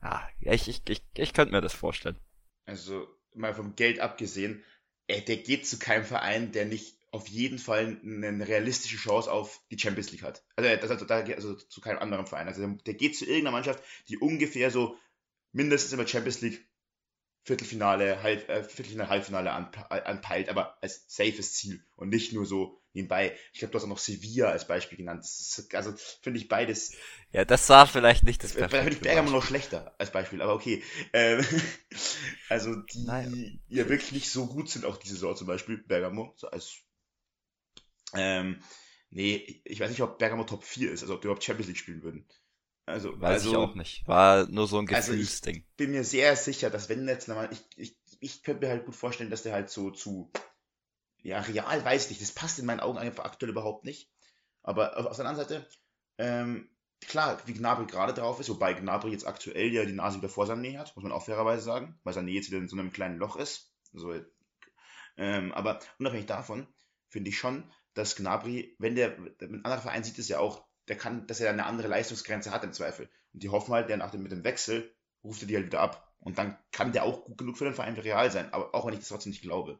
ja, 0.03 0.29
ich, 0.39 0.67
ich, 0.67 0.81
ich, 0.87 1.03
ich 1.15 1.33
könnte 1.33 1.53
mir 1.53 1.61
das 1.61 1.73
vorstellen. 1.73 2.17
Also, 2.65 3.07
mal 3.33 3.55
vom 3.55 3.75
Geld 3.75 3.99
abgesehen, 3.99 4.63
ey, 5.07 5.23
der 5.23 5.37
geht 5.37 5.67
zu 5.67 5.79
keinem 5.79 6.05
Verein, 6.05 6.51
der 6.51 6.65
nicht 6.65 6.95
auf 7.11 7.27
jeden 7.27 7.57
Fall 7.57 7.99
eine 8.03 8.47
realistische 8.47 8.97
Chance 8.97 9.31
auf 9.31 9.61
die 9.71 9.79
Champions 9.79 10.11
League 10.11 10.23
hat. 10.23 10.43
Also, 10.57 10.69
das, 10.75 10.91
also, 10.91 11.33
also 11.33 11.55
zu 11.55 11.81
keinem 11.81 11.99
anderen 11.99 12.27
Verein. 12.27 12.47
Also 12.47 12.67
der 12.67 12.93
geht 12.93 13.17
zu 13.17 13.25
irgendeiner 13.25 13.55
Mannschaft, 13.55 13.83
die 14.09 14.17
ungefähr 14.17 14.69
so 14.69 14.95
mindestens 15.53 15.93
immer 15.93 16.07
Champions 16.07 16.41
League 16.41 16.67
Viertelfinale, 17.47 18.21
Halb, 18.23 18.49
äh, 18.49 18.61
Viertelfinale, 18.61 19.09
Halbfinale 19.09 19.51
anpeilt, 19.53 20.49
aber 20.49 20.77
als 20.81 21.05
safes 21.07 21.53
Ziel 21.53 21.81
und 21.95 22.09
nicht 22.09 22.33
nur 22.33 22.45
so 22.45 22.81
nebenbei. 22.91 23.37
Ich 23.53 23.59
glaube, 23.59 23.71
du 23.71 23.77
hast 23.77 23.85
auch 23.85 23.89
noch 23.89 23.99
Sevilla 23.99 24.49
als 24.49 24.67
Beispiel 24.67 24.97
genannt. 24.97 25.23
Ist, 25.23 25.73
also 25.73 25.93
finde 26.21 26.41
ich 26.41 26.49
beides. 26.49 26.91
Ja, 27.31 27.45
das 27.45 27.69
war 27.69 27.87
vielleicht 27.87 28.23
nicht 28.23 28.43
das 28.43 28.51
perfekte. 28.51 28.75
Da 28.75 28.83
finde 28.83 28.97
ich 28.97 29.01
Bergamo 29.01 29.29
noch 29.29 29.45
schlechter 29.45 29.95
als 29.97 30.11
Beispiel, 30.11 30.41
aber 30.41 30.55
okay. 30.55 30.83
Ähm, 31.13 31.41
also 32.49 32.75
die 32.75 33.05
naja. 33.05 33.31
ja 33.69 33.87
wirklich 33.87 34.11
nicht 34.11 34.29
so 34.29 34.47
gut 34.47 34.69
sind 34.69 34.83
auch 34.83 34.97
diese 34.97 35.13
Saison 35.13 35.37
zum 35.37 35.47
Beispiel 35.47 35.77
Bergamo 35.77 36.33
so 36.35 36.47
als 36.47 36.79
ähm, 38.13 38.61
nee, 39.09 39.61
ich 39.63 39.79
weiß 39.79 39.89
nicht, 39.89 40.01
ob 40.01 40.19
Bergamo 40.19 40.43
Top 40.43 40.65
4 40.65 40.91
ist, 40.91 41.01
also 41.01 41.13
ob 41.13 41.21
die 41.21 41.27
überhaupt 41.27 41.45
Champions 41.45 41.69
League 41.69 41.77
spielen 41.77 42.03
würden. 42.03 42.25
Also, 42.87 43.19
Weiß 43.19 43.43
also, 43.43 43.49
ich 43.49 43.57
auch 43.57 43.75
nicht. 43.75 44.07
War 44.07 44.47
nur 44.47 44.65
so 44.65 44.79
ein 44.79 44.85
Gefühlsding. 44.85 45.55
Also 45.55 45.65
ich 45.69 45.75
bin 45.75 45.91
mir 45.91 46.05
sehr 46.05 46.37
sicher, 46.37 46.69
dass 46.69 46.87
wenn 46.87 47.05
jetzt 47.05 47.27
nochmal, 47.27 47.49
ich, 47.51 47.65
ich, 47.75 47.99
ich 48.21 48.43
könnte 48.43 48.65
mir 48.65 48.71
halt 48.71 48.85
gut 48.85 48.95
vorstellen, 48.95 49.29
dass 49.29 49.43
der 49.43 49.51
halt 49.51 49.69
so 49.69 49.91
zu, 49.91 50.31
ja, 51.21 51.41
real 51.41 51.83
weiß 51.83 52.05
ich 52.05 52.11
nicht, 52.11 52.21
das 52.21 52.31
passt 52.31 52.59
in 52.59 52.65
meinen 52.65 52.79
Augen 52.79 52.97
einfach 52.97 53.25
aktuell 53.25 53.51
überhaupt 53.51 53.83
nicht. 53.83 54.09
Aber 54.63 54.97
auf, 54.97 55.05
auf 55.05 55.17
der 55.17 55.25
anderen 55.25 55.49
Seite, 55.49 55.67
ähm, 56.17 56.69
klar, 57.01 57.41
wie 57.45 57.53
Gnabry 57.53 57.87
gerade 57.87 58.13
drauf 58.13 58.39
ist, 58.39 58.49
wobei 58.49 58.73
Gnabry 58.73 59.11
jetzt 59.11 59.27
aktuell 59.27 59.73
ja 59.73 59.83
die 59.83 59.91
Nase 59.91 60.19
wieder 60.19 60.29
vor 60.29 60.45
Sané 60.45 60.77
hat, 60.77 60.95
muss 60.95 61.03
man 61.03 61.11
auch 61.11 61.25
fairerweise 61.25 61.63
sagen, 61.63 61.99
weil 62.05 62.13
Sané 62.13 62.29
jetzt 62.29 62.49
wieder 62.49 62.59
in 62.59 62.69
so 62.69 62.77
einem 62.77 62.93
kleinen 62.93 63.17
Loch 63.17 63.35
ist. 63.35 63.73
So, 63.91 64.15
ähm, 65.17 65.51
aber 65.51 65.79
unabhängig 65.99 66.27
davon 66.27 66.67
finde 67.09 67.31
ich 67.31 67.37
schon, 67.37 67.69
dass 67.93 68.15
Gnabry, 68.15 68.77
wenn 68.79 68.95
der, 68.95 69.17
ein 69.17 69.65
anderer 69.65 69.81
Verein 69.81 70.05
sieht 70.05 70.19
es 70.19 70.29
ja 70.29 70.39
auch, 70.39 70.66
der 70.87 70.97
kann, 70.97 71.27
dass 71.27 71.39
er 71.39 71.49
eine 71.49 71.65
andere 71.65 71.87
Leistungsgrenze 71.87 72.51
hat 72.51 72.63
im 72.63 72.73
Zweifel. 72.73 73.09
Und 73.33 73.43
die 73.43 73.49
hoffen 73.49 73.73
halt, 73.73 73.89
der 73.89 73.97
nach 73.97 74.11
dem, 74.11 74.23
mit 74.23 74.31
dem 74.31 74.43
Wechsel 74.43 74.93
ruft 75.23 75.41
er 75.41 75.47
die 75.47 75.55
halt 75.55 75.65
wieder 75.65 75.81
ab. 75.81 76.15
Und 76.19 76.37
dann 76.37 76.57
kann 76.71 76.91
der 76.91 77.03
auch 77.03 77.25
gut 77.25 77.37
genug 77.37 77.57
für 77.57 77.65
den 77.65 77.73
Verein 77.73 77.95
real 77.95 78.31
sein, 78.31 78.51
aber 78.53 78.73
auch 78.73 78.85
wenn 78.85 78.93
ich 78.93 78.99
das 78.99 79.09
trotzdem 79.09 79.31
nicht 79.31 79.41
glaube. 79.41 79.79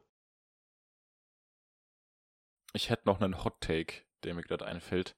Ich 2.72 2.90
hätte 2.90 3.06
noch 3.06 3.20
einen 3.20 3.42
Hot 3.44 3.60
Take, 3.60 4.02
der 4.22 4.34
mir 4.34 4.42
gerade 4.42 4.66
einfällt. 4.66 5.16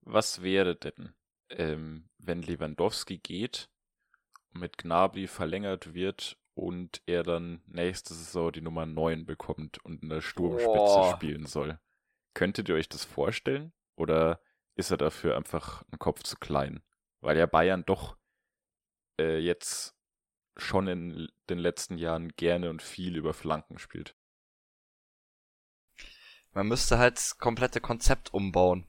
Was 0.00 0.42
wäre 0.42 0.76
denn, 0.76 1.14
ähm, 1.50 2.08
wenn 2.18 2.42
Lewandowski 2.42 3.18
geht 3.18 3.70
und 4.52 4.60
mit 4.60 4.78
Gnabry 4.78 5.28
verlängert 5.28 5.94
wird 5.94 6.38
und 6.54 7.00
er 7.06 7.22
dann 7.22 7.62
nächste 7.66 8.14
Saison 8.14 8.52
die 8.52 8.60
Nummer 8.60 8.84
9 8.84 9.24
bekommt 9.24 9.82
und 9.84 10.02
in 10.02 10.08
der 10.08 10.20
Sturmspitze 10.20 10.70
oh. 10.74 11.12
spielen 11.12 11.46
soll? 11.46 11.78
Könntet 12.34 12.68
ihr 12.68 12.74
euch 12.74 12.88
das 12.88 13.04
vorstellen? 13.04 13.72
Oder 13.94 14.40
ist 14.74 14.90
er 14.90 14.96
dafür 14.96 15.36
einfach 15.36 15.84
ein 15.92 15.98
Kopf 15.98 16.22
zu 16.22 16.36
klein. 16.36 16.82
Weil 17.20 17.36
ja 17.36 17.46
Bayern 17.46 17.84
doch 17.84 18.16
äh, 19.18 19.38
jetzt 19.38 19.94
schon 20.56 20.88
in 20.88 21.28
den 21.48 21.58
letzten 21.58 21.98
Jahren 21.98 22.30
gerne 22.36 22.70
und 22.70 22.82
viel 22.82 23.16
über 23.16 23.34
Flanken 23.34 23.78
spielt. 23.78 24.16
Man 26.52 26.68
müsste 26.68 26.98
halt 26.98 27.16
das 27.16 27.38
komplette 27.38 27.80
Konzept 27.80 28.34
umbauen. 28.34 28.86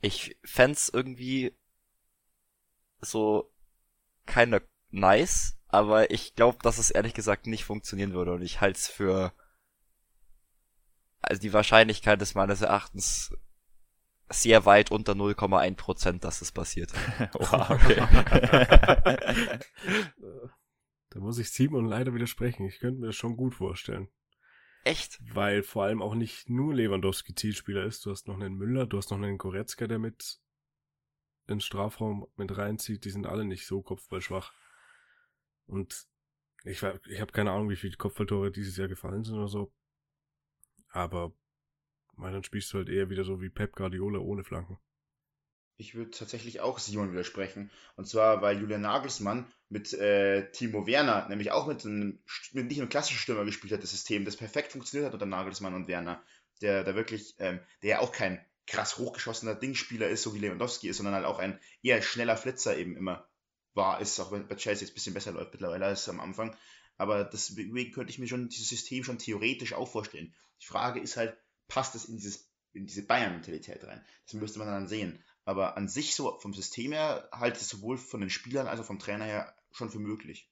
Ich 0.00 0.36
fände 0.44 0.78
irgendwie 0.92 1.56
so 3.00 3.52
keine 4.24 4.62
nice, 4.90 5.58
aber 5.68 6.10
ich 6.10 6.34
glaube, 6.34 6.58
dass 6.62 6.78
es 6.78 6.90
ehrlich 6.90 7.14
gesagt 7.14 7.46
nicht 7.46 7.64
funktionieren 7.64 8.12
würde 8.12 8.32
und 8.32 8.42
ich 8.42 8.60
halte 8.60 8.78
es 8.78 8.88
für 8.88 9.32
also 11.26 11.40
die 11.40 11.52
Wahrscheinlichkeit 11.52 12.22
ist 12.22 12.34
meines 12.34 12.62
Erachtens 12.62 13.36
sehr 14.28 14.64
weit 14.66 14.90
unter 14.90 15.12
0,1 15.12 15.76
Prozent, 15.76 16.24
dass 16.24 16.42
es 16.42 16.52
passiert. 16.52 16.92
wow, 17.34 17.70
okay. 17.70 17.96
da 21.10 21.20
muss 21.20 21.38
ich 21.38 21.50
Simon 21.50 21.86
leider 21.86 22.14
widersprechen. 22.14 22.66
Ich 22.66 22.78
könnte 22.78 23.00
mir 23.00 23.06
das 23.08 23.16
schon 23.16 23.36
gut 23.36 23.54
vorstellen. 23.54 24.08
Echt? 24.84 25.18
Weil 25.34 25.62
vor 25.62 25.84
allem 25.84 26.02
auch 26.02 26.14
nicht 26.14 26.48
nur 26.48 26.74
Lewandowski 26.74 27.34
Zielspieler 27.34 27.84
ist. 27.84 28.06
Du 28.06 28.10
hast 28.10 28.28
noch 28.28 28.36
einen 28.36 28.54
Müller, 28.54 28.86
du 28.86 28.98
hast 28.98 29.10
noch 29.10 29.18
einen 29.18 29.38
Goretzka, 29.38 29.86
der 29.86 29.98
mit 29.98 30.38
ins 31.48 31.64
Strafraum 31.64 32.26
mit 32.36 32.56
reinzieht. 32.56 33.04
Die 33.04 33.10
sind 33.10 33.26
alle 33.26 33.44
nicht 33.44 33.66
so 33.66 33.82
kopfballschwach. 33.82 34.52
Und 35.66 36.06
ich, 36.64 36.82
ich 36.82 37.20
habe 37.20 37.32
keine 37.32 37.52
Ahnung, 37.52 37.70
wie 37.70 37.76
viele 37.76 37.96
Kopfballtore 37.96 38.50
dieses 38.50 38.76
Jahr 38.76 38.88
gefallen 38.88 39.24
sind 39.24 39.36
oder 39.36 39.48
so. 39.48 39.72
Aber 40.90 41.32
weil 42.16 42.32
dann 42.32 42.44
spielst 42.44 42.72
du 42.72 42.78
halt 42.78 42.88
eher 42.88 43.10
wieder 43.10 43.24
so 43.24 43.40
wie 43.40 43.50
Pep 43.50 43.74
Guardiola 43.74 44.18
ohne 44.18 44.44
Flanken. 44.44 44.78
Ich 45.78 45.94
würde 45.94 46.10
tatsächlich 46.10 46.60
auch 46.60 46.78
Simon 46.78 47.12
widersprechen. 47.12 47.70
Und 47.96 48.08
zwar, 48.08 48.40
weil 48.40 48.58
Julian 48.58 48.80
Nagelsmann 48.80 49.46
mit 49.68 49.92
äh, 49.92 50.50
Timo 50.50 50.86
Werner, 50.86 51.28
nämlich 51.28 51.52
auch 51.52 51.66
mit 51.66 51.84
einem, 51.84 52.18
mit 52.52 52.68
nicht 52.68 52.80
einem 52.80 52.88
klassischen 52.88 53.18
Stürmer 53.18 53.44
gespielt 53.44 53.74
hat, 53.74 53.82
das 53.82 53.90
System, 53.90 54.24
das 54.24 54.36
perfekt 54.36 54.72
funktioniert 54.72 55.06
hat 55.06 55.14
unter 55.14 55.26
Nagelsmann 55.26 55.74
und 55.74 55.88
Werner. 55.88 56.22
Der 56.62 56.82
da 56.84 56.94
wirklich, 56.94 57.34
ähm, 57.38 57.60
der 57.82 57.90
ja 57.90 58.00
auch 58.00 58.12
kein 58.12 58.42
krass 58.66 58.96
hochgeschossener 58.96 59.54
Dingspieler 59.54 60.08
ist, 60.08 60.22
so 60.22 60.34
wie 60.34 60.38
Lewandowski 60.38 60.88
ist, 60.88 60.96
sondern 60.96 61.14
halt 61.14 61.26
auch 61.26 61.38
ein 61.38 61.60
eher 61.82 62.00
schneller 62.00 62.38
Flitzer 62.38 62.76
eben 62.76 62.96
immer 62.96 63.28
war, 63.74 64.00
ist, 64.00 64.18
auch 64.18 64.32
wenn 64.32 64.48
bei 64.48 64.56
Chelsea 64.56 64.86
jetzt 64.86 64.92
ein 64.92 64.94
bisschen 64.94 65.14
besser 65.14 65.32
läuft 65.32 65.52
mittlerweile 65.52 65.84
als 65.84 66.08
am 66.08 66.20
Anfang. 66.20 66.56
Aber 66.96 67.24
deswegen 67.24 67.92
könnte 67.92 68.10
ich 68.10 68.18
mir 68.18 68.26
schon 68.26 68.48
dieses 68.48 68.70
System 68.70 69.04
schon 69.04 69.18
theoretisch 69.18 69.74
auch 69.74 69.86
vorstellen. 69.86 70.34
Die 70.62 70.66
Frage 70.66 71.00
ist 71.00 71.18
halt, 71.18 71.36
passt 71.68 71.94
es 71.94 72.06
in, 72.06 72.16
dieses, 72.16 72.50
in 72.72 72.86
diese 72.86 73.06
Bayern-Mentalität 73.06 73.84
rein. 73.84 74.04
Das 74.24 74.34
müsste 74.34 74.58
man 74.58 74.68
dann 74.68 74.88
sehen. 74.88 75.24
Aber 75.44 75.76
an 75.76 75.88
sich 75.88 76.14
so 76.14 76.38
vom 76.38 76.54
System 76.54 76.92
her 76.92 77.28
halte 77.32 77.56
ich 77.56 77.62
es 77.62 77.68
sowohl 77.68 77.98
von 77.98 78.20
den 78.20 78.30
Spielern 78.30 78.66
als 78.66 78.80
auch 78.80 78.84
vom 78.84 78.98
Trainer 78.98 79.24
her 79.24 79.56
schon 79.70 79.90
für 79.90 79.98
möglich. 79.98 80.50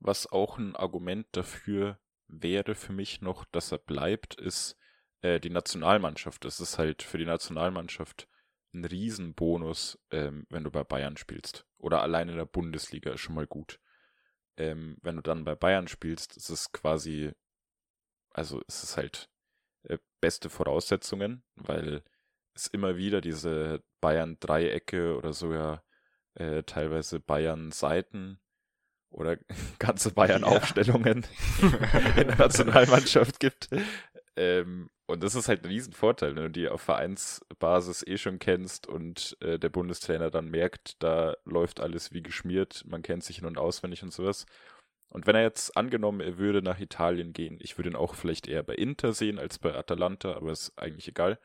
was 0.00 0.26
auch 0.30 0.58
ein 0.58 0.76
Argument 0.76 1.26
dafür 1.32 1.98
wäre 2.28 2.74
für 2.74 2.92
mich 2.92 3.20
noch, 3.20 3.44
dass 3.46 3.72
er 3.72 3.78
bleibt, 3.78 4.34
ist 4.34 4.76
äh, 5.22 5.40
die 5.40 5.50
Nationalmannschaft. 5.50 6.44
Das 6.44 6.60
ist 6.60 6.78
halt 6.78 7.02
für 7.02 7.18
die 7.18 7.24
Nationalmannschaft 7.24 8.28
ein 8.74 8.84
Riesenbonus, 8.84 9.98
ähm, 10.10 10.46
wenn 10.50 10.64
du 10.64 10.70
bei 10.70 10.84
Bayern 10.84 11.16
spielst. 11.16 11.66
Oder 11.78 12.02
allein 12.02 12.28
in 12.28 12.36
der 12.36 12.44
Bundesliga 12.44 13.12
ist 13.12 13.20
schon 13.20 13.34
mal 13.34 13.46
gut. 13.46 13.80
Ähm, 14.56 14.98
wenn 15.02 15.16
du 15.16 15.22
dann 15.22 15.44
bei 15.44 15.54
Bayern 15.54 15.88
spielst, 15.88 16.36
ist 16.36 16.50
es 16.50 16.70
quasi, 16.72 17.32
also 18.30 18.60
ist 18.68 18.82
es 18.82 18.96
halt 18.96 19.28
äh, 19.84 19.98
beste 20.20 20.50
Voraussetzungen, 20.50 21.42
weil 21.56 22.02
es 22.54 22.66
immer 22.66 22.96
wieder 22.96 23.20
diese 23.20 23.82
Bayern-Dreiecke 24.00 25.16
oder 25.16 25.32
sogar 25.32 25.84
äh, 26.34 26.62
teilweise 26.64 27.20
Bayern-Seiten 27.20 28.40
oder 29.10 29.38
ganze 29.78 30.12
Bayern-Aufstellungen 30.12 31.24
ja. 31.60 31.98
in 32.20 32.28
der 32.28 32.36
Nationalmannschaft 32.36 33.40
gibt. 33.40 33.68
Ähm, 34.36 34.90
und 35.06 35.22
das 35.22 35.34
ist 35.34 35.48
halt 35.48 35.64
ein 35.64 35.68
Riesenvorteil, 35.68 36.36
wenn 36.36 36.44
du 36.44 36.50
die 36.50 36.68
auf 36.68 36.82
Vereinsbasis 36.82 38.06
eh 38.06 38.18
schon 38.18 38.38
kennst 38.38 38.86
und 38.86 39.36
äh, 39.40 39.58
der 39.58 39.70
Bundestrainer 39.70 40.30
dann 40.30 40.50
merkt, 40.50 41.02
da 41.02 41.34
läuft 41.44 41.80
alles 41.80 42.12
wie 42.12 42.22
geschmiert, 42.22 42.84
man 42.86 43.02
kennt 43.02 43.24
sich 43.24 43.36
hin 43.36 43.46
und 43.46 43.58
auswendig 43.58 44.02
und 44.02 44.12
sowas. 44.12 44.44
Und 45.10 45.26
wenn 45.26 45.34
er 45.34 45.42
jetzt 45.42 45.76
angenommen, 45.76 46.20
er 46.20 46.38
würde 46.38 46.62
nach 46.62 46.78
Italien 46.78 47.32
gehen, 47.32 47.58
ich 47.60 47.78
würde 47.78 47.90
ihn 47.90 47.96
auch 47.96 48.14
vielleicht 48.14 48.46
eher 48.46 48.62
bei 48.62 48.74
Inter 48.74 49.12
sehen 49.12 49.38
als 49.38 49.58
bei 49.58 49.74
Atalanta, 49.74 50.34
aber 50.34 50.52
ist 50.52 50.78
eigentlich 50.78 51.08
egal, 51.08 51.38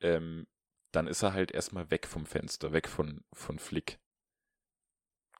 ähm, 0.00 0.46
dann 0.92 1.06
ist 1.06 1.22
er 1.22 1.32
halt 1.32 1.50
erstmal 1.50 1.90
weg 1.90 2.06
vom 2.06 2.26
Fenster, 2.26 2.72
weg 2.72 2.88
von, 2.88 3.24
von 3.32 3.58
Flick. 3.58 3.98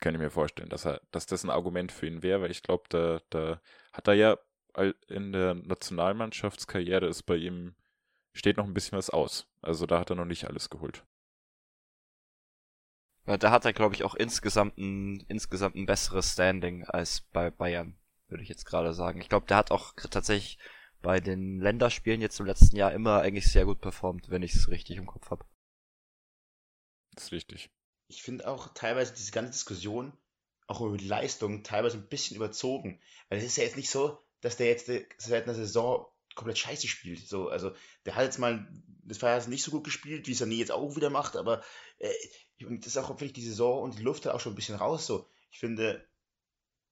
Kann 0.00 0.14
ich 0.14 0.20
mir 0.20 0.30
vorstellen, 0.30 0.70
dass 0.70 0.86
er, 0.86 1.00
dass 1.10 1.26
das 1.26 1.44
ein 1.44 1.50
Argument 1.50 1.92
für 1.92 2.06
ihn 2.06 2.22
wäre, 2.22 2.40
weil 2.40 2.50
ich 2.50 2.62
glaube, 2.62 2.84
da, 2.88 3.20
da 3.30 3.60
hat 3.92 4.08
er 4.08 4.14
ja 4.14 4.38
in 5.08 5.32
der 5.32 5.54
Nationalmannschaftskarriere 5.54 7.06
ist 7.06 7.22
bei 7.22 7.36
ihm, 7.36 7.76
steht 8.32 8.56
noch 8.56 8.66
ein 8.66 8.74
bisschen 8.74 8.98
was 8.98 9.10
aus. 9.10 9.46
Also 9.62 9.86
da 9.86 10.00
hat 10.00 10.10
er 10.10 10.16
noch 10.16 10.24
nicht 10.24 10.46
alles 10.46 10.68
geholt. 10.68 11.04
Ja, 13.26 13.38
da 13.38 13.50
hat 13.50 13.64
er, 13.64 13.72
glaube 13.72 13.94
ich, 13.94 14.04
auch 14.04 14.14
insgesamt 14.14 14.76
ein, 14.76 15.20
insgesamt 15.28 15.76
ein 15.76 15.86
besseres 15.86 16.32
Standing 16.32 16.84
als 16.84 17.22
bei 17.32 17.50
Bayern, 17.50 17.98
würde 18.28 18.42
ich 18.42 18.48
jetzt 18.48 18.66
gerade 18.66 18.92
sagen. 18.92 19.20
Ich 19.20 19.28
glaube, 19.28 19.46
der 19.46 19.56
hat 19.56 19.70
auch 19.70 19.94
tatsächlich 19.94 20.58
bei 21.00 21.20
den 21.20 21.58
Länderspielen 21.58 22.20
jetzt 22.20 22.40
im 22.40 22.46
letzten 22.46 22.76
Jahr 22.76 22.92
immer 22.92 23.20
eigentlich 23.20 23.50
sehr 23.50 23.64
gut 23.64 23.80
performt, 23.80 24.30
wenn 24.30 24.42
ich 24.42 24.54
es 24.54 24.68
richtig 24.68 24.96
im 24.96 25.06
Kopf 25.06 25.30
habe. 25.30 25.44
Das 27.12 27.24
ist 27.24 27.32
richtig. 27.32 27.70
Ich 28.08 28.22
finde 28.22 28.48
auch 28.48 28.74
teilweise 28.74 29.14
diese 29.14 29.32
ganze 29.32 29.52
Diskussion, 29.52 30.12
auch 30.66 30.80
über 30.80 30.96
die 30.96 31.06
Leistung, 31.06 31.62
teilweise 31.62 31.98
ein 31.98 32.08
bisschen 32.08 32.36
überzogen. 32.36 33.00
Weil 33.28 33.38
es 33.38 33.44
ist 33.44 33.56
ja 33.56 33.64
jetzt 33.64 33.76
nicht 33.76 33.90
so, 33.90 34.18
dass 34.40 34.56
der 34.56 34.66
jetzt 34.66 34.90
seit 35.18 35.44
einer 35.44 35.54
Saison 35.54 36.06
komplett 36.34 36.58
scheiße 36.58 36.88
spielt. 36.88 37.26
So, 37.26 37.48
also 37.48 37.72
der 38.04 38.16
hat 38.16 38.24
jetzt 38.24 38.38
mal, 38.38 38.66
das 39.04 39.20
ja 39.20 39.46
nicht 39.46 39.64
so 39.64 39.70
gut 39.70 39.84
gespielt, 39.84 40.26
wie 40.26 40.32
es 40.32 40.42
Sané 40.42 40.54
jetzt 40.54 40.72
auch 40.72 40.96
wieder 40.96 41.10
macht, 41.10 41.36
aber 41.36 41.62
äh, 41.98 42.12
das 42.58 42.88
ist 42.88 42.96
auch 42.96 43.08
wirklich 43.08 43.32
die 43.32 43.44
Saison 43.44 43.82
und 43.82 43.98
die 43.98 44.02
Luft 44.02 44.26
hat 44.26 44.34
auch 44.34 44.40
schon 44.40 44.52
ein 44.52 44.56
bisschen 44.56 44.76
raus. 44.76 45.06
So, 45.06 45.28
ich 45.50 45.58
finde, 45.58 46.06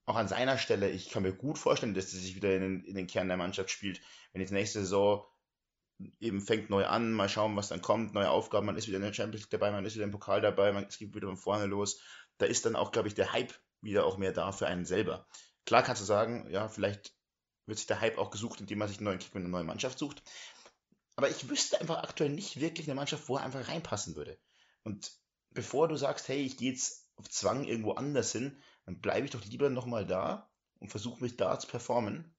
auch 0.05 0.17
an 0.17 0.29
seiner 0.29 0.59
Stelle, 0.59 0.91
ich 0.91 1.11
kann 1.11 1.23
mir 1.23 1.33
gut 1.33 1.59
vorstellen, 1.59 1.95
dass 1.95 2.13
er 2.13 2.21
sich 2.21 2.35
wieder 2.35 2.55
in 2.55 2.63
den, 2.63 2.85
in 2.85 2.97
den 2.97 3.07
Kern 3.07 3.29
der 3.29 3.37
Mannschaft 3.37 3.71
spielt. 3.71 4.01
Wenn 4.33 4.41
jetzt 4.41 4.51
nächste 4.51 4.81
Saison 4.81 5.25
eben 6.19 6.41
fängt 6.41 6.71
neu 6.71 6.87
an, 6.87 7.13
mal 7.13 7.29
schauen, 7.29 7.57
was 7.57 7.69
dann 7.69 7.83
kommt, 7.83 8.15
neue 8.15 8.31
Aufgaben, 8.31 8.67
man 8.67 8.77
ist 8.77 8.89
wieder 8.89 8.97
in 8.97 9.05
der 9.05 9.13
Champions 9.13 9.45
League 9.45 9.51
dabei, 9.51 9.71
man 9.71 9.85
ist 9.85 9.95
wieder 9.95 10.05
im 10.05 10.11
Pokal 10.11 10.41
dabei, 10.41 10.73
man, 10.73 10.85
es 10.85 10.99
geht 10.99 11.15
wieder 11.15 11.29
von 11.29 11.37
vorne 11.37 11.67
los. 11.67 12.01
Da 12.39 12.47
ist 12.47 12.67
dann 12.67 12.75
auch, 12.75 12.91
glaube 12.91 13.09
ich, 13.09 13.15
der 13.15 13.33
Hype 13.33 13.55
wieder 13.81 14.05
auch 14.05 14.19
mehr 14.19 14.33
da 14.33 14.51
für 14.51 14.67
einen 14.67 14.85
selber. 14.85 15.27
Klar 15.65 15.83
kannst 15.83 16.03
du 16.03 16.07
sagen, 16.07 16.49
ja, 16.51 16.69
vielleicht 16.69 17.15
wird 17.73 17.79
sich 17.79 17.87
der 17.87 18.03
Hype 18.03 18.19
auch 18.19 18.31
gesucht, 18.31 18.61
indem 18.61 18.79
man 18.79 18.89
sich 18.89 18.99
einen 18.99 19.07
neuen 19.07 19.19
Kick 19.19 19.35
mit 19.35 19.43
einer 19.43 19.51
neuen 19.51 19.67
Mannschaft 19.67 19.99
sucht. 19.99 20.23
Aber 21.17 21.31
ich 21.31 21.49
wüsste 21.49 21.81
einfach 21.81 22.03
aktuell 22.03 22.29
nicht 22.29 22.61
wirklich 22.61 22.87
eine 22.87 22.95
Mannschaft, 22.95 23.31
wo 23.31 23.37
er 23.37 23.45
einfach 23.45 23.67
reinpassen 23.67 24.15
würde. 24.15 24.39
Und 24.85 25.11
bevor 25.51 25.89
du 25.89 25.97
sagst, 25.97 26.29
hey, 26.29 26.43
ich 26.43 26.59
gehe 26.59 26.71
jetzt 26.71 27.07
auf 27.17 27.31
Zwang 27.31 27.65
irgendwo 27.65 27.93
anders 27.93 28.31
hin, 28.33 28.63
dann 28.85 29.01
bleibe 29.01 29.25
ich 29.25 29.31
doch 29.31 29.43
lieber 29.45 29.71
nochmal 29.71 30.07
da 30.07 30.51
und 30.81 30.91
versuche 30.91 31.23
mich 31.23 31.39
da 31.39 31.59
zu 31.59 31.67
performen. 31.67 32.35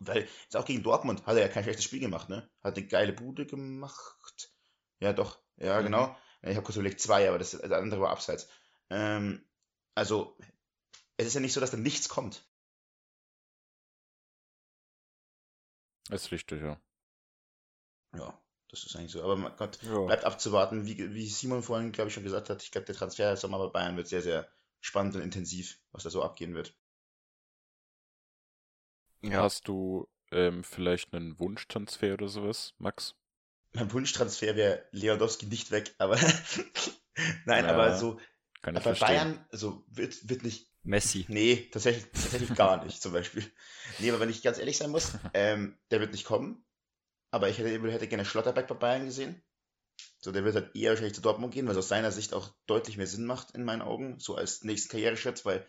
Weil 0.00 0.28
jetzt 0.42 0.56
auch 0.56 0.64
gegen 0.64 0.82
Dortmund 0.82 1.26
hat 1.26 1.36
er 1.36 1.42
ja 1.42 1.48
kein 1.48 1.62
schlechtes 1.62 1.84
Spiel 1.84 2.00
gemacht, 2.00 2.28
ne? 2.28 2.50
Hat 2.64 2.76
eine 2.76 2.86
geile 2.88 3.12
Bude 3.12 3.46
gemacht. 3.46 4.50
Ja, 4.98 5.12
doch. 5.12 5.38
Ja, 5.58 5.80
mhm. 5.80 5.84
genau. 5.84 6.16
Ich 6.42 6.56
habe 6.56 6.62
kurz 6.62 6.76
überlegt, 6.76 7.00
zwei, 7.00 7.28
aber 7.28 7.38
das, 7.38 7.52
das 7.52 7.70
andere 7.70 8.00
war 8.00 8.10
abseits. 8.10 8.48
Ähm, 8.90 9.44
also, 9.94 10.36
es 11.16 11.26
ist 11.26 11.34
ja 11.34 11.40
nicht 11.40 11.52
so, 11.52 11.60
dass 11.60 11.70
da 11.70 11.76
nichts 11.76 12.08
kommt. 12.08 12.44
Ist 16.10 16.32
richtig, 16.32 16.62
ja. 16.62 16.80
Ja, 18.16 18.38
das 18.68 18.84
ist 18.84 18.96
eigentlich 18.96 19.12
so. 19.12 19.22
Aber 19.22 19.36
man 19.36 19.56
Gott, 19.56 19.78
ja. 19.82 20.00
bleibt 20.00 20.24
abzuwarten, 20.24 20.86
wie, 20.86 21.14
wie 21.14 21.28
Simon 21.28 21.62
vorhin, 21.62 21.92
glaube 21.92 22.08
ich, 22.08 22.14
schon 22.14 22.24
gesagt 22.24 22.50
hat. 22.50 22.62
Ich 22.62 22.70
glaube, 22.70 22.86
der 22.86 22.94
Transfer 22.94 23.36
Sommer 23.36 23.58
bei 23.58 23.68
Bayern 23.68 23.96
wird 23.96 24.08
sehr, 24.08 24.22
sehr 24.22 24.48
spannend 24.80 25.16
und 25.16 25.22
intensiv, 25.22 25.78
was 25.92 26.02
da 26.02 26.10
so 26.10 26.22
abgehen 26.22 26.54
wird. 26.54 26.76
Ja. 29.22 29.42
Hast 29.42 29.68
du 29.68 30.06
ähm, 30.30 30.64
vielleicht 30.64 31.14
einen 31.14 31.38
Wunschtransfer 31.38 32.14
oder 32.14 32.28
sowas, 32.28 32.74
Max? 32.78 33.14
Mein 33.72 33.90
Wunschtransfer 33.92 34.54
wäre 34.54 34.86
Lewandowski 34.92 35.46
nicht 35.46 35.70
weg, 35.70 35.94
aber 35.98 36.16
nein, 37.46 37.64
ja, 37.64 37.72
aber 37.72 37.96
so 37.96 38.20
bei 38.62 38.80
verstehen. 38.80 39.08
Bayern, 39.08 39.46
also 39.50 39.84
wird, 39.88 40.28
wird 40.28 40.42
nicht 40.42 40.68
Messi. 40.84 41.24
Nee, 41.28 41.68
tatsächlich, 41.72 42.04
tatsächlich 42.12 42.54
gar 42.54 42.84
nicht, 42.84 43.02
zum 43.02 43.12
Beispiel. 43.12 43.44
Nee, 43.98 44.10
aber 44.10 44.20
wenn 44.20 44.30
ich 44.30 44.42
ganz 44.42 44.58
ehrlich 44.58 44.76
sein 44.76 44.90
muss, 44.90 45.12
ähm, 45.34 45.78
der 45.90 46.00
wird 46.00 46.12
nicht 46.12 46.24
kommen. 46.24 46.64
Aber 47.30 47.48
ich 47.48 47.58
hätte, 47.58 47.90
hätte 47.90 48.08
gerne 48.08 48.24
Schlotterbeck 48.24 48.68
bei 48.68 48.74
Bayern 48.74 49.06
gesehen. 49.06 49.42
So, 50.18 50.32
der 50.32 50.44
wird 50.44 50.54
halt 50.54 50.76
eher 50.76 50.90
wahrscheinlich 50.90 51.14
zu 51.14 51.20
Dortmund 51.20 51.52
gehen, 51.52 51.66
was 51.66 51.76
aus 51.76 51.88
seiner 51.88 52.12
Sicht 52.12 52.32
auch 52.32 52.50
deutlich 52.66 52.96
mehr 52.96 53.06
Sinn 53.06 53.26
macht, 53.26 53.52
in 53.52 53.64
meinen 53.64 53.82
Augen, 53.82 54.18
so 54.20 54.36
als 54.36 54.62
nächsten 54.62 54.90
Karriereschritt, 54.90 55.44
weil 55.44 55.66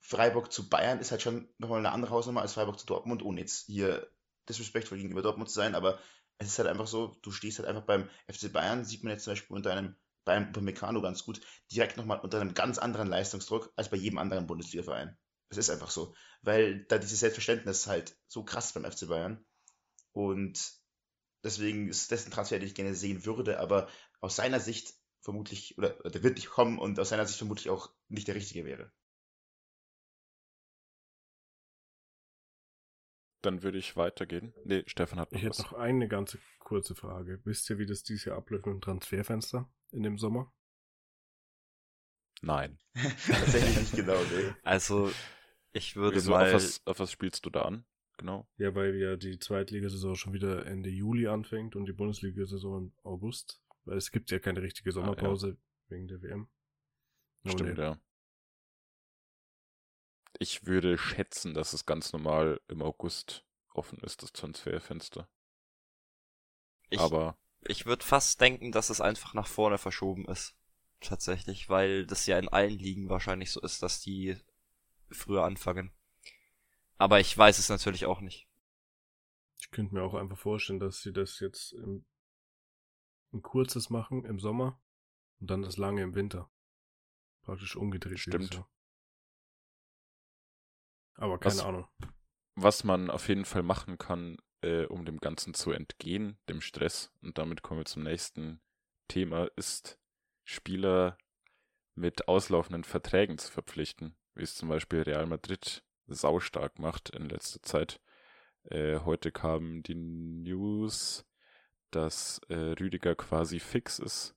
Freiburg 0.00 0.52
zu 0.52 0.68
Bayern 0.68 1.00
ist 1.00 1.10
halt 1.10 1.22
schon 1.22 1.48
nochmal 1.58 1.78
eine 1.78 1.92
andere 1.92 2.12
Hausnummer 2.12 2.42
als 2.42 2.52
Freiburg 2.52 2.78
zu 2.78 2.86
Dortmund, 2.86 3.22
ohne 3.22 3.40
jetzt 3.40 3.66
hier 3.66 4.08
disrespektvoll 4.48 4.98
gegenüber 4.98 5.22
Dortmund 5.22 5.48
zu 5.48 5.54
sein, 5.54 5.74
aber 5.74 5.98
es 6.38 6.48
ist 6.48 6.58
halt 6.58 6.68
einfach 6.68 6.86
so, 6.86 7.16
du 7.22 7.32
stehst 7.32 7.58
halt 7.58 7.68
einfach 7.68 7.84
beim 7.84 8.08
FC 8.30 8.52
Bayern, 8.52 8.84
sieht 8.84 9.02
man 9.02 9.12
jetzt 9.12 9.24
zum 9.24 9.32
Beispiel 9.32 9.56
unter 9.56 9.72
einem 9.72 9.96
beim 10.26 10.48
Upamecano 10.48 11.00
ganz 11.00 11.24
gut, 11.24 11.40
direkt 11.72 11.96
nochmal 11.96 12.20
unter 12.20 12.40
einem 12.40 12.52
ganz 12.52 12.76
anderen 12.76 13.08
Leistungsdruck 13.08 13.72
als 13.76 13.88
bei 13.88 13.96
jedem 13.96 14.18
anderen 14.18 14.46
Bundesliga-Verein. 14.46 15.16
Das 15.48 15.56
ist 15.56 15.70
einfach 15.70 15.90
so, 15.90 16.14
weil 16.42 16.84
da 16.86 16.98
dieses 16.98 17.20
Selbstverständnis 17.20 17.86
halt 17.86 18.18
so 18.26 18.44
krass 18.44 18.74
beim 18.74 18.84
FC 18.84 19.08
Bayern 19.08 19.46
und 20.12 20.72
deswegen 21.44 21.88
ist 21.88 22.10
das 22.10 22.26
ein 22.26 22.32
Transfer, 22.32 22.58
den 22.58 22.66
ich 22.66 22.74
gerne 22.74 22.94
sehen 22.94 23.24
würde, 23.24 23.60
aber 23.60 23.88
aus 24.20 24.36
seiner 24.36 24.60
Sicht 24.60 24.92
vermutlich, 25.22 25.78
oder 25.78 25.90
der 25.90 26.22
wird 26.22 26.36
nicht 26.36 26.50
kommen 26.50 26.78
und 26.78 26.98
aus 26.98 27.08
seiner 27.08 27.26
Sicht 27.26 27.38
vermutlich 27.38 27.70
auch 27.70 27.94
nicht 28.08 28.26
der 28.26 28.34
richtige 28.34 28.64
wäre. 28.64 28.92
Dann 33.46 33.62
würde 33.62 33.78
ich 33.78 33.96
weitergehen. 33.96 34.52
Nee, 34.64 34.82
Stefan 34.86 35.20
hat 35.20 35.32
noch 35.32 35.38
Ich 35.40 35.48
was. 35.48 35.58
hätte 35.58 35.70
noch 35.70 35.78
eine 35.78 36.08
ganz 36.08 36.36
kurze 36.58 36.94
Frage. 36.94 37.40
Wisst 37.44 37.70
ihr, 37.70 37.78
wie 37.78 37.86
das 37.86 38.02
dieses 38.02 38.24
Jahr 38.24 38.36
abläuft 38.36 38.66
mit 38.66 38.74
dem 38.74 38.80
Transferfenster? 38.80 39.68
in 39.92 40.02
dem 40.02 40.18
Sommer? 40.18 40.52
Nein. 42.42 42.78
Tatsächlich 42.94 43.76
nicht 43.78 43.96
genau, 43.96 44.18
nee. 44.24 44.52
Also, 44.62 45.10
ich 45.72 45.96
würde 45.96 46.16
Wieso, 46.16 46.32
mal... 46.32 46.48
Auf 46.48 46.54
was, 46.54 46.86
auf 46.86 46.98
was 46.98 47.10
spielst 47.10 47.46
du 47.46 47.50
da 47.50 47.62
an? 47.62 47.84
Genau. 48.18 48.48
Ja, 48.56 48.74
weil 48.74 48.94
ja 48.96 49.16
die 49.16 49.38
Zweitligasaison 49.38 50.16
schon 50.16 50.32
wieder 50.32 50.66
Ende 50.66 50.90
Juli 50.90 51.26
anfängt 51.26 51.76
und 51.76 51.86
die 51.86 51.92
Bundesliga-Saison 51.92 52.78
im 52.78 52.92
August. 53.02 53.62
Weil 53.84 53.98
es 53.98 54.10
gibt 54.10 54.30
ja 54.30 54.38
keine 54.38 54.62
richtige 54.62 54.90
Sommerpause 54.90 55.46
ah, 55.46 55.50
ja. 55.50 55.90
wegen 55.90 56.08
der 56.08 56.22
WM. 56.22 56.48
Stimmt, 57.46 57.78
ja. 57.78 57.98
Ich 60.38 60.66
würde 60.66 60.98
schätzen, 60.98 61.54
dass 61.54 61.72
es 61.72 61.86
ganz 61.86 62.12
normal 62.12 62.60
im 62.68 62.82
August 62.82 63.44
offen 63.72 63.98
ist, 64.00 64.22
das 64.22 64.32
Transferfenster. 64.32 65.28
Ich, 66.88 67.00
Aber 67.00 67.36
ich 67.64 67.86
würde 67.86 68.04
fast 68.04 68.40
denken, 68.40 68.72
dass 68.72 68.90
es 68.90 69.00
einfach 69.00 69.34
nach 69.34 69.46
vorne 69.46 69.78
verschoben 69.78 70.26
ist. 70.26 70.54
Tatsächlich, 71.00 71.68
weil 71.68 72.06
das 72.06 72.26
ja 72.26 72.38
in 72.38 72.48
allen 72.48 72.78
Ligen 72.78 73.08
wahrscheinlich 73.08 73.50
so 73.50 73.60
ist, 73.60 73.82
dass 73.82 74.00
die 74.00 74.36
früher 75.10 75.44
anfangen. 75.44 75.92
Aber 76.96 77.20
ich 77.20 77.36
weiß 77.36 77.58
es 77.58 77.68
natürlich 77.68 78.06
auch 78.06 78.20
nicht. 78.20 78.48
Ich 79.58 79.70
könnte 79.70 79.94
mir 79.94 80.02
auch 80.02 80.14
einfach 80.14 80.38
vorstellen, 80.38 80.80
dass 80.80 81.02
sie 81.02 81.12
das 81.12 81.40
jetzt 81.40 81.72
im, 81.72 82.04
ein 83.32 83.42
kurzes 83.42 83.90
machen 83.90 84.24
im 84.24 84.38
Sommer 84.38 84.80
und 85.40 85.50
dann 85.50 85.62
das 85.62 85.76
lange 85.76 86.02
im 86.02 86.14
Winter. 86.14 86.50
Praktisch 87.42 87.76
umgedreht. 87.76 88.18
Stimmt. 88.18 88.64
Aber 91.16 91.38
keine 91.38 91.56
was, 91.56 91.64
Ahnung. 91.64 91.88
Was 92.54 92.84
man 92.84 93.10
auf 93.10 93.28
jeden 93.28 93.44
Fall 93.44 93.62
machen 93.62 93.98
kann, 93.98 94.38
äh, 94.62 94.84
um 94.86 95.04
dem 95.04 95.18
Ganzen 95.18 95.54
zu 95.54 95.72
entgehen, 95.72 96.38
dem 96.48 96.60
Stress. 96.60 97.12
Und 97.22 97.38
damit 97.38 97.62
kommen 97.62 97.80
wir 97.80 97.84
zum 97.86 98.02
nächsten 98.02 98.60
Thema, 99.08 99.46
ist 99.56 99.98
Spieler 100.44 101.16
mit 101.94 102.28
auslaufenden 102.28 102.84
Verträgen 102.84 103.38
zu 103.38 103.50
verpflichten. 103.50 104.16
wie 104.34 104.42
es 104.42 104.54
zum 104.54 104.68
Beispiel 104.68 105.00
Real 105.00 105.24
Madrid 105.24 105.82
saustark 106.08 106.78
macht 106.78 107.08
in 107.10 107.28
letzter 107.28 107.62
Zeit. 107.62 108.00
Äh, 108.64 109.00
heute 109.00 109.32
kamen 109.32 109.82
die 109.82 109.94
News, 109.94 111.24
dass 111.90 112.40
äh, 112.48 112.74
Rüdiger 112.78 113.14
quasi 113.14 113.60
fix 113.60 113.98
ist 113.98 114.36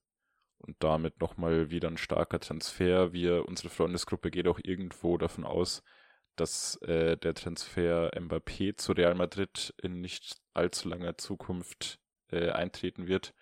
und 0.60 0.78
damit 0.84 1.20
nochmal 1.20 1.70
wieder 1.70 1.90
ein 1.90 1.98
starker 1.98 2.40
Transfer. 2.40 3.12
Wir, 3.12 3.46
unsere 3.46 3.70
Freundesgruppe 3.70 4.32
geht 4.32 4.48
auch 4.48 4.60
irgendwo 4.64 5.18
davon 5.18 5.44
aus, 5.44 5.84
dass 6.40 6.76
äh, 6.84 7.18
der 7.18 7.34
Transfer 7.34 8.12
Mbappé 8.16 8.76
zu 8.78 8.94
Real 8.94 9.16
Madrid 9.16 9.74
in 9.82 10.02
nicht 10.02 10.38
allzu 10.54 10.90
langer 10.90 11.18
Zukunft 11.18 12.00
äh, 12.32 12.50
eintreten 12.52 13.08
wird. 13.08 13.34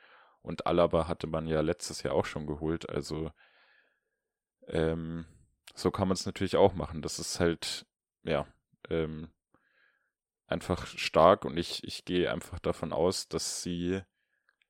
Und 0.41 0.65
Alaba 0.65 1.07
hatte 1.07 1.27
man 1.27 1.47
ja 1.47 1.61
letztes 1.61 2.03
Jahr 2.03 2.13
auch 2.13 2.25
schon 2.25 2.47
geholt. 2.47 2.89
Also 2.89 3.31
ähm, 4.67 5.25
so 5.75 5.91
kann 5.91 6.07
man 6.07 6.15
es 6.15 6.25
natürlich 6.25 6.55
auch 6.55 6.73
machen. 6.73 7.01
Das 7.01 7.19
ist 7.19 7.39
halt, 7.39 7.85
ja, 8.23 8.47
ähm, 8.89 9.29
einfach 10.47 10.87
stark 10.87 11.45
und 11.45 11.57
ich, 11.57 11.83
ich 11.83 12.05
gehe 12.05 12.31
einfach 12.31 12.59
davon 12.59 12.93
aus, 12.93 13.27
dass 13.27 13.61
sie, 13.61 14.01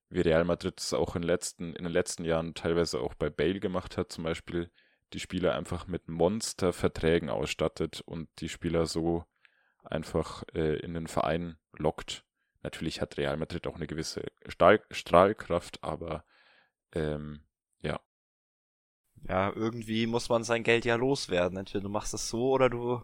wie 0.09 0.21
Real 0.21 0.43
Madrid 0.43 0.79
es 0.79 0.93
auch 0.93 1.15
in, 1.15 1.23
letzten, 1.23 1.75
in 1.75 1.83
den 1.83 1.93
letzten 1.93 2.25
Jahren 2.25 2.55
teilweise 2.55 2.99
auch 2.99 3.13
bei 3.13 3.29
Bale 3.29 3.59
gemacht 3.59 3.97
hat, 3.97 4.11
zum 4.11 4.23
Beispiel 4.23 4.71
die 5.13 5.19
Spieler 5.19 5.55
einfach 5.55 5.87
mit 5.87 6.07
Monsterverträgen 6.07 7.29
ausstattet 7.29 8.01
und 8.01 8.29
die 8.39 8.49
Spieler 8.49 8.85
so 8.85 9.25
einfach 9.83 10.43
äh, 10.53 10.77
in 10.79 10.93
den 10.93 11.07
Verein 11.07 11.57
lockt. 11.73 12.25
Natürlich 12.63 13.01
hat 13.01 13.17
Real 13.17 13.37
Madrid 13.37 13.67
auch 13.67 13.75
eine 13.75 13.87
gewisse 13.87 14.25
Stahl 14.47 14.83
Strahlkraft, 14.91 15.83
aber 15.83 16.25
ähm, 16.91 17.41
ja. 17.81 17.99
Ja, 19.27 19.51
irgendwie 19.53 20.07
muss 20.07 20.29
man 20.29 20.43
sein 20.43 20.63
Geld 20.63 20.85
ja 20.85 20.95
loswerden. 20.95 21.57
Entweder 21.57 21.83
du 21.83 21.89
machst 21.89 22.13
es 22.13 22.29
so 22.29 22.51
oder 22.51 22.69
du 22.69 23.01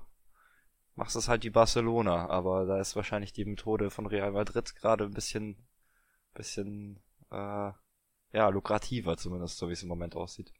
machst 0.95 1.15
es 1.15 1.27
halt 1.27 1.43
wie 1.43 1.49
Barcelona, 1.49 2.27
aber 2.29 2.65
da 2.65 2.79
ist 2.79 2.95
wahrscheinlich 2.95 3.33
die 3.33 3.45
Methode 3.45 3.89
von 3.89 4.05
Real 4.05 4.31
Madrid 4.31 4.75
gerade 4.75 5.05
ein 5.05 5.13
bisschen, 5.13 5.57
bisschen, 6.33 7.01
äh, 7.31 7.71
ja, 8.33 8.49
lukrativer 8.49 9.17
zumindest, 9.17 9.57
so 9.57 9.69
wie 9.69 9.73
es 9.73 9.83
im 9.83 9.89
Moment 9.89 10.15
aussieht. 10.15 10.53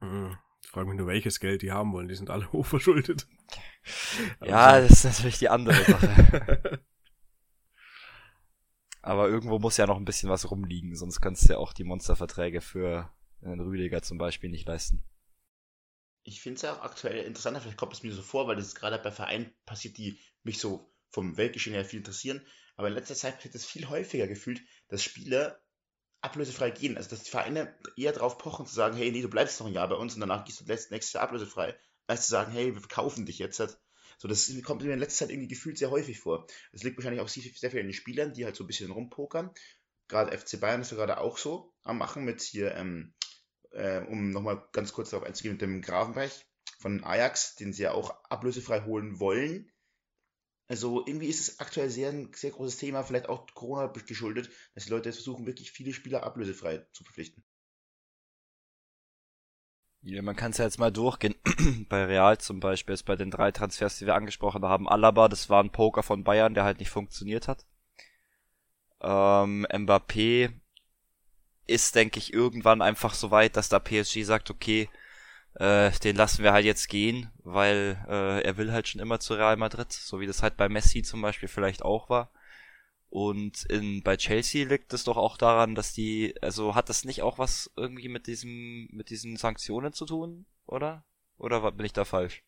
Hm, 0.00 0.36
ich 0.62 0.68
frage 0.68 0.88
mich 0.88 0.98
nur, 0.98 1.06
welches 1.06 1.40
Geld 1.40 1.62
die 1.62 1.72
haben 1.72 1.92
wollen. 1.92 2.08
Die 2.08 2.14
sind 2.14 2.30
alle 2.30 2.46
hochverschuldet. 2.52 3.26
ja, 4.44 4.66
also. 4.66 4.88
das 4.88 4.98
ist 4.98 5.04
natürlich 5.04 5.38
die 5.38 5.48
andere 5.48 5.82
Sache. 5.84 6.80
aber 9.02 9.28
irgendwo 9.28 9.58
muss 9.58 9.76
ja 9.76 9.86
noch 9.86 9.96
ein 9.96 10.04
bisschen 10.04 10.28
was 10.28 10.50
rumliegen, 10.50 10.96
sonst 10.96 11.20
kannst 11.20 11.48
du 11.48 11.54
ja 11.54 11.58
auch 11.58 11.72
die 11.72 11.84
Monsterverträge 11.84 12.60
für 12.60 13.10
einen 13.42 13.60
Rüdiger 13.60 14.02
zum 14.02 14.18
Beispiel 14.18 14.50
nicht 14.50 14.66
leisten 14.66 15.02
ich 16.28 16.42
finde 16.42 16.56
es 16.56 16.62
ja 16.62 16.74
auch 16.74 16.82
aktuell 16.82 17.24
interessanter, 17.24 17.60
vielleicht 17.60 17.78
kommt 17.78 17.94
es 17.94 18.02
mir 18.02 18.12
so 18.12 18.22
vor, 18.22 18.46
weil 18.46 18.56
das 18.56 18.74
gerade 18.74 18.98
bei 18.98 19.10
Vereinen 19.10 19.50
passiert, 19.64 19.96
die 19.96 20.20
mich 20.42 20.58
so 20.58 20.92
vom 21.08 21.38
Weltgeschehen 21.38 21.74
her 21.74 21.86
viel 21.86 22.00
interessieren. 22.00 22.46
Aber 22.76 22.88
in 22.88 22.94
letzter 22.94 23.14
Zeit 23.14 23.36
passiert 23.36 23.54
es 23.54 23.64
viel 23.64 23.88
häufiger 23.88 24.26
gefühlt, 24.26 24.60
dass 24.88 25.02
Spieler 25.02 25.58
ablösefrei 26.20 26.70
gehen. 26.70 26.96
Also 26.96 27.10
dass 27.10 27.22
die 27.22 27.30
Vereine 27.30 27.74
eher 27.96 28.12
darauf 28.12 28.38
pochen 28.38 28.66
zu 28.66 28.74
sagen, 28.74 28.96
hey, 28.96 29.10
nee, 29.10 29.22
du 29.22 29.28
bleibst 29.28 29.60
noch 29.60 29.66
ein 29.66 29.74
Jahr 29.74 29.88
bei 29.88 29.96
uns 29.96 30.14
und 30.14 30.20
danach 30.20 30.44
gehst 30.44 30.60
du 30.60 30.64
nächstes 30.64 31.12
Jahr 31.12 31.24
ablösefrei, 31.24 31.76
als 32.06 32.26
zu 32.26 32.30
sagen, 32.30 32.52
hey, 32.52 32.74
wir 32.74 32.80
verkaufen 32.80 33.26
dich 33.26 33.38
jetzt. 33.38 33.58
So, 34.18 34.26
das 34.26 34.50
kommt 34.64 34.82
mir 34.82 34.92
in 34.92 34.98
letzter 34.98 35.26
Zeit 35.26 35.30
irgendwie 35.30 35.48
gefühlt 35.48 35.78
sehr 35.78 35.90
häufig 35.90 36.18
vor. 36.18 36.46
Das 36.72 36.82
liegt 36.82 36.96
wahrscheinlich 36.96 37.20
auch 37.20 37.28
sehr 37.28 37.70
viel 37.70 37.80
an 37.80 37.86
den 37.86 37.92
Spielern, 37.92 38.32
die 38.32 38.44
halt 38.44 38.56
so 38.56 38.64
ein 38.64 38.66
bisschen 38.66 38.90
rumpokern. 38.90 39.50
Gerade 40.08 40.36
FC 40.36 40.58
Bayern 40.58 40.80
ist 40.80 40.90
ja 40.90 40.96
gerade 40.96 41.18
auch 41.18 41.38
so 41.38 41.72
am 41.82 41.98
Machen 41.98 42.24
mit 42.24 42.40
hier 42.40 42.74
ähm, 42.74 43.14
äh, 43.70 44.00
um 44.00 44.30
nochmal 44.30 44.66
ganz 44.72 44.92
kurz 44.92 45.10
darauf 45.10 45.26
einzugehen, 45.26 45.54
mit 45.54 45.62
dem 45.62 45.82
Grafenberg 45.82 46.32
von 46.78 47.04
Ajax, 47.04 47.56
den 47.56 47.72
sie 47.72 47.82
ja 47.82 47.92
auch 47.92 48.24
ablösefrei 48.24 48.82
holen 48.82 49.20
wollen. 49.20 49.70
Also 50.68 51.04
irgendwie 51.06 51.28
ist 51.28 51.40
es 51.40 51.60
aktuell 51.60 51.88
sehr 51.88 52.10
ein 52.10 52.30
sehr 52.34 52.50
großes 52.50 52.76
Thema, 52.76 53.02
vielleicht 53.02 53.28
auch 53.28 53.46
Corona 53.54 53.86
geschuldet, 53.86 54.50
dass 54.74 54.84
die 54.84 54.90
Leute 54.90 55.08
jetzt 55.08 55.16
versuchen, 55.16 55.46
wirklich 55.46 55.72
viele 55.72 55.94
Spieler 55.94 56.22
ablösefrei 56.22 56.86
zu 56.92 57.04
verpflichten. 57.04 57.42
Ja, 60.02 60.22
man 60.22 60.36
kann 60.36 60.52
es 60.52 60.58
ja 60.58 60.64
jetzt 60.64 60.78
mal 60.78 60.92
durchgehen. 60.92 61.34
bei 61.88 62.04
Real 62.04 62.38
zum 62.38 62.60
Beispiel 62.60 62.94
ist 62.94 63.04
bei 63.04 63.16
den 63.16 63.30
drei 63.30 63.50
Transfers, 63.50 63.98
die 63.98 64.06
wir 64.06 64.14
angesprochen 64.14 64.62
haben, 64.64 64.88
Alaba, 64.88 65.28
das 65.28 65.48
war 65.48 65.62
ein 65.62 65.72
Poker 65.72 66.02
von 66.02 66.22
Bayern, 66.22 66.54
der 66.54 66.64
halt 66.64 66.78
nicht 66.78 66.90
funktioniert 66.90 67.48
hat. 67.48 67.66
Ähm, 69.00 69.66
Mbappé 69.70 70.52
ist, 71.66 71.94
denke 71.94 72.18
ich, 72.18 72.32
irgendwann 72.32 72.82
einfach 72.82 73.14
so 73.14 73.30
weit, 73.30 73.56
dass 73.56 73.68
da 73.68 73.78
PSG 73.78 74.22
sagt, 74.24 74.50
okay, 74.50 74.88
äh, 75.54 75.90
den 75.90 76.16
lassen 76.16 76.42
wir 76.42 76.52
halt 76.52 76.64
jetzt 76.64 76.88
gehen, 76.88 77.30
weil 77.38 78.04
äh, 78.08 78.42
er 78.42 78.56
will 78.56 78.72
halt 78.72 78.88
schon 78.88 79.00
immer 79.00 79.20
zu 79.20 79.34
Real 79.34 79.56
Madrid, 79.56 79.92
so 79.92 80.20
wie 80.20 80.26
das 80.26 80.42
halt 80.42 80.56
bei 80.56 80.68
Messi 80.68 81.02
zum 81.02 81.20
Beispiel 81.22 81.48
vielleicht 81.48 81.82
auch 81.82 82.08
war. 82.08 82.30
Und 83.10 83.64
in, 83.64 84.02
bei 84.02 84.16
Chelsea 84.16 84.66
liegt 84.66 84.92
es 84.92 85.04
doch 85.04 85.16
auch 85.16 85.38
daran, 85.38 85.74
dass 85.74 85.94
die, 85.94 86.34
also 86.42 86.74
hat 86.74 86.90
das 86.90 87.04
nicht 87.04 87.22
auch 87.22 87.38
was 87.38 87.70
irgendwie 87.76 88.08
mit 88.08 88.26
diesem, 88.26 88.88
mit 88.92 89.08
diesen 89.08 89.36
Sanktionen 89.36 89.92
zu 89.92 90.04
tun, 90.04 90.44
oder? 90.66 91.04
Oder 91.38 91.72
bin 91.72 91.86
ich 91.86 91.94
da 91.94 92.04
falsch? 92.04 92.44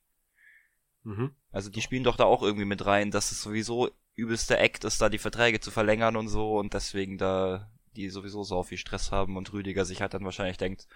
Mhm. 1.03 1.35
Also 1.51 1.71
die 1.71 1.81
spielen 1.81 2.05
doch 2.05 2.17
da 2.17 2.25
auch 2.25 2.43
irgendwie 2.43 2.67
mit 2.67 2.85
rein, 2.85 3.11
dass 3.11 3.33
es 3.33 3.43
sowieso 3.43 3.91
übelster 4.17 4.59
Act 4.59 4.85
ist, 4.85 5.01
da 5.01 5.09
die 5.09 5.19
Verträge 5.19 5.61
zu 5.61 5.71
verlängern 5.71 6.17
und 6.17 6.29
so 6.29 6.59
und 6.59 6.75
deswegen 6.75 7.17
da 7.17 7.71
die 7.97 8.11
sowieso 8.11 8.45
so 8.45 8.63
viel 8.63 8.79
Stress 8.79 9.11
haben 9.11 9.37
und 9.37 9.53
Rüdiger 9.53 9.85
sich 9.85 10.03
halt 10.03 10.13
dann 10.13 10.25
wahrscheinlich 10.25 10.59
denkt, 10.59 10.87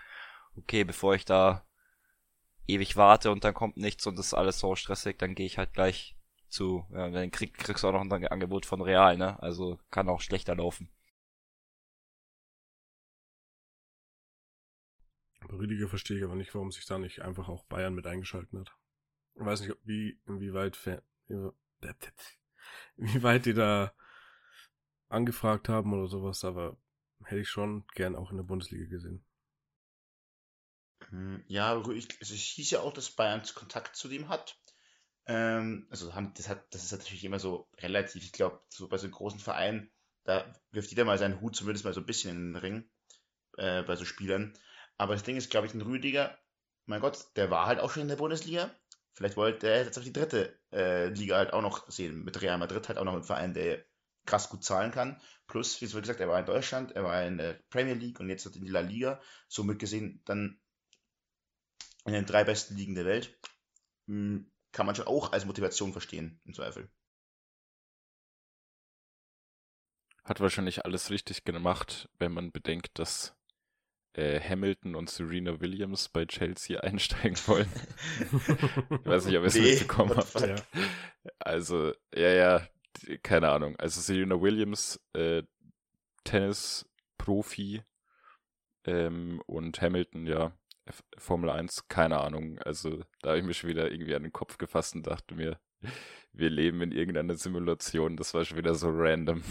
okay, 0.56 0.84
bevor 0.84 1.14
ich 1.14 1.24
da 1.24 1.64
ewig 2.66 2.96
warte 2.96 3.30
und 3.30 3.44
dann 3.44 3.54
kommt 3.54 3.76
nichts 3.76 4.06
und 4.06 4.18
das 4.18 4.26
ist 4.26 4.34
alles 4.34 4.58
so 4.58 4.74
stressig, 4.74 5.18
dann 5.18 5.34
gehe 5.34 5.46
ich 5.46 5.58
halt 5.58 5.72
gleich 5.72 6.16
zu, 6.48 6.86
ja, 6.90 7.10
dann 7.10 7.30
krieg, 7.30 7.54
kriegst 7.54 7.82
du 7.82 7.88
auch 7.88 7.92
noch 7.92 8.00
ein 8.00 8.28
Angebot 8.28 8.66
von 8.66 8.80
Real, 8.80 9.16
ne? 9.16 9.42
Also 9.42 9.78
kann 9.90 10.08
auch 10.08 10.20
schlechter 10.20 10.54
laufen. 10.54 10.90
Rüdiger 15.52 15.88
verstehe 15.88 16.18
ich 16.18 16.24
aber 16.24 16.36
nicht, 16.36 16.54
warum 16.54 16.70
sich 16.70 16.86
da 16.86 16.98
nicht 16.98 17.22
einfach 17.22 17.48
auch 17.48 17.64
Bayern 17.64 17.94
mit 17.94 18.06
eingeschalten 18.06 18.60
hat. 18.60 18.74
Ich 19.34 19.44
weiß 19.44 19.60
nicht, 19.62 19.76
wie, 19.84 20.18
inwieweit, 20.26 20.78
wie 22.96 23.22
weit 23.22 23.46
die 23.46 23.54
da 23.54 23.92
angefragt 25.08 25.68
haben 25.68 25.92
oder 25.92 26.06
sowas, 26.06 26.44
aber 26.44 26.76
hätte 27.24 27.40
ich 27.40 27.48
schon 27.48 27.84
gern 27.94 28.16
auch 28.16 28.30
in 28.30 28.36
der 28.36 28.44
Bundesliga 28.44 28.86
gesehen. 28.86 29.24
Hm, 31.14 31.44
ja, 31.46 31.72
also 31.72 31.92
es 31.92 32.30
hieß 32.30 32.72
ja 32.72 32.80
auch, 32.80 32.92
dass 32.92 33.12
Bayern 33.12 33.42
Kontakt 33.54 33.94
zu 33.94 34.08
dem 34.08 34.28
hat. 34.28 34.58
Ähm, 35.26 35.86
also 35.88 36.12
haben, 36.14 36.34
das, 36.34 36.48
hat, 36.48 36.74
das 36.74 36.82
ist 36.82 36.92
natürlich 36.92 37.24
immer 37.24 37.38
so 37.38 37.68
relativ. 37.78 38.24
Ich 38.24 38.32
glaube, 38.32 38.60
so 38.68 38.88
bei 38.88 38.98
so 38.98 39.08
großen 39.08 39.38
Vereinen, 39.38 39.92
da 40.24 40.52
wirft 40.72 40.90
jeder 40.90 41.04
mal 41.04 41.18
seinen 41.18 41.40
Hut 41.40 41.54
zumindest 41.54 41.84
mal 41.84 41.94
so 41.94 42.00
ein 42.00 42.06
bisschen 42.06 42.36
in 42.36 42.52
den 42.52 42.56
Ring 42.56 42.90
äh, 43.58 43.82
bei 43.84 43.94
so 43.94 44.04
Spielern. 44.04 44.58
Aber 44.96 45.14
das 45.14 45.22
Ding 45.22 45.36
ist, 45.36 45.50
glaube 45.50 45.68
ich, 45.68 45.74
ein 45.74 45.82
Rüdiger, 45.82 46.36
mein 46.86 47.00
Gott, 47.00 47.28
der 47.36 47.48
war 47.50 47.66
halt 47.66 47.78
auch 47.78 47.92
schon 47.92 48.02
in 48.02 48.08
der 48.08 48.16
Bundesliga. 48.16 48.74
Vielleicht 49.12 49.36
wollte 49.36 49.68
er 49.68 49.84
jetzt 49.84 49.96
auch 49.96 50.02
die 50.02 50.12
dritte 50.12 50.58
äh, 50.72 51.08
Liga 51.10 51.36
halt 51.36 51.52
auch 51.52 51.62
noch 51.62 51.88
sehen. 51.90 52.24
Mit 52.24 52.42
Real 52.42 52.58
Madrid 52.58 52.88
halt 52.88 52.98
auch 52.98 53.04
noch 53.04 53.14
ein 53.14 53.22
Verein, 53.22 53.54
der 53.54 53.84
krass 54.26 54.48
gut 54.48 54.64
zahlen 54.64 54.90
kann. 54.90 55.20
Plus, 55.46 55.80
wie 55.80 55.84
es 55.84 55.94
gesagt, 55.94 56.18
er 56.18 56.28
war 56.28 56.40
in 56.40 56.46
Deutschland, 56.46 56.92
er 56.92 57.04
war 57.04 57.24
in 57.24 57.38
der 57.38 57.60
Premier 57.70 57.94
League 57.94 58.18
und 58.18 58.28
jetzt 58.28 58.46
in 58.46 58.64
die 58.64 58.70
La 58.70 58.80
Liga. 58.80 59.20
Somit 59.46 59.78
gesehen 59.78 60.20
dann 60.24 60.58
in 62.04 62.12
den 62.12 62.26
drei 62.26 62.44
besten 62.44 62.76
Ligen 62.76 62.94
der 62.94 63.04
Welt. 63.04 63.38
Hm, 64.06 64.50
kann 64.72 64.86
man 64.86 64.94
schon 64.94 65.06
auch 65.06 65.32
als 65.32 65.44
Motivation 65.44 65.92
verstehen, 65.92 66.40
im 66.44 66.54
Zweifel. 66.54 66.90
Hat 70.24 70.40
wahrscheinlich 70.40 70.84
alles 70.84 71.10
richtig 71.10 71.44
gemacht, 71.44 72.08
wenn 72.18 72.32
man 72.32 72.50
bedenkt, 72.50 72.98
dass 72.98 73.36
äh, 74.14 74.40
Hamilton 74.40 74.94
und 74.94 75.10
Serena 75.10 75.60
Williams 75.60 76.08
bei 76.08 76.24
Chelsea 76.24 76.80
einsteigen 76.82 77.36
wollen. 77.46 77.70
ich 78.20 79.06
weiß 79.06 79.26
nicht, 79.26 79.36
ob 79.36 79.42
ihr 79.42 79.48
es 79.48 79.54
nee, 79.54 79.70
mitbekommen 79.70 80.16
habt. 80.16 80.40
Ja. 80.40 80.56
Also, 81.38 81.92
ja, 82.14 82.28
ja, 82.30 82.68
keine 83.22 83.50
Ahnung. 83.50 83.76
Also 83.76 84.00
Serena 84.00 84.40
Williams, 84.40 85.00
äh, 85.12 85.42
Tennis-Profi 86.24 87.82
ähm, 88.86 89.42
und 89.46 89.80
Hamilton, 89.80 90.26
ja, 90.26 90.52
Formel 91.16 91.50
1, 91.50 91.88
keine 91.88 92.20
Ahnung. 92.20 92.58
Also 92.58 93.04
da 93.22 93.30
habe 93.30 93.38
ich 93.38 93.44
mir 93.44 93.54
schon 93.54 93.70
wieder 93.70 93.90
irgendwie 93.90 94.14
an 94.14 94.22
den 94.22 94.32
Kopf 94.32 94.58
gefasst 94.58 94.94
und 94.94 95.06
dachte 95.06 95.34
mir, 95.34 95.58
wir 96.32 96.50
leben 96.50 96.82
in 96.82 96.92
irgendeiner 96.92 97.36
Simulation. 97.36 98.16
Das 98.16 98.34
war 98.34 98.44
schon 98.44 98.58
wieder 98.58 98.74
so 98.74 98.88
random. 98.90 99.42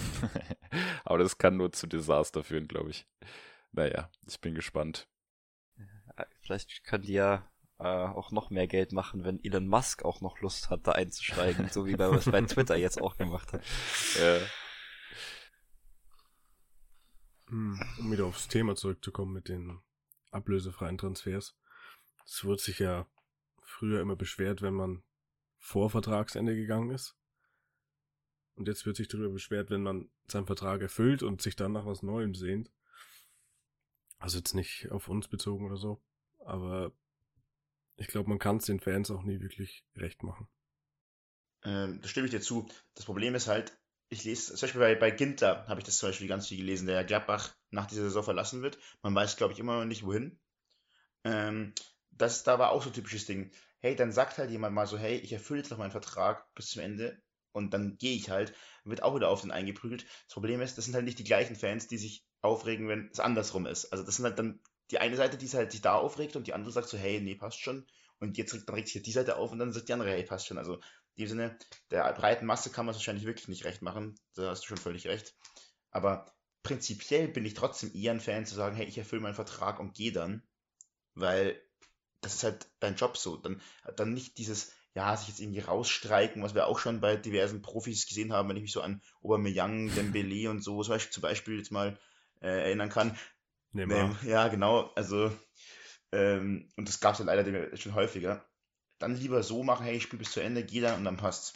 Aber 1.05 1.17
das 1.17 1.37
kann 1.37 1.57
nur 1.57 1.71
zu 1.71 1.87
Desaster 1.87 2.43
führen, 2.43 2.67
glaube 2.67 2.91
ich. 2.91 3.07
Naja, 3.71 4.09
ich 4.27 4.39
bin 4.39 4.53
gespannt. 4.53 5.07
Vielleicht 6.41 6.83
können 6.83 7.03
die 7.03 7.13
ja 7.13 7.49
äh, 7.79 7.87
auch 7.87 8.31
noch 8.31 8.49
mehr 8.49 8.67
Geld 8.67 8.91
machen, 8.91 9.23
wenn 9.23 9.43
Elon 9.43 9.67
Musk 9.67 10.05
auch 10.05 10.21
noch 10.21 10.39
Lust 10.39 10.69
hat, 10.69 10.85
da 10.85 10.91
einzusteigen, 10.91 11.69
so 11.69 11.85
wie 11.85 11.93
er 11.93 12.11
es 12.13 12.25
bei 12.25 12.41
Twitter 12.41 12.75
jetzt 12.75 13.01
auch 13.01 13.17
gemacht 13.17 13.51
hat. 13.53 13.63
Ja. 14.19 14.39
Hm, 17.49 17.79
um 17.99 18.11
wieder 18.11 18.25
aufs 18.25 18.47
Thema 18.47 18.75
zurückzukommen 18.75 19.33
mit 19.33 19.49
den 19.49 19.79
ablösefreien 20.33 20.97
Transfers. 20.97 21.55
Es 22.25 22.43
wird 22.43 22.59
sich 22.59 22.79
ja 22.79 23.07
früher 23.61 24.01
immer 24.01 24.15
beschwert, 24.15 24.61
wenn 24.61 24.73
man 24.73 25.03
vor 25.57 25.89
Vertragsende 25.89 26.55
gegangen 26.55 26.91
ist. 26.91 27.15
Und 28.55 28.67
jetzt 28.67 28.85
wird 28.85 28.97
sich 28.97 29.07
darüber 29.07 29.29
beschwert, 29.29 29.69
wenn 29.69 29.81
man 29.81 30.09
seinen 30.27 30.45
Vertrag 30.45 30.81
erfüllt 30.81 31.23
und 31.23 31.41
sich 31.41 31.55
dann 31.55 31.71
nach 31.71 31.85
was 31.85 32.03
Neuem 32.03 32.35
sehnt. 32.35 32.71
Also 34.19 34.37
jetzt 34.37 34.53
nicht 34.53 34.91
auf 34.91 35.09
uns 35.09 35.27
bezogen 35.27 35.65
oder 35.65 35.77
so. 35.77 36.01
Aber 36.39 36.91
ich 37.97 38.07
glaube, 38.07 38.29
man 38.29 38.39
kann 38.39 38.57
es 38.57 38.65
den 38.65 38.79
Fans 38.79 39.09
auch 39.11 39.23
nie 39.23 39.41
wirklich 39.41 39.85
recht 39.95 40.23
machen. 40.23 40.47
Ähm, 41.63 41.99
da 42.01 42.07
stimme 42.07 42.27
ich 42.27 42.31
dir 42.31 42.41
zu. 42.41 42.67
Das 42.95 43.05
Problem 43.05 43.35
ist 43.35 43.47
halt, 43.47 43.77
ich 44.09 44.23
lese, 44.23 44.53
zum 44.53 44.67
Beispiel 44.67 44.81
bei, 44.81 44.95
bei 44.95 45.11
Ginter 45.11 45.65
habe 45.67 45.79
ich 45.79 45.85
das 45.85 45.97
zum 45.97 46.09
Beispiel 46.09 46.27
ganz 46.27 46.47
viel 46.47 46.57
gelesen, 46.57 46.87
der 46.87 47.03
Gladbach 47.03 47.55
nach 47.73 47.87
dieser 47.87 48.03
Saison 48.03 48.23
verlassen 48.23 48.61
wird. 48.61 48.77
Man 49.01 49.15
weiß, 49.15 49.37
glaube 49.37 49.53
ich, 49.53 49.59
immer 49.59 49.79
noch 49.79 49.85
nicht, 49.85 50.05
wohin. 50.05 50.39
Ähm, 51.23 51.73
das 52.11 52.43
da 52.43 52.59
war 52.59 52.71
auch 52.71 52.83
so 52.83 52.89
ein 52.89 52.93
typisches 52.93 53.25
Ding. 53.25 53.51
Hey, 53.79 53.95
dann 53.95 54.11
sagt 54.11 54.37
halt 54.37 54.51
jemand 54.51 54.75
mal 54.75 54.87
so, 54.87 54.97
hey, 54.97 55.17
ich 55.17 55.33
erfülle 55.33 55.59
jetzt 55.59 55.71
noch 55.71 55.77
meinen 55.77 55.91
Vertrag 55.91 56.53
bis 56.55 56.69
zum 56.69 56.81
Ende 56.81 57.21
und 57.51 57.73
dann 57.73 57.97
gehe 57.97 58.15
ich 58.15 58.29
halt, 58.29 58.53
wird 58.83 59.03
auch 59.03 59.15
wieder 59.15 59.29
auf 59.29 59.41
den 59.41 59.51
eingeprügelt. 59.51 60.05
Das 60.27 60.33
Problem 60.33 60.61
ist, 60.61 60.77
das 60.77 60.85
sind 60.85 60.95
halt 60.95 61.05
nicht 61.05 61.19
die 61.19 61.23
gleichen 61.23 61.55
Fans, 61.55 61.87
die 61.87 61.97
sich 61.97 62.25
aufregen, 62.41 62.87
wenn 62.87 63.09
es 63.11 63.19
andersrum 63.19 63.65
ist. 63.65 63.91
Also 63.91 64.03
das 64.03 64.15
sind 64.15 64.25
halt 64.25 64.39
dann 64.39 64.61
die 64.91 64.99
eine 64.99 65.15
Seite, 65.15 65.37
die 65.37 65.47
halt 65.47 65.71
sich 65.71 65.81
da 65.81 65.95
aufregt 65.95 66.35
und 66.35 66.47
die 66.47 66.53
andere 66.53 66.71
sagt 66.71 66.89
so, 66.89 66.97
hey, 66.97 67.19
nee, 67.21 67.35
passt 67.35 67.59
schon. 67.59 67.85
Und 68.19 68.37
jetzt 68.37 68.53
dann 68.53 68.75
regt 68.75 68.87
sich 68.87 68.95
halt 68.95 69.07
die 69.07 69.11
Seite 69.11 69.37
auf 69.37 69.51
und 69.51 69.59
dann 69.59 69.73
sagt 69.73 69.89
die 69.89 69.93
andere, 69.93 70.11
hey, 70.11 70.23
passt 70.23 70.47
schon. 70.47 70.57
Also 70.57 70.75
in 71.15 71.23
dem 71.23 71.27
Sinne, 71.27 71.57
der 71.91 72.11
breiten 72.13 72.45
Masse 72.45 72.69
kann 72.69 72.85
man 72.85 72.91
es 72.91 72.97
wahrscheinlich 72.97 73.25
wirklich 73.25 73.47
nicht 73.47 73.65
recht 73.65 73.81
machen. 73.81 74.15
Da 74.35 74.49
hast 74.49 74.63
du 74.63 74.67
schon 74.67 74.77
völlig 74.77 75.07
recht. 75.07 75.35
Aber 75.91 76.33
prinzipiell 76.63 77.27
bin 77.27 77.45
ich 77.45 77.53
trotzdem 77.53 77.91
eher 77.93 78.11
ein 78.11 78.21
Fan 78.21 78.45
zu 78.45 78.55
sagen, 78.55 78.75
hey, 78.75 78.85
ich 78.85 78.97
erfülle 78.97 79.21
meinen 79.21 79.35
Vertrag 79.35 79.79
und 79.79 79.93
gehe 79.93 80.11
dann. 80.11 80.41
Weil 81.13 81.61
das 82.21 82.35
ist 82.35 82.43
halt 82.43 82.67
dein 82.79 82.95
Job 82.95 83.17
so. 83.17 83.37
Dann, 83.37 83.61
dann 83.95 84.13
nicht 84.13 84.37
dieses, 84.37 84.71
ja, 84.95 85.15
sich 85.15 85.27
jetzt 85.27 85.39
irgendwie 85.39 85.59
rausstreiken, 85.59 86.41
was 86.41 86.55
wir 86.55 86.67
auch 86.67 86.79
schon 86.79 87.01
bei 87.01 87.15
diversen 87.15 87.61
Profis 87.61 88.07
gesehen 88.07 88.33
haben, 88.33 88.49
wenn 88.49 88.57
ich 88.57 88.63
mich 88.63 88.71
so 88.71 88.81
an 88.81 89.01
Aubameyang, 89.21 89.93
Dembele 89.93 90.49
und 90.49 90.63
so 90.63 90.81
zum 90.83 90.93
Beispiel, 90.93 91.11
zum 91.11 91.21
Beispiel 91.21 91.57
jetzt 91.57 91.71
mal 91.71 91.99
äh, 92.41 92.47
erinnern 92.47 92.89
kann. 92.89 93.17
Ähm, 93.75 94.17
ja, 94.23 94.47
genau, 94.47 94.91
also 94.95 95.31
ähm, 96.11 96.69
und 96.77 96.87
das 96.87 96.99
gab 96.99 97.13
es 97.13 97.19
ja 97.19 97.25
leider 97.25 97.75
schon 97.75 97.95
häufiger. 97.95 98.45
Dann 98.99 99.15
lieber 99.15 99.43
so 99.43 99.63
machen, 99.63 99.85
hey, 99.85 99.97
ich 99.97 100.03
spiele 100.03 100.19
bis 100.19 100.31
zu 100.31 100.39
Ende, 100.41 100.63
geh 100.63 100.79
dann 100.79 100.99
und 100.99 101.03
dann 101.05 101.17
passt. 101.17 101.53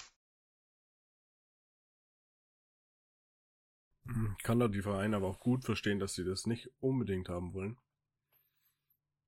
Kann 4.44 4.60
da 4.60 4.68
die 4.68 4.82
Vereine 4.82 5.16
aber 5.16 5.28
auch 5.28 5.40
gut 5.40 5.66
verstehen, 5.66 6.00
dass 6.00 6.14
sie 6.14 6.24
das 6.24 6.46
nicht 6.46 6.70
unbedingt 6.80 7.30
haben 7.30 7.54
wollen. 7.54 7.78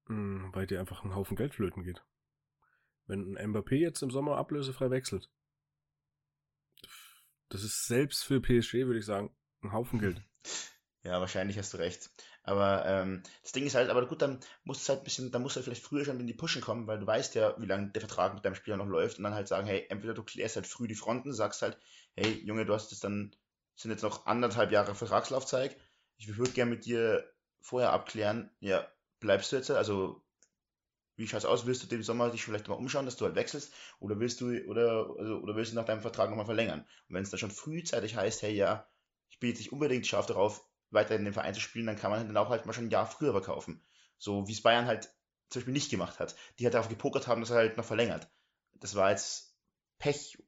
Mm, 0.08 0.54
Weil 0.54 0.68
dir 0.68 0.80
einfach 0.80 1.04
ein 1.04 1.16
Haufen 1.16 1.38
Geld 1.38 1.54
flöten 1.54 1.84
geht. 1.84 2.04
Wenn 3.08 3.38
ein 3.38 3.52
Mbappé 3.52 3.76
jetzt 3.76 4.02
im 4.04 4.12
Sommer 4.12 4.38
ablösefrei 4.38 4.90
wechselt, 4.92 5.30
das 7.50 7.64
ist 7.64 7.88
selbst 7.88 8.24
für 8.24 8.40
PSG, 8.40 8.86
würde 8.86 9.00
ich 9.00 9.06
sagen, 9.06 9.36
ein 9.62 9.74
Haufen 9.74 10.00
Geld. 10.00 10.22
Ja, 11.02 11.22
wahrscheinlich 11.22 11.58
hast 11.58 11.74
du 11.74 11.78
recht. 11.78 12.10
Aber 12.44 12.86
ähm, 12.86 13.24
das 13.42 13.54
Ding 13.54 13.66
ist 13.66 13.74
halt, 13.74 13.90
aber 13.90 14.06
gut, 14.06 14.22
dann 14.22 14.40
musst 14.66 14.86
du 14.88 14.90
halt 14.90 15.00
ein 15.02 15.04
bisschen, 15.06 15.32
dann 15.32 15.42
musst 15.42 15.56
du 15.56 15.60
halt 15.60 15.64
vielleicht 15.66 15.84
früher 15.84 16.04
schon 16.04 16.20
in 16.20 16.28
die 16.28 16.34
Pushen 16.34 16.62
kommen, 16.62 16.88
weil 16.88 17.00
du 17.00 17.08
weißt 17.08 17.36
ja, 17.36 17.56
wie 17.58 17.66
lange 17.66 17.90
der 17.92 18.02
Vertrag 18.02 18.34
mit 18.34 18.44
deinem 18.44 18.56
Spieler 18.56 18.76
noch 18.76 18.86
läuft 18.86 19.18
und 19.18 19.24
dann 19.24 19.34
halt 19.34 19.48
sagen, 19.48 19.66
hey, 19.66 19.86
entweder 19.90 20.14
du 20.14 20.24
klärst 20.24 20.58
halt 20.58 20.68
früh 20.68 20.88
die 20.90 20.96
Fronten, 20.96 21.32
sagst 21.32 21.62
halt, 21.62 21.78
hey, 22.16 22.44
Junge, 22.44 22.66
du 22.66 22.74
hast 22.74 22.92
jetzt 22.92 23.06
dann, 23.06 23.34
sind 23.82 23.92
jetzt 23.92 24.04
noch 24.04 24.26
anderthalb 24.26 24.72
Jahre 24.72 24.96
Vertragslaufzeit, 24.96 25.78
ich 26.18 26.38
würde 26.38 26.52
gerne 26.52 26.72
mit 26.72 26.86
dir 26.86 27.24
vorher 27.62 27.92
abklären, 27.92 28.52
ja, 28.60 28.88
bleibst 29.20 29.52
du 29.52 29.56
jetzt, 29.56 29.72
also 29.72 30.24
wie 31.16 31.28
schaut's 31.28 31.46
aus, 31.46 31.66
willst 31.66 31.84
du 31.84 31.88
den 31.88 32.04
Sommer 32.04 32.30
dich 32.30 32.44
vielleicht 32.44 32.68
mal 32.68 32.76
umschauen, 32.76 33.06
dass 33.06 33.18
du 33.18 33.26
halt 33.26 33.36
wechselst, 33.36 33.74
oder 34.00 34.20
willst 34.20 34.40
du, 34.42 34.48
oder, 34.68 35.10
also, 35.18 35.38
oder 35.40 35.56
willst 35.56 35.72
du 35.72 35.76
nach 35.76 35.86
deinem 35.86 36.02
Vertrag 36.02 36.30
nochmal 36.30 36.46
verlängern? 36.46 36.80
Und 37.08 37.16
wenn 37.16 37.24
es 37.24 37.30
dann 37.30 37.40
schon 37.40 37.52
frühzeitig 37.52 38.16
heißt, 38.16 38.42
hey, 38.42 38.54
ja, 38.54 38.88
ich 39.30 39.40
bin 39.40 39.50
jetzt 39.50 39.60
nicht 39.60 39.72
unbedingt 39.72 40.08
scharf 40.08 40.26
darauf, 40.26 40.66
weiter 40.92 41.16
in 41.16 41.26
dem 41.26 41.34
Verein 41.34 41.54
zu 41.54 41.60
spielen, 41.60 41.86
dann 41.86 41.98
kann 41.98 42.12
man 42.12 42.26
dann 42.26 42.38
auch 42.38 42.50
halt 42.50 42.66
mal 42.66 42.74
schon 42.74 42.86
ein 42.86 42.90
Jahr 42.90 43.06
früher 43.06 43.32
verkaufen. 43.32 43.82
So 44.18 44.48
wie 44.48 44.54
es 44.54 44.62
Bayern 44.62 44.86
halt 44.86 45.10
zum 45.50 45.60
Beispiel 45.60 45.74
nicht 45.74 45.92
gemacht 45.92 46.20
hat. 46.20 46.36
Die 46.58 46.66
halt 46.66 46.74
darauf 46.74 46.90
gepokert 46.90 47.28
haben, 47.28 47.42
dass 47.42 47.52
er 47.52 47.58
halt 47.58 47.78
noch 47.78 47.86
verlängert. 47.86 48.30
Das 48.80 48.96
war 48.96 49.12
jetzt 49.12 49.56
Pech, 49.98 50.42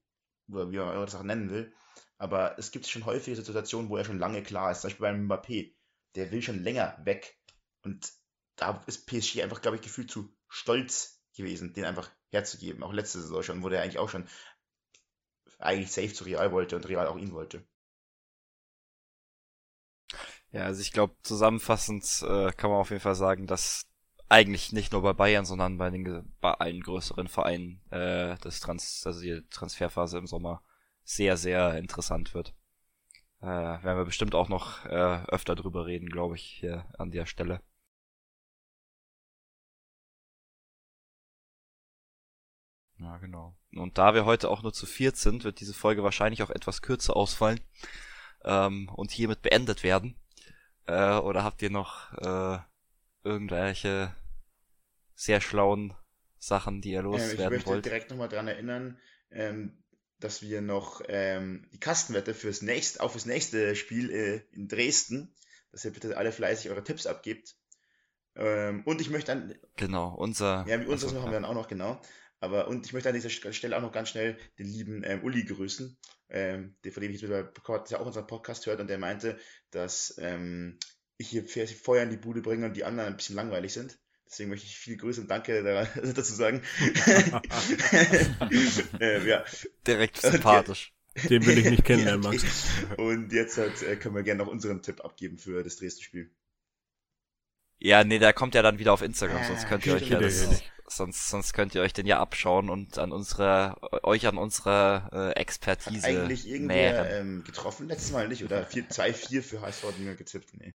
oder 0.49 0.71
wie 0.71 0.77
man 0.77 0.95
das 0.95 1.15
auch 1.15 1.23
nennen 1.23 1.49
will. 1.49 1.73
Aber 2.21 2.59
es 2.59 2.69
gibt 2.69 2.85
schon 2.85 3.07
häufige 3.07 3.35
Situationen, 3.35 3.89
wo 3.89 3.97
er 3.97 4.05
schon 4.05 4.19
lange 4.19 4.43
klar 4.43 4.69
ist. 4.69 4.81
Zum 4.81 4.89
Beispiel 4.89 5.07
beim 5.07 5.27
Mbappé. 5.27 5.73
Der 6.13 6.29
will 6.29 6.43
schon 6.43 6.61
länger 6.61 6.95
weg. 7.03 7.35
Und 7.83 8.13
da 8.57 8.83
ist 8.85 9.07
PSG 9.07 9.41
einfach, 9.41 9.63
glaube 9.63 9.77
ich, 9.77 9.81
gefühlt 9.81 10.11
zu 10.11 10.31
stolz 10.47 11.19
gewesen, 11.35 11.73
den 11.73 11.83
einfach 11.83 12.11
herzugeben. 12.29 12.83
Auch 12.83 12.93
letzte 12.93 13.19
Saison 13.19 13.41
schon, 13.41 13.63
wo 13.63 13.69
der 13.69 13.81
eigentlich 13.81 13.97
auch 13.97 14.09
schon 14.09 14.29
eigentlich 15.57 15.91
safe 15.91 16.13
zu 16.13 16.23
Real 16.23 16.51
wollte 16.51 16.75
und 16.75 16.87
Real 16.87 17.07
auch 17.07 17.17
ihn 17.17 17.31
wollte. 17.31 17.65
Ja, 20.51 20.65
also 20.65 20.81
ich 20.81 20.91
glaube, 20.91 21.15
zusammenfassend 21.23 22.03
äh, 22.21 22.51
kann 22.51 22.69
man 22.69 22.81
auf 22.81 22.91
jeden 22.91 23.01
Fall 23.01 23.15
sagen, 23.15 23.47
dass 23.47 23.87
eigentlich 24.29 24.71
nicht 24.73 24.91
nur 24.91 25.01
bei 25.01 25.13
Bayern, 25.13 25.45
sondern 25.45 25.79
bei, 25.79 25.89
den, 25.89 26.31
bei 26.39 26.51
allen 26.51 26.81
größeren 26.81 27.27
Vereinen 27.27 27.81
äh, 27.89 28.37
das 28.41 28.59
Trans 28.59 29.07
also 29.07 29.21
die 29.21 29.41
Transferphase 29.49 30.19
im 30.19 30.27
Sommer 30.27 30.61
sehr, 31.15 31.35
sehr 31.37 31.77
interessant 31.77 32.33
wird. 32.33 32.55
Äh, 33.41 33.45
werden 33.45 33.97
wir 33.97 34.05
bestimmt 34.05 34.35
auch 34.35 34.49
noch 34.49 34.85
äh, 34.85 35.23
öfter 35.27 35.55
drüber 35.55 35.85
reden, 35.85 36.09
glaube 36.09 36.35
ich, 36.35 36.43
hier 36.43 36.85
an 36.97 37.11
der 37.11 37.25
Stelle. 37.25 37.61
Ja, 42.99 43.17
genau. 43.17 43.57
Und 43.75 43.97
da 43.97 44.13
wir 44.13 44.25
heute 44.25 44.49
auch 44.49 44.61
nur 44.61 44.73
zu 44.73 44.85
viert 44.85 45.17
sind, 45.17 45.43
wird 45.43 45.59
diese 45.59 45.73
Folge 45.73 46.03
wahrscheinlich 46.03 46.43
auch 46.43 46.51
etwas 46.51 46.81
kürzer 46.81 47.15
ausfallen 47.15 47.59
ähm, 48.43 48.89
und 48.89 49.11
hiermit 49.11 49.41
beendet 49.41 49.83
werden. 49.83 50.15
Äh, 50.85 51.15
oder 51.15 51.43
habt 51.43 51.61
ihr 51.61 51.71
noch 51.71 52.13
äh, 52.19 52.59
irgendwelche 53.23 54.15
sehr 55.15 55.41
schlauen 55.41 55.93
Sachen, 56.37 56.81
die 56.81 56.91
ihr 56.91 57.03
Ähm, 57.11 57.31
ich 57.31 57.31
loswerden 57.31 57.53
möchte 57.55 57.69
wollt? 57.69 57.85
direkt 57.85 58.11
nochmal 58.11 58.29
dran 58.29 58.47
erinnern, 58.47 58.99
ähm, 59.31 59.83
dass 60.23 60.41
wir 60.41 60.61
noch 60.61 61.01
ähm, 61.07 61.67
die 61.73 61.79
Kastenwette 61.79 62.33
fürs 62.33 62.61
nächste, 62.61 63.01
auch 63.01 63.11
fürs 63.11 63.25
nächste 63.25 63.75
Spiel 63.75 64.09
äh, 64.09 64.41
in 64.53 64.67
Dresden, 64.67 65.33
dass 65.71 65.85
ihr 65.85 65.91
bitte 65.91 66.17
alle 66.17 66.31
fleißig 66.31 66.69
eure 66.71 66.83
Tipps 66.83 67.05
abgebt. 67.05 67.55
Ähm, 68.35 68.83
und 68.85 69.01
ich 69.01 69.09
möchte 69.09 69.31
dann, 69.33 69.55
Genau, 69.75 70.13
unser. 70.15 70.65
ja, 70.67 70.77
mit 70.77 70.87
uns 70.87 71.01
das 71.01 71.09
also, 71.09 71.19
machen 71.19 71.31
wir 71.31 71.39
dann 71.39 71.45
auch 71.45 71.53
noch, 71.53 71.67
genau. 71.67 72.01
Aber, 72.39 72.67
und 72.67 72.85
ich 72.85 72.93
möchte 72.93 73.09
an 73.09 73.15
dieser 73.15 73.29
Stelle 73.29 73.77
auch 73.77 73.81
noch 73.81 73.91
ganz 73.91 74.09
schnell 74.09 74.37
den 74.57 74.67
lieben 74.67 75.03
ähm, 75.05 75.23
Uli 75.23 75.43
grüßen, 75.43 75.95
ähm, 76.29 76.75
der, 76.83 76.91
von 76.91 77.01
dem 77.01 77.11
ich 77.11 77.21
jetzt 77.21 77.29
wieder 77.29 77.43
der 77.43 78.01
auch 78.01 78.05
unseren 78.05 78.25
Podcast 78.25 78.65
hört 78.65 78.79
und 78.79 78.87
der 78.87 78.97
meinte, 78.97 79.37
dass 79.69 80.15
ähm, 80.17 80.79
ich 81.17 81.29
hier 81.29 81.45
fe- 81.45 81.67
Feuer 81.67 82.03
in 82.03 82.09
die 82.09 82.17
Bude 82.17 82.41
bringe 82.41 82.65
und 82.65 82.75
die 82.75 82.83
anderen 82.83 83.09
ein 83.11 83.17
bisschen 83.17 83.35
langweilig 83.35 83.73
sind. 83.73 83.99
Deswegen 84.31 84.49
möchte 84.49 84.65
ich 84.65 84.77
viel 84.77 84.95
Grüße 84.95 85.19
und 85.19 85.29
Danke 85.29 85.61
daran, 85.61 85.87
dazu 86.15 86.33
sagen. 86.33 86.61
ähm, 89.01 89.27
ja. 89.27 89.43
direkt 89.85 90.21
sympathisch. 90.21 90.93
Den 91.29 91.45
will 91.45 91.57
ich 91.57 91.69
nicht 91.69 91.83
kennenlernen, 91.83 92.23
Ja. 92.23 92.31
Max. 92.31 92.69
Und 92.95 93.33
jetzt 93.33 93.57
halt, 93.57 93.83
äh, 93.83 93.97
können 93.97 94.15
wir 94.15 94.23
gerne 94.23 94.41
noch 94.41 94.49
unseren 94.49 94.81
Tipp 94.81 95.03
abgeben 95.03 95.37
für 95.37 95.63
das 95.63 95.75
Dresden-Spiel. 95.75 96.31
Ja, 97.79 98.05
nee, 98.05 98.19
der 98.19 98.31
kommt 98.31 98.55
ja 98.55 98.61
dann 98.61 98.79
wieder 98.79 98.93
auf 98.93 99.01
Instagram, 99.01 99.41
Ah, 99.41 99.47
sonst 99.47 99.67
könnt 99.67 99.85
ihr 99.85 99.95
euch 99.95 100.05
stimmt, 100.05 100.21
ja 100.21 100.27
das, 100.27 100.63
sonst, 100.87 101.29
sonst 101.29 101.51
könnt 101.51 101.75
ihr 101.75 101.81
euch 101.81 101.91
den 101.91 102.05
ja 102.05 102.19
abschauen 102.19 102.69
und 102.69 102.99
an 102.99 103.11
unsere, 103.11 103.75
euch 104.03 104.27
an 104.27 104.37
unsere 104.37 105.09
äh, 105.11 105.29
Hat 105.29 105.37
Expertise 105.37 106.07
eigentlich 106.07 106.47
irgendwer 106.47 107.19
ähm, 107.19 107.43
getroffen 107.43 107.89
letztes 107.89 108.11
Mal 108.11 108.29
nicht? 108.29 108.45
Oder 108.45 108.65
2-4 108.65 109.41
für 109.41 109.61
HSV 109.61 109.83
hat 109.83 109.99
niemand 109.99 110.19
getippt? 110.19 110.53
Nee. 110.53 110.71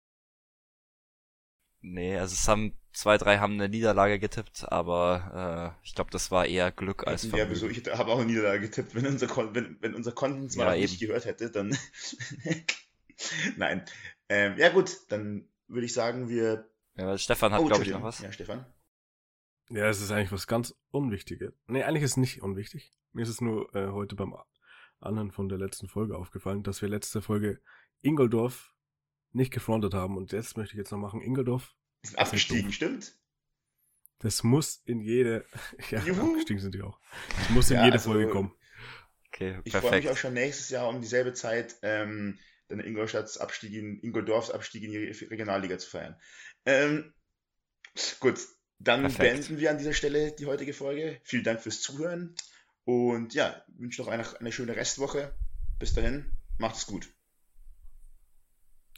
Nee, 1.88 2.18
also 2.18 2.34
es 2.34 2.48
haben, 2.48 2.74
zwei, 2.94 3.18
drei 3.20 3.38
haben 3.38 3.54
eine 3.54 3.70
Niederlage 3.70 4.18
getippt, 4.18 4.72
aber 4.72 5.76
äh, 5.84 5.86
ich 5.86 5.94
glaube, 5.94 6.10
das 6.10 6.32
war 6.32 6.48
eher 6.48 6.72
Glück 6.72 7.06
als 7.06 7.24
Ja, 7.24 7.48
wieso? 7.48 7.68
Vermögen. 7.68 7.82
Ich 7.88 7.94
habe 7.98 8.12
auch 8.12 8.18
eine 8.18 8.26
Niederlage 8.26 8.62
getippt. 8.62 8.96
Wenn 8.96 9.06
unser, 9.06 9.28
Kon 9.28 9.54
wenn, 9.54 9.78
wenn 9.82 9.94
unser 9.94 10.12
Konsens 10.12 10.56
mal 10.56 10.64
Ja, 10.64 10.72
noch 10.72 10.78
nicht 10.78 11.00
eben. 11.00 11.08
gehört 11.10 11.26
hätte, 11.26 11.52
dann. 11.52 11.78
Nein. 13.58 13.86
Ähm, 14.30 14.58
ja, 14.58 14.70
gut, 14.70 14.98
dann 15.10 15.48
würde 15.68 15.86
ich 15.86 15.94
sagen, 15.94 16.28
wir. 16.28 16.68
Ja, 16.98 17.18
Stefan 17.18 17.54
hat, 17.54 17.62
Oh, 17.62 17.66
glaube 17.66 17.84
ich, 17.84 17.92
noch 17.92 18.04
was. 18.04 18.20
Ja, 18.20 18.32
Stefan. 18.32 18.66
Ja, 19.70 19.88
es 19.88 20.02
ist 20.02 20.12
eigentlich 20.12 20.32
was 20.32 20.48
ganz 20.48 20.76
Unwichtiges. 20.92 21.54
Nee, 21.68 21.84
eigentlich 21.84 22.04
ist 22.04 22.12
es 22.12 22.18
nicht 22.18 22.42
unwichtig. 22.42 22.94
Mir 23.14 23.24
ist 23.24 23.30
es 23.30 23.42
nur 23.42 23.74
äh, 23.76 23.92
heute 23.92 24.16
beim 24.16 24.36
Anhören 25.00 25.32
von 25.32 25.50
der 25.50 25.58
letzten 25.58 25.88
Folge 25.88 26.18
aufgefallen, 26.18 26.64
dass 26.64 26.82
wir 26.82 26.90
letzte 26.90 27.22
Folge 27.22 27.62
Ingoldorf 28.02 28.75
nicht 29.36 29.52
gefrontet 29.52 29.94
haben. 29.94 30.18
Und 30.18 30.32
jetzt 30.32 30.58
möchte 30.58 30.74
ich 30.74 30.78
jetzt 30.80 30.92
noch 30.92 30.98
machen, 31.00 31.22
Ingoldorf, 31.22 31.76
Wir 32.02 32.10
sind 32.10 32.20
abgestiegen, 32.20 32.72
stimmt? 32.74 33.14
das 34.20 34.44
muss 34.44 34.82
in 34.86 35.02
jede, 35.02 35.46
ja, 35.92 36.00
Juhu. 36.04 36.30
abgestiegen 36.32 36.62
sind 36.62 36.74
die 36.76 36.82
auch. 36.82 37.00
Das 37.38 37.50
muss 37.50 37.70
in 37.70 37.76
Ja, 37.78 37.86
jede 37.86 37.98
also- 37.98 38.12
Folge 38.12 38.30
kommen. 38.32 38.54
Okay, 39.34 39.60
Ich 39.66 39.76
freue 39.76 39.98
mich 39.98 40.10
auch 40.10 40.16
schon 40.18 40.34
nächstes 40.34 40.70
Jahr 40.70 40.88
um 40.88 41.02
dieselbe 41.02 41.34
Zeit, 41.34 41.76
ähm, 41.82 42.40
dann 42.70 42.80
Ingolstadts 42.80 43.38
Abstieg 43.38 43.74
in 43.74 44.00
Ingoldorfs 44.00 44.50
Abstieg 44.50 44.84
in 44.84 44.92
die 44.92 45.06
Regionalliga 45.26 45.78
zu 45.78 45.90
feiern. 45.90 46.16
Ähm, 46.66 47.14
gut, 48.22 48.40
Dann 48.80 49.02
Perfekt. 49.02 49.20
beenden 49.20 49.58
wir 49.60 49.72
an 49.72 49.78
dieser 49.78 49.94
Stelle 49.94 50.32
die 50.36 50.46
heutige 50.48 50.74
Folge. 50.74 51.20
Vielen 51.24 51.44
Dank 51.44 51.62
fürs 51.62 51.82
Zuhören 51.82 52.36
und 52.86 53.34
ja, 53.34 53.64
wünsche 53.78 54.02
noch 54.02 54.08
eine, 54.10 54.40
eine 54.40 54.52
schöne 54.52 54.76
Restwoche. 54.76 55.36
Bis 55.80 55.94
dahin, 55.94 56.32
macht 56.58 56.76
es 56.78 56.86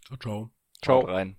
gut. 0.10 0.22
Ciao, 0.22 0.52
ciao. 0.82 1.02
Haut 1.02 1.08
rein. 1.10 1.38